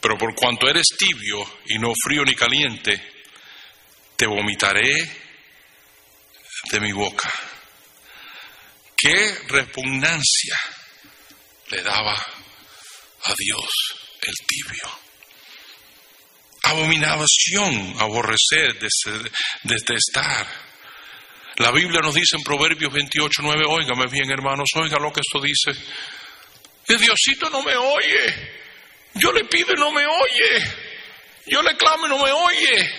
Pero 0.00 0.18
por 0.18 0.34
cuanto 0.34 0.68
eres 0.68 0.86
tibio 0.98 1.60
y 1.66 1.78
no 1.78 1.92
frío 2.04 2.24
ni 2.24 2.34
caliente, 2.34 3.24
te 4.16 4.26
vomitaré 4.26 4.94
de 6.70 6.80
mi 6.80 6.92
boca. 6.92 7.32
Qué 8.96 9.34
repugnancia 9.48 10.60
le 11.70 11.82
daba 11.82 12.14
a 12.14 13.34
Dios 13.36 13.70
el 14.20 14.34
tibio 14.46 15.03
abominación, 16.64 17.94
aborrecer, 17.98 18.78
detestar. 19.62 20.46
La 21.56 21.70
Biblia 21.70 22.00
nos 22.00 22.14
dice 22.14 22.36
en 22.36 22.42
Proverbios 22.42 22.92
28, 22.92 23.42
9, 23.42 23.62
óigame 23.68 24.06
bien 24.10 24.30
hermanos, 24.30 24.68
oiga 24.74 24.98
lo 24.98 25.12
que 25.12 25.20
esto 25.20 25.40
dice. 25.40 25.78
El 26.86 26.98
Diosito 26.98 27.48
no 27.50 27.62
me 27.62 27.76
oye. 27.76 28.52
Yo 29.14 29.32
le 29.32 29.44
pido 29.44 29.72
y 29.76 29.78
no 29.78 29.92
me 29.92 30.04
oye. 30.04 30.74
Yo 31.46 31.62
le 31.62 31.76
clamo 31.76 32.06
y 32.06 32.08
no 32.10 32.18
me 32.18 32.32
oye. 32.32 32.90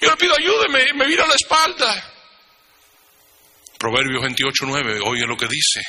Yo 0.00 0.10
le 0.10 0.16
pido 0.16 0.34
ayúdeme 0.38 0.86
y 0.90 0.96
me 0.96 1.06
vira 1.06 1.26
la 1.26 1.34
espalda. 1.34 2.14
Proverbios 3.78 4.22
28, 4.22 4.64
9, 4.66 5.00
oye 5.04 5.26
lo 5.26 5.36
que 5.36 5.46
dice. 5.46 5.80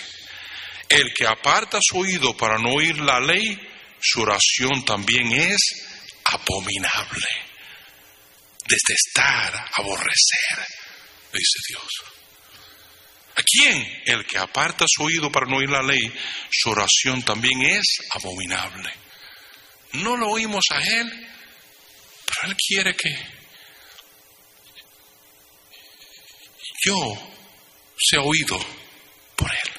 El 0.90 1.14
que 1.14 1.26
aparta 1.26 1.80
su 1.82 2.00
oído 2.00 2.36
para 2.36 2.58
no 2.58 2.74
oír 2.74 3.00
la 3.00 3.20
ley, 3.20 3.58
su 4.02 4.22
oración 4.22 4.84
también 4.84 5.32
es 5.32 5.91
abominable, 6.32 7.28
detestar, 8.66 9.70
aborrecer, 9.74 10.66
dice 11.34 11.60
Dios. 11.68 11.88
¿A 13.36 13.44
quién? 13.44 14.04
El 14.06 14.26
que 14.26 14.38
aparta 14.38 14.86
su 14.88 15.04
oído 15.04 15.32
para 15.32 15.46
no 15.48 15.58
oír 15.58 15.70
la 15.70 15.82
ley, 15.82 16.12
su 16.50 16.70
oración 16.70 17.24
también 17.24 17.62
es 17.62 18.00
abominable. 18.12 18.92
No 19.94 20.16
lo 20.18 20.30
oímos 20.30 20.66
a 20.72 20.80
Él, 20.82 21.28
pero 22.26 22.52
Él 22.52 22.56
quiere 22.56 22.96
que 22.96 23.10
yo 26.86 26.96
sea 27.98 28.22
oído 28.22 28.58
por 29.36 29.52
Él. 29.52 29.72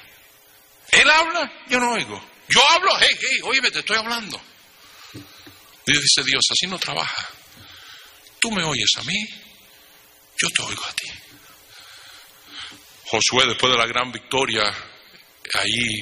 Él 0.93 1.11
habla, 1.11 1.65
yo 1.69 1.81
no 1.81 1.93
oigo. 1.93 2.23
Yo 2.49 2.61
hablo, 2.71 2.91
hey, 3.01 3.17
hey, 3.19 3.39
oíme, 3.45 3.71
te 3.71 3.79
estoy 3.79 3.97
hablando. 3.97 4.41
Y 5.87 5.93
dice 5.93 6.23
Dios, 6.25 6.45
así 6.51 6.67
no 6.67 6.79
trabaja. 6.79 7.29
Tú 8.41 8.51
me 8.51 8.63
oyes 8.65 8.91
a 8.97 9.03
mí, 9.03 9.17
yo 10.37 10.49
te 10.49 10.63
oigo 10.63 10.85
a 10.85 10.93
ti. 10.93 11.09
Josué, 13.07 13.47
después 13.47 13.73
de 13.73 13.79
la 13.79 13.87
gran 13.87 14.11
victoria 14.11 14.63
ahí 15.55 16.01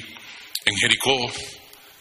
en 0.65 0.77
Jericó, 0.77 1.31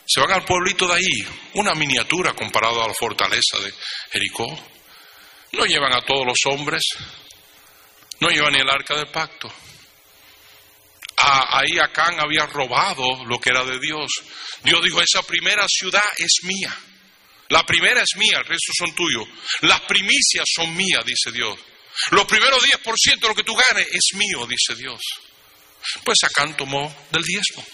se 0.06 0.20
van 0.20 0.32
al 0.32 0.44
pueblito 0.44 0.86
de 0.88 0.94
ahí, 0.94 1.26
una 1.54 1.74
miniatura 1.74 2.32
comparado 2.32 2.82
a 2.82 2.88
la 2.88 2.94
fortaleza 2.94 3.58
de 3.60 3.72
Jericó. 4.12 4.46
No 5.52 5.64
llevan 5.64 5.94
a 5.94 6.04
todos 6.04 6.26
los 6.26 6.38
hombres, 6.46 6.82
no 8.20 8.28
llevan 8.28 8.52
ni 8.52 8.60
el 8.60 8.70
arca 8.70 8.96
del 8.96 9.08
pacto. 9.08 9.52
ahí 11.16 11.78
Acán 11.78 12.18
había 12.20 12.46
robado 12.46 13.24
lo 13.24 13.38
que 13.38 13.50
era 13.50 13.64
de 13.64 13.78
Dios. 13.78 14.10
Dios 14.62 14.82
dijo, 14.82 15.00
esa 15.00 15.22
primera 15.22 15.66
ciudad 15.68 16.02
es 16.18 16.40
mía. 16.42 16.76
La 17.50 17.64
primera 17.66 18.00
es 18.00 18.16
mía, 18.16 18.38
el 18.38 18.44
resto 18.44 18.72
son 18.78 18.94
tuyos. 18.94 19.28
Las 19.62 19.80
primicias 19.82 20.44
son 20.54 20.74
mías, 20.76 21.04
dice 21.04 21.32
Dios. 21.32 21.58
Los 22.12 22.24
primeros 22.24 22.62
10% 22.62 23.20
de 23.20 23.28
lo 23.28 23.34
que 23.34 23.42
tú 23.42 23.54
ganes 23.54 23.86
es 23.88 24.16
mío, 24.16 24.46
dice 24.46 24.74
Dios. 24.76 25.00
Pues 26.04 26.18
Acán 26.24 26.56
tomó 26.56 26.94
del 27.10 27.24
diezmo. 27.24 27.64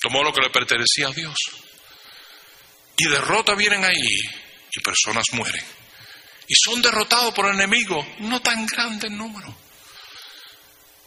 Tomó 0.00 0.22
lo 0.22 0.32
que 0.32 0.40
le 0.40 0.50
pertenecía 0.50 1.08
a 1.08 1.12
Dios. 1.12 1.36
Y 2.96 3.08
derrota 3.08 3.54
vienen 3.54 3.84
ahí 3.84 4.18
y 4.72 4.80
personas 4.82 5.24
mueren. 5.32 5.64
Y 6.48 6.54
son 6.54 6.80
derrotados 6.80 7.34
por 7.34 7.46
el 7.46 7.54
enemigo, 7.54 8.16
no 8.20 8.40
tan 8.40 8.64
grande 8.66 9.08
en 9.08 9.18
número. 9.18 9.54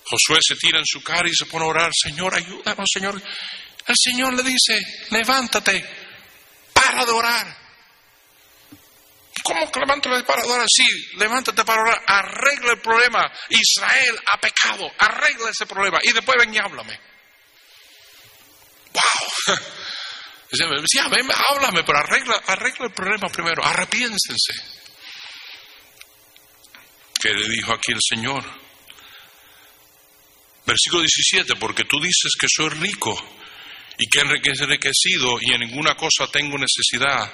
Josué 0.06 0.38
se 0.42 0.56
tira 0.56 0.78
en 0.78 0.86
su 0.86 1.02
cara 1.02 1.28
y 1.28 1.34
se 1.34 1.48
pone 1.48 1.66
a 1.66 1.70
orar, 1.70 1.92
Señor, 1.92 2.36
ayúdanos, 2.36 2.88
Señor. 2.92 3.22
El 3.88 3.96
Señor 3.98 4.34
le 4.34 4.44
dice, 4.44 4.80
levántate, 5.10 5.84
para 6.72 7.04
de 7.06 7.12
orar. 7.12 7.63
¿Cómo 9.44 9.70
que 9.72 9.80
levántate 9.80 10.24
para 10.24 10.46
orar? 10.46 10.68
Sí, 10.74 10.86
levántate 11.18 11.66
para 11.66 11.82
orar. 11.82 12.02
Arregla 12.08 12.72
el 12.72 12.80
problema. 12.80 13.32
Israel 13.50 14.20
ha 14.32 14.40
pecado. 14.40 14.90
Arregla 14.98 15.50
ese 15.50 15.66
problema. 15.66 16.00
Y 16.02 16.14
después 16.14 16.38
ven 16.40 16.54
y 16.54 16.58
háblame. 16.58 17.00
¡Wow! 18.94 19.58
Decía, 20.82 21.10
háblame, 21.50 21.84
pero 21.84 21.98
arregla, 21.98 22.36
arregla 22.46 22.86
el 22.86 22.94
problema 22.94 23.28
primero. 23.28 23.66
Arrepiénsense. 23.66 24.54
¿Qué 27.20 27.30
le 27.34 27.50
dijo 27.50 27.74
aquí 27.74 27.92
el 27.92 28.00
Señor? 28.08 28.44
Versículo 30.66 31.02
17, 31.02 31.56
porque 31.56 31.84
tú 31.86 32.00
dices 32.00 32.34
que 32.40 32.48
soy 32.48 32.70
rico 32.70 33.14
y 33.98 34.08
que 34.10 34.22
enriquecido 34.22 35.38
y 35.42 35.54
en 35.54 35.62
ninguna 35.62 35.96
cosa 35.96 36.28
tengo 36.32 36.58
necesidad 36.58 37.34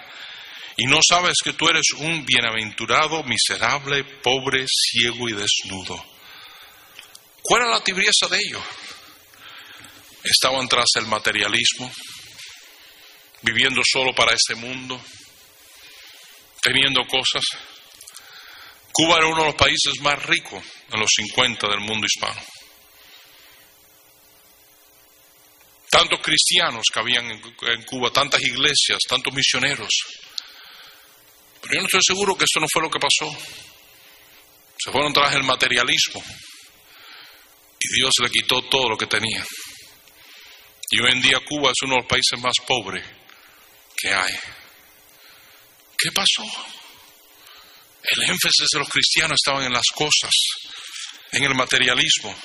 y 0.82 0.86
no 0.86 1.00
sabes 1.06 1.40
que 1.44 1.52
tú 1.52 1.68
eres 1.68 1.92
un 1.98 2.26
bienaventurado, 2.26 3.22
miserable, 3.24 4.06
pobre, 4.24 4.66
ciego 4.66 5.28
y 5.28 5.34
desnudo. 5.34 6.02
¿Cuál 7.42 7.64
era 7.64 7.72
la 7.72 7.84
tibieza 7.84 8.28
de 8.30 8.38
ellos? 8.38 8.64
Estaban 10.24 10.70
tras 10.70 10.86
el 10.96 11.06
materialismo, 11.08 11.92
viviendo 13.42 13.82
solo 13.84 14.16
para 14.16 14.34
este 14.34 14.56
mundo, 14.56 15.02
teniendo 16.62 17.06
cosas. 17.08 17.44
Cuba 18.94 19.18
era 19.18 19.28
uno 19.28 19.42
de 19.42 19.48
los 19.48 19.56
países 19.56 20.00
más 20.00 20.24
ricos 20.28 20.64
en 20.94 21.00
los 21.02 21.10
50 21.14 21.68
del 21.68 21.82
mundo 21.82 22.08
hispano. 22.08 22.42
Tantos 25.92 26.22
cristianos 26.22 26.86
que 26.94 27.00
habían 27.02 27.30
en 27.32 27.84
Cuba, 27.84 28.14
tantas 28.14 28.42
iglesias, 28.42 29.00
tantos 29.10 29.34
misioneros. 29.34 29.90
Pero 31.62 31.74
yo 31.74 31.80
no 31.82 31.86
estoy 31.86 32.02
seguro 32.02 32.38
que 32.38 32.46
esto 32.46 32.60
no 32.60 32.68
fue 32.72 32.82
lo 32.82 32.90
que 32.90 33.00
pasó. 33.00 33.30
Se 34.78 34.92
fueron 34.92 35.14
tras 35.14 35.34
el 35.36 35.44
materialismo 35.44 36.24
y 37.80 37.96
Dios 37.96 38.14
le 38.22 38.30
quitó 38.30 38.62
todo 38.64 38.90
lo 38.90 38.98
que 38.98 39.08
tenía. 39.08 39.46
Y 40.92 41.02
hoy 41.02 41.12
en 41.12 41.22
día 41.22 41.40
Cuba 41.48 41.72
es 41.72 41.82
uno 41.84 41.96
de 41.96 42.02
los 42.02 42.10
países 42.10 42.40
más 42.40 42.56
pobres 42.66 43.06
que 43.96 44.14
hay. 44.14 44.34
¿Qué 45.98 46.12
pasó? 46.12 46.44
El 48.04 48.24
énfasis 48.24 48.68
de 48.74 48.80
los 48.80 48.90
cristianos 48.90 49.38
estaba 49.40 49.66
en 49.66 49.74
las 49.74 49.88
cosas, 49.94 50.32
en 51.32 51.44
el 51.44 51.54
materialismo. 51.54 52.36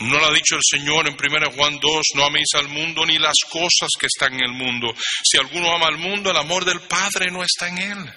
No 0.00 0.18
lo 0.18 0.26
ha 0.26 0.32
dicho 0.32 0.56
el 0.56 0.62
Señor 0.68 1.06
en 1.06 1.14
1 1.14 1.52
Juan 1.52 1.78
2, 1.78 2.02
no 2.14 2.24
améis 2.24 2.48
al 2.54 2.68
mundo 2.68 3.06
ni 3.06 3.18
las 3.18 3.36
cosas 3.48 3.90
que 3.98 4.06
están 4.06 4.34
en 4.34 4.44
el 4.44 4.52
mundo. 4.52 4.92
Si 5.22 5.38
alguno 5.38 5.72
ama 5.72 5.86
al 5.86 5.98
mundo, 5.98 6.30
el 6.30 6.36
amor 6.36 6.64
del 6.64 6.80
Padre 6.82 7.30
no 7.30 7.44
está 7.44 7.68
en 7.68 7.78
él. 7.78 8.14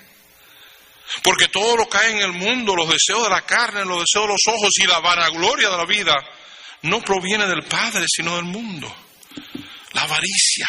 Porque 1.23 1.47
todo 1.47 1.77
lo 1.77 1.87
que 1.87 1.97
hay 1.97 2.13
en 2.13 2.21
el 2.21 2.33
mundo, 2.33 2.75
los 2.75 2.89
deseos 2.89 3.23
de 3.23 3.29
la 3.29 3.45
carne, 3.45 3.85
los 3.85 3.99
deseos 3.99 4.25
de 4.25 4.33
los 4.33 4.55
ojos 4.55 4.71
y 4.77 4.87
la 4.87 4.99
vanagloria 4.99 5.69
de 5.69 5.77
la 5.77 5.85
vida, 5.85 6.15
no 6.81 7.01
proviene 7.01 7.45
del 7.47 7.63
Padre, 7.63 8.05
sino 8.07 8.35
del 8.35 8.45
mundo. 8.45 8.93
La 9.93 10.01
avaricia. 10.01 10.67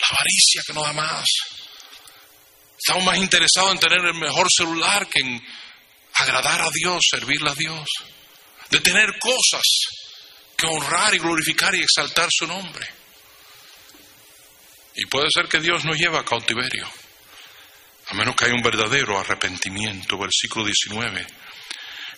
La 0.00 0.08
avaricia 0.08 0.62
que 0.66 0.72
no 0.72 0.82
da 0.82 0.92
más. 0.92 1.26
Estamos 2.76 3.04
más 3.04 3.16
interesados 3.16 3.72
en 3.72 3.78
tener 3.78 4.04
el 4.04 4.14
mejor 4.14 4.46
celular 4.50 5.06
que 5.08 5.20
en 5.20 5.42
agradar 6.14 6.62
a 6.62 6.70
Dios, 6.70 7.00
servirle 7.10 7.50
a 7.50 7.54
Dios, 7.54 7.86
de 8.70 8.80
tener 8.80 9.18
cosas 9.18 9.62
que 10.56 10.66
honrar 10.66 11.14
y 11.14 11.18
glorificar 11.18 11.74
y 11.74 11.82
exaltar 11.82 12.28
su 12.30 12.46
nombre. 12.46 12.86
Y 14.94 15.06
puede 15.06 15.28
ser 15.34 15.48
que 15.48 15.60
Dios 15.60 15.84
nos 15.84 15.96
lleve 15.96 16.18
a 16.18 16.24
cautiverio, 16.24 16.88
a 18.08 18.14
menos 18.14 18.36
que 18.36 18.44
haya 18.44 18.54
un 18.54 18.62
verdadero 18.62 19.18
arrepentimiento. 19.18 20.18
Versículo 20.18 20.66
19. 20.66 21.26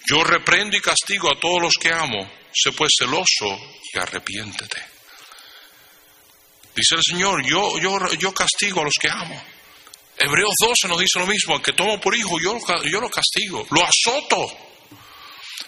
Yo 0.07 0.25
reprendo 0.25 0.77
y 0.77 0.81
castigo 0.81 1.31
a 1.31 1.39
todos 1.39 1.63
los 1.63 1.75
que 1.75 1.93
amo, 1.93 2.31
sé 2.53 2.73
pues 2.73 2.91
celoso 2.99 3.59
y 3.93 3.99
arrepiéntete. 3.99 4.85
Dice 6.75 6.97
el 6.97 7.03
Señor, 7.03 7.47
yo, 7.47 7.79
yo, 7.79 8.13
yo 8.15 8.35
castigo 8.35 8.81
a 8.81 8.85
los 8.85 8.95
que 9.01 9.11
amo. 9.11 9.41
Hebreos 10.17 10.55
12 10.59 10.89
nos 10.89 10.99
dice 10.99 11.19
lo 11.19 11.27
mismo, 11.27 11.55
al 11.55 11.63
que 11.63 11.73
tomo 11.73 12.01
por 12.01 12.17
hijo, 12.17 12.39
yo, 12.41 12.59
yo 12.85 13.01
lo 13.01 13.11
castigo, 13.11 13.67
lo 13.71 13.83
azoto. 13.83 14.72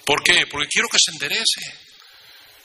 ¿Por 0.05 0.23
qué? 0.23 0.47
Porque 0.51 0.69
quiero 0.69 0.89
que 0.89 0.99
se 0.99 1.13
enderece. 1.13 1.61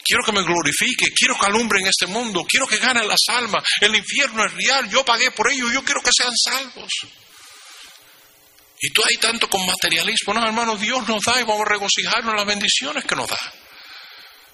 Quiero 0.04 0.24
que 0.26 0.32
me 0.32 0.44
glorifique, 0.44 1.14
quiero 1.14 1.38
que 1.38 1.46
alumbre 1.46 1.80
en 1.82 1.88
este 1.88 2.08
mundo, 2.08 2.46
quiero 2.48 2.66
que 2.66 2.78
gane 2.78 3.06
las 3.06 3.20
almas. 3.28 3.64
El 3.82 3.96
infierno 3.96 4.46
es 4.46 4.54
real, 4.54 4.90
yo 4.90 5.06
pagué 5.06 5.30
por 5.32 5.52
ello, 5.52 5.72
yo 5.72 5.84
quiero 5.84 6.02
que 6.02 6.12
sean 6.16 6.34
salvos. 6.36 6.90
Y 8.82 8.90
tú 8.92 9.02
hay 9.08 9.18
tanto 9.18 9.50
con 9.50 9.66
materialismo, 9.66 10.34
no 10.34 10.44
hermano, 10.44 10.78
Dios 10.78 11.08
nos 11.08 11.22
da 11.24 11.40
y 11.40 11.44
vamos 11.44 11.66
a 11.66 11.70
regocijarnos 11.70 12.34
las 12.34 12.46
bendiciones 12.46 13.04
que 13.04 13.16
nos 13.16 13.28
da. 13.28 13.54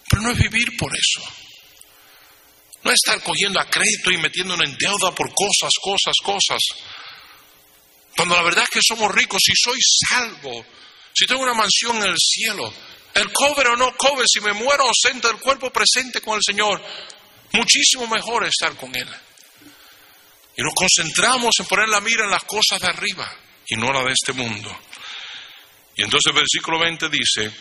Pero 0.09 0.23
no 0.23 0.31
es 0.31 0.37
vivir 0.37 0.75
por 0.77 0.91
eso. 0.95 1.21
No 2.83 2.91
es 2.91 2.97
estar 3.03 3.21
cogiendo 3.21 3.59
a 3.59 3.69
crédito 3.69 4.11
y 4.11 4.17
metiéndonos 4.17 4.67
en 4.67 4.77
deuda 4.77 5.13
por 5.13 5.33
cosas, 5.33 5.71
cosas, 5.81 6.13
cosas. 6.23 6.59
Cuando 8.15 8.35
la 8.35 8.43
verdad 8.43 8.63
es 8.63 8.69
que 8.69 8.81
somos 8.81 9.13
ricos, 9.13 9.41
si 9.43 9.53
soy 9.55 9.79
salvo, 10.09 10.65
si 11.15 11.25
tengo 11.25 11.43
una 11.43 11.53
mansión 11.53 11.95
en 11.97 12.11
el 12.11 12.17
cielo, 12.17 12.73
el 13.13 13.31
cobre 13.31 13.69
o 13.69 13.77
no 13.77 13.95
cobre, 13.95 14.25
si 14.27 14.41
me 14.41 14.51
muero 14.51 14.83
ausente 14.83 15.27
del 15.27 15.37
cuerpo 15.37 15.71
presente 15.71 16.19
con 16.19 16.35
el 16.35 16.41
Señor, 16.45 16.81
muchísimo 17.53 18.05
mejor 18.07 18.43
estar 18.45 18.75
con 18.75 18.93
Él. 18.93 19.07
Y 20.57 20.61
nos 20.61 20.73
concentramos 20.73 21.55
en 21.59 21.65
poner 21.67 21.87
la 21.87 22.01
mira 22.01 22.25
en 22.25 22.31
las 22.31 22.43
cosas 22.43 22.81
de 22.81 22.87
arriba 22.87 23.33
y 23.67 23.75
no 23.75 23.93
la 23.93 24.03
de 24.03 24.11
este 24.11 24.33
mundo. 24.33 24.77
Y 25.95 26.03
entonces 26.03 26.33
el 26.33 26.39
versículo 26.39 26.79
20 26.79 27.09
dice, 27.09 27.51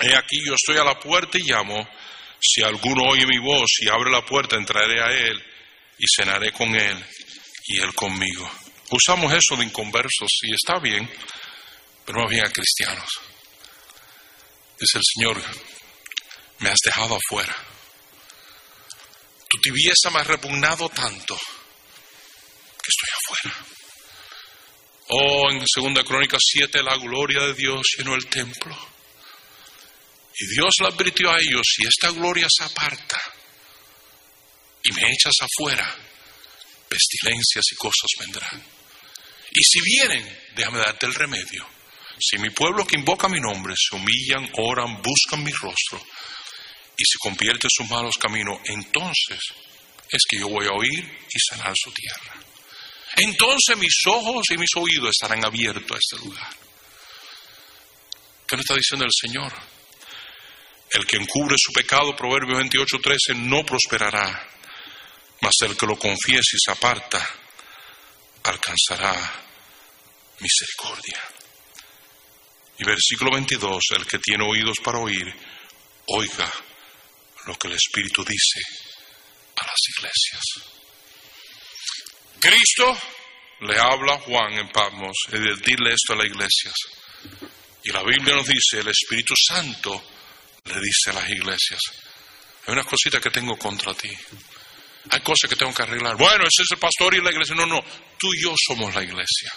he 0.00 0.16
aquí 0.16 0.38
yo 0.46 0.54
estoy 0.54 0.78
a 0.78 0.84
la 0.84 0.98
puerta 0.98 1.36
y 1.36 1.42
llamo, 1.42 1.86
si 2.40 2.62
alguno 2.62 3.04
oye 3.10 3.26
mi 3.26 3.38
voz 3.38 3.70
y 3.80 3.88
abre 3.88 4.10
la 4.10 4.24
puerta, 4.24 4.56
entraré 4.56 5.02
a 5.02 5.10
Él 5.10 5.42
y 5.98 6.04
cenaré 6.16 6.52
con 6.52 6.74
Él 6.74 7.04
y 7.66 7.80
Él 7.82 7.94
conmigo. 7.94 8.50
Usamos 8.90 9.32
eso 9.32 9.56
de 9.56 9.64
inconversos 9.64 10.28
y 10.42 10.54
está 10.54 10.78
bien, 10.78 11.10
pero 12.04 12.20
más 12.20 12.30
bien 12.30 12.46
a 12.46 12.50
cristianos. 12.50 13.08
Dice 14.78 14.98
el 14.98 15.04
Señor, 15.14 15.42
me 16.58 16.68
has 16.68 16.78
dejado 16.84 17.16
afuera. 17.16 17.56
Tu 19.48 19.58
tibieza 19.60 20.10
me 20.10 20.20
ha 20.20 20.24
repugnado 20.24 20.88
tanto 20.88 21.36
que 21.36 22.88
estoy 22.88 23.08
afuera. 23.14 23.66
Oh, 25.08 25.50
en 25.50 25.58
2 25.58 26.04
Crónica 26.04 26.38
7 26.40 26.82
la 26.82 26.96
gloria 26.96 27.44
de 27.44 27.54
Dios 27.54 27.82
llenó 27.96 28.14
el 28.14 28.26
templo. 28.26 28.76
Y 30.36 30.46
Dios 30.54 30.74
le 30.80 30.88
advirtió 30.88 31.30
a 31.30 31.38
ellos, 31.38 31.62
si 31.64 31.86
esta 31.86 32.10
gloria 32.10 32.46
se 32.50 32.64
aparta 32.64 33.20
y 34.82 34.92
me 34.92 35.02
echas 35.12 35.34
afuera, 35.40 35.96
pestilencias 36.88 37.64
y 37.72 37.76
cosas 37.76 38.10
vendrán. 38.18 38.62
Y 39.52 39.62
si 39.62 39.80
vienen, 39.80 40.38
déjame 40.56 40.78
darte 40.78 41.06
el 41.06 41.14
remedio. 41.14 41.64
Si 42.18 42.38
mi 42.38 42.50
pueblo 42.50 42.86
que 42.86 42.96
invoca 42.96 43.28
mi 43.28 43.40
nombre 43.40 43.74
se 43.76 43.96
humillan, 43.96 44.50
oran, 44.58 45.02
buscan 45.02 45.42
mi 45.42 45.50
rostro 45.50 46.00
y 46.96 47.02
se 47.04 47.18
convierte 47.18 47.66
en 47.66 47.70
sus 47.70 47.90
malos 47.90 48.16
caminos, 48.16 48.58
entonces 48.64 49.40
es 50.08 50.22
que 50.28 50.38
yo 50.38 50.48
voy 50.48 50.66
a 50.66 50.70
oír 50.70 51.26
y 51.28 51.38
sanar 51.50 51.72
su 51.74 51.90
tierra. 51.92 52.40
Entonces 53.16 53.76
mis 53.76 53.94
ojos 54.06 54.44
y 54.50 54.58
mis 54.58 54.70
oídos 54.76 55.10
estarán 55.10 55.44
abiertos 55.44 55.90
a 55.90 55.98
este 55.98 56.24
lugar. 56.24 56.48
¿Qué 58.46 58.56
nos 58.56 58.64
está 58.64 58.74
diciendo 58.74 59.04
el 59.04 59.12
Señor? 59.12 59.52
El 60.90 61.06
que 61.06 61.16
encubre 61.16 61.56
su 61.58 61.72
pecado, 61.72 62.14
Proverbio 62.14 62.56
28:13, 62.58 63.34
no 63.36 63.64
prosperará, 63.64 64.48
mas 65.40 65.52
el 65.62 65.76
que 65.76 65.86
lo 65.86 65.98
confiese 65.98 66.56
y 66.56 66.60
se 66.64 66.70
aparta, 66.70 67.26
alcanzará 68.44 69.14
misericordia. 70.38 71.20
Y 72.78 72.84
versículo 72.84 73.30
22, 73.32 73.84
el 73.96 74.06
que 74.06 74.18
tiene 74.18 74.44
oídos 74.44 74.78
para 74.82 74.98
oír, 74.98 75.32
oiga 76.08 76.52
lo 77.46 77.58
que 77.58 77.68
el 77.68 77.74
Espíritu 77.74 78.24
dice 78.24 78.60
a 79.56 79.66
las 79.66 79.80
iglesias. 79.96 80.42
Cristo 82.40 82.98
le 83.60 83.78
habla 83.78 84.14
a 84.14 84.20
Juan 84.20 84.54
en 84.54 84.68
Patmos 84.70 85.16
y 85.28 85.38
dile 85.38 85.94
esto 85.94 86.12
a 86.12 86.16
las 86.16 86.26
iglesias. 86.26 86.74
Y 87.84 87.92
la 87.92 88.02
Biblia 88.02 88.34
nos 88.34 88.46
dice, 88.46 88.80
el 88.80 88.88
Espíritu 88.88 89.34
Santo 89.36 90.02
le 90.64 90.74
dice 90.74 91.10
a 91.10 91.12
las 91.12 91.30
iglesias, 91.30 91.80
hay 92.66 92.72
unas 92.72 92.86
cositas 92.86 93.20
que 93.20 93.30
tengo 93.30 93.56
contra 93.56 93.94
ti. 93.94 94.10
Hay 95.10 95.20
cosas 95.20 95.50
que 95.50 95.56
tengo 95.56 95.74
que 95.74 95.82
arreglar. 95.82 96.16
Bueno, 96.16 96.44
ese 96.44 96.62
es 96.62 96.70
el 96.70 96.78
pastor 96.78 97.14
y 97.14 97.20
la 97.20 97.30
iglesia. 97.30 97.54
No, 97.54 97.66
no, 97.66 97.84
tú 98.18 98.32
y 98.32 98.42
yo 98.42 98.54
somos 98.56 98.94
la 98.94 99.02
iglesia. 99.02 99.52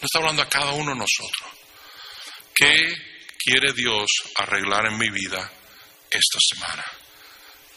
No 0.00 0.06
está 0.06 0.18
hablando 0.18 0.42
a 0.42 0.48
cada 0.48 0.72
uno 0.72 0.92
de 0.92 0.98
nosotros. 0.98 1.57
¿Qué 2.58 2.92
quiere 3.38 3.72
Dios 3.72 4.08
arreglar 4.34 4.86
en 4.86 4.98
mi 4.98 5.08
vida 5.10 5.48
esta 6.10 6.38
semana? 6.40 6.84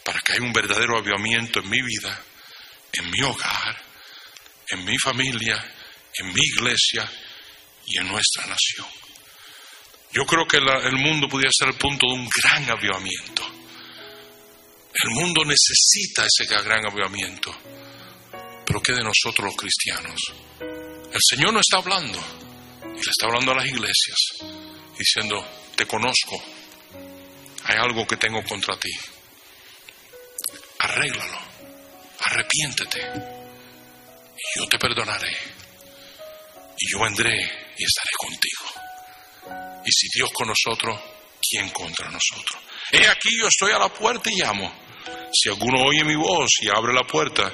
Para 0.04 0.20
que 0.22 0.32
haya 0.32 0.42
un 0.42 0.52
verdadero 0.52 0.98
avivamiento 0.98 1.60
en 1.60 1.70
mi 1.70 1.80
vida, 1.84 2.20
en 2.94 3.12
mi 3.12 3.22
hogar, 3.22 3.80
en 4.70 4.84
mi 4.84 4.98
familia, 4.98 5.64
en 6.18 6.34
mi 6.34 6.42
iglesia 6.42 7.08
y 7.86 8.00
en 8.00 8.08
nuestra 8.08 8.48
nación. 8.48 8.88
Yo 10.14 10.26
creo 10.26 10.48
que 10.48 10.58
el 10.58 10.98
mundo 10.98 11.30
pudiera 11.30 11.52
ser 11.56 11.68
el 11.68 11.76
punto 11.76 12.08
de 12.08 12.14
un 12.14 12.28
gran 12.42 12.68
avivamiento. 12.68 13.44
El 14.94 15.12
mundo 15.12 15.46
necesita 15.46 16.26
ese 16.26 16.46
gran 16.48 16.88
avivamiento. 16.88 17.56
Pero 18.66 18.82
¿qué 18.82 18.94
de 18.94 19.04
nosotros 19.04 19.46
los 19.46 19.56
cristianos? 19.56 20.20
El 20.60 21.20
Señor 21.22 21.54
no 21.54 21.60
está 21.60 21.78
hablando, 21.78 22.20
le 23.04 23.12
está 23.12 23.28
hablando 23.28 23.52
a 23.52 23.56
las 23.56 23.66
iglesias, 23.66 24.18
diciendo, 24.98 25.46
te 25.76 25.86
conozco, 25.86 26.42
hay 27.64 27.78
algo 27.78 28.06
que 28.08 28.18
tengo 28.18 28.44
contra 28.44 28.78
ti. 28.78 28.92
Arréglalo, 30.80 31.38
arrepiéntete, 32.20 33.00
y 34.38 34.60
yo 34.60 34.68
te 34.68 34.78
perdonaré, 34.78 35.38
y 36.78 36.92
yo 36.92 37.00
vendré 37.00 37.36
y 37.78 37.84
estaré 37.84 38.12
contigo. 38.18 39.82
Y 39.86 39.92
si 39.92 40.08
Dios 40.14 40.30
con 40.34 40.48
nosotros, 40.48 41.00
¿quién 41.42 41.70
contra 41.70 42.10
nosotros? 42.10 42.62
He 42.92 43.08
aquí 43.08 43.30
yo 43.40 43.48
estoy 43.48 43.72
a 43.72 43.80
la 43.80 43.90
puerta 43.90 44.30
y 44.32 44.42
llamo. 44.42 44.72
Si 45.34 45.50
alguno 45.50 45.84
oye 45.84 46.04
mi 46.04 46.16
voz 46.16 46.50
y 46.62 46.68
abre 46.68 46.94
la 46.94 47.04
puerta, 47.04 47.52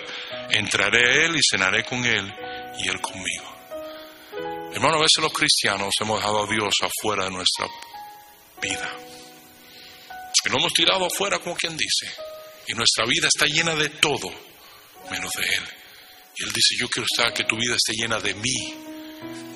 entraré 0.50 1.00
a 1.06 1.26
él 1.26 1.36
y 1.36 1.40
cenaré 1.42 1.84
con 1.86 2.04
él 2.06 2.34
y 2.80 2.90
Él 2.90 3.02
conmigo. 3.02 3.57
Hermano, 4.78 4.98
a 4.98 5.02
veces 5.02 5.24
los 5.24 5.34
cristianos 5.34 5.90
hemos 6.00 6.20
dejado 6.20 6.44
a 6.44 6.48
Dios 6.48 6.72
afuera 6.84 7.24
de 7.24 7.32
nuestra 7.32 7.68
vida. 8.62 8.96
Y 10.46 10.50
lo 10.50 10.60
hemos 10.60 10.72
tirado 10.72 11.08
afuera 11.08 11.40
como 11.40 11.56
quien 11.56 11.76
dice. 11.76 12.06
Y 12.68 12.76
nuestra 12.76 13.06
vida 13.08 13.28
está 13.28 13.48
llena 13.48 13.74
de 13.74 13.90
todo 13.90 14.30
menos 15.10 15.32
de 15.34 15.44
Él. 15.46 15.64
Y 16.38 16.44
Él 16.44 16.52
dice, 16.54 16.76
yo 16.80 16.88
quiero 16.90 17.08
estar 17.12 17.34
que 17.34 17.46
tu 17.46 17.58
vida 17.58 17.74
esté 17.74 17.94
llena 17.94 18.20
de 18.20 18.36
mí, 18.36 18.76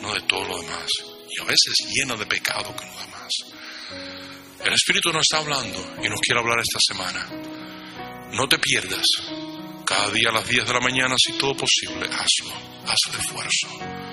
no 0.02 0.12
de 0.12 0.22
todo 0.22 0.44
lo 0.44 0.60
demás. 0.60 0.90
Y 1.30 1.40
a 1.40 1.46
veces 1.46 1.76
llena 1.94 2.16
de 2.16 2.26
pecado 2.26 2.76
que 2.76 2.84
no 2.84 2.96
da 2.96 3.06
más. 3.06 3.32
El 4.66 4.74
Espíritu 4.74 5.14
nos 5.14 5.22
está 5.22 5.38
hablando 5.38 5.98
y 6.04 6.10
nos 6.10 6.20
quiere 6.20 6.40
hablar 6.40 6.58
esta 6.60 6.80
semana. 6.82 7.30
No 8.34 8.50
te 8.50 8.58
pierdas. 8.58 9.06
Cada 9.86 10.10
día 10.10 10.30
a 10.30 10.34
las 10.34 10.48
10 10.48 10.66
de 10.66 10.74
la 10.74 10.80
mañana, 10.80 11.14
si 11.24 11.34
todo 11.34 11.56
posible, 11.56 12.08
hazlo, 12.08 12.56
haz 12.88 13.00
el 13.14 13.20
esfuerzo. 13.20 14.11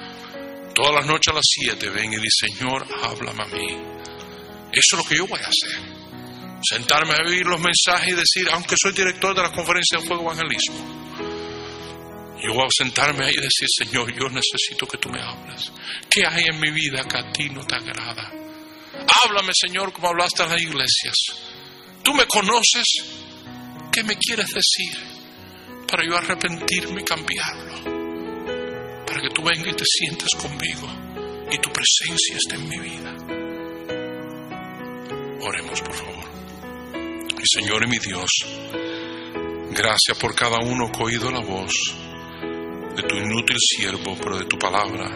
Todas 0.79 0.95
las 0.95 1.07
noches 1.07 1.33
a 1.33 1.35
las 1.35 1.45
7 1.45 1.91
ven 1.91 2.13
y 2.13 2.19
di, 2.19 2.29
Señor, 2.31 2.87
háblame 3.03 3.43
a 3.43 3.47
mí. 3.47 3.67
Eso 4.71 4.95
es 4.95 4.99
lo 4.99 5.03
que 5.03 5.17
yo 5.17 5.27
voy 5.27 5.41
a 5.41 5.49
hacer. 5.49 5.99
Sentarme 6.63 7.15
a 7.15 7.27
oír 7.27 7.45
los 7.47 7.61
mensajes 7.61 8.13
y 8.13 8.15
decir, 8.15 8.49
aunque 8.53 8.77
soy 8.81 8.93
director 8.93 9.35
de 9.35 9.43
la 9.43 9.51
conferencia 9.51 9.99
de 9.99 10.07
fuego 10.07 10.23
evangelismo, 10.23 10.77
yo 12.41 12.55
voy 12.55 12.65
a 12.65 12.71
sentarme 12.71 13.25
ahí 13.25 13.33
y 13.37 13.41
decir, 13.41 13.67
Señor, 13.77 14.15
yo 14.15 14.29
necesito 14.29 14.87
que 14.87 14.99
tú 14.99 15.09
me 15.09 15.21
hables. 15.21 15.73
¿Qué 16.09 16.25
hay 16.25 16.45
en 16.45 16.61
mi 16.61 16.71
vida 16.71 17.03
que 17.09 17.19
a 17.19 17.33
ti 17.33 17.51
no 17.51 17.67
te 17.67 17.75
agrada? 17.75 18.31
Háblame, 19.25 19.51
Señor, 19.53 19.93
como 19.93 20.11
hablaste 20.11 20.45
a 20.45 20.47
las 20.47 20.63
iglesias. 20.63 21.17
Tú 22.05 22.15
me 22.15 22.27
conoces. 22.27 22.87
¿Qué 23.91 24.05
me 24.05 24.17
quieres 24.17 24.55
decir? 24.55 25.19
para 25.89 26.05
yo 26.05 26.17
arrepentirme 26.17 27.01
y 27.01 27.05
cambiarlo. 27.05 27.98
Para 29.19 29.31
que 29.31 29.35
tú 29.35 29.43
vengas 29.43 29.67
y 29.67 29.73
te 29.73 29.85
sientes 29.85 30.29
conmigo 30.37 30.87
y 31.51 31.59
tu 31.59 31.73
presencia 31.73 32.37
esté 32.37 32.55
en 32.55 32.69
mi 32.69 32.79
vida. 32.79 33.17
Oremos, 35.41 35.83
por 35.83 35.93
favor. 35.93 36.25
Mi 37.37 37.45
Señor 37.45 37.83
y 37.83 37.89
mi 37.89 37.99
Dios, 37.99 38.31
gracias 39.73 40.17
por 40.21 40.37
cada 40.37 40.59
uno 40.63 40.93
que 40.93 41.01
ha 41.01 41.07
oído 41.07 41.33
la 41.33 41.41
voz 41.41 41.73
de 42.95 43.03
tu 43.03 43.17
inútil 43.17 43.57
siervo, 43.59 44.17
pero 44.23 44.39
de 44.39 44.45
tu 44.45 44.57
palabra, 44.57 45.11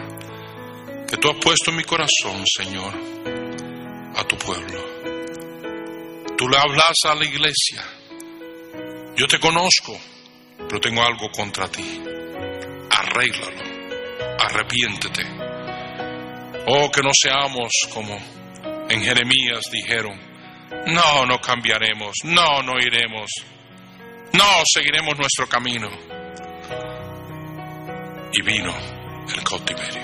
que 1.07 1.15
tú 1.15 1.29
has 1.29 1.37
puesto 1.37 1.71
en 1.71 1.77
mi 1.77 1.83
corazón, 1.85 2.43
Señor, 2.45 2.93
a 4.17 4.27
tu 4.27 4.37
pueblo. 4.37 4.83
Tú 6.37 6.49
le 6.49 6.57
hablas 6.57 6.97
a 7.05 7.15
la 7.15 7.23
iglesia. 7.23 7.81
Yo 9.15 9.27
te 9.27 9.39
conozco, 9.39 9.97
pero 10.57 10.81
tengo 10.81 11.01
algo 11.03 11.31
contra 11.31 11.69
ti. 11.69 12.01
Arréglalo, 12.89 13.72
arrepiéntete. 14.45 15.23
Oh, 16.67 16.89
que 16.91 17.01
no 17.01 17.11
seamos 17.13 17.71
como 17.93 18.17
en 18.89 19.01
Jeremías 19.01 19.65
dijeron, 19.71 20.19
no, 20.87 21.25
no 21.25 21.39
cambiaremos, 21.39 22.13
no, 22.23 22.61
no 22.63 22.73
iremos, 22.79 23.29
no, 24.33 24.63
seguiremos 24.65 25.17
nuestro 25.17 25.47
camino. 25.47 25.89
Y 28.33 28.41
vino 28.41 28.73
el 29.31 29.43
cautiverio. 29.43 30.01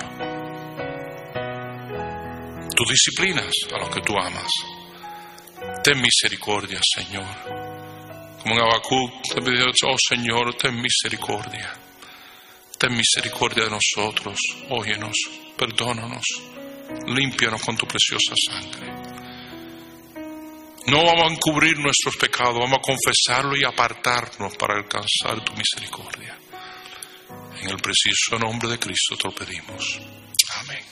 Tú 2.76 2.86
disciplinas 2.86 3.52
a 3.74 3.80
los 3.80 3.90
que 3.90 4.02
tú 4.02 4.14
amas. 4.18 4.50
Ten 5.84 6.00
misericordia, 6.00 6.80
Señor. 6.96 7.26
Como 8.42 8.56
en 8.56 8.62
Habacuc 8.62 9.12
oh 9.86 9.96
Señor, 9.98 10.56
ten 10.56 10.80
misericordia. 10.80 11.74
Ten 12.80 12.96
misericordia 12.96 13.66
de 13.66 13.72
nosotros, 13.72 14.40
óyenos, 14.70 15.18
perdónanos, 15.58 16.24
límpianos 17.08 17.62
con 17.62 17.76
tu 17.76 17.86
preciosa 17.86 18.34
sangre. 18.48 18.88
No 20.88 21.04
vamos 21.04 21.30
a 21.30 21.34
encubrir 21.34 21.78
nuestros 21.78 22.16
pecados, 22.16 22.58
vamos 22.58 22.80
a 22.80 22.82
confesarlo 22.82 23.58
y 23.58 23.66
apartarnos 23.66 24.56
para 24.56 24.76
alcanzar 24.76 25.44
tu 25.44 25.54
misericordia. 25.54 26.38
En 27.62 27.70
el 27.70 27.78
preciso 27.78 28.40
nombre 28.40 28.70
de 28.70 28.80
Cristo 28.80 29.18
te 29.18 29.28
lo 29.28 29.36
pedimos. 29.36 30.00
Amén. 30.62 30.90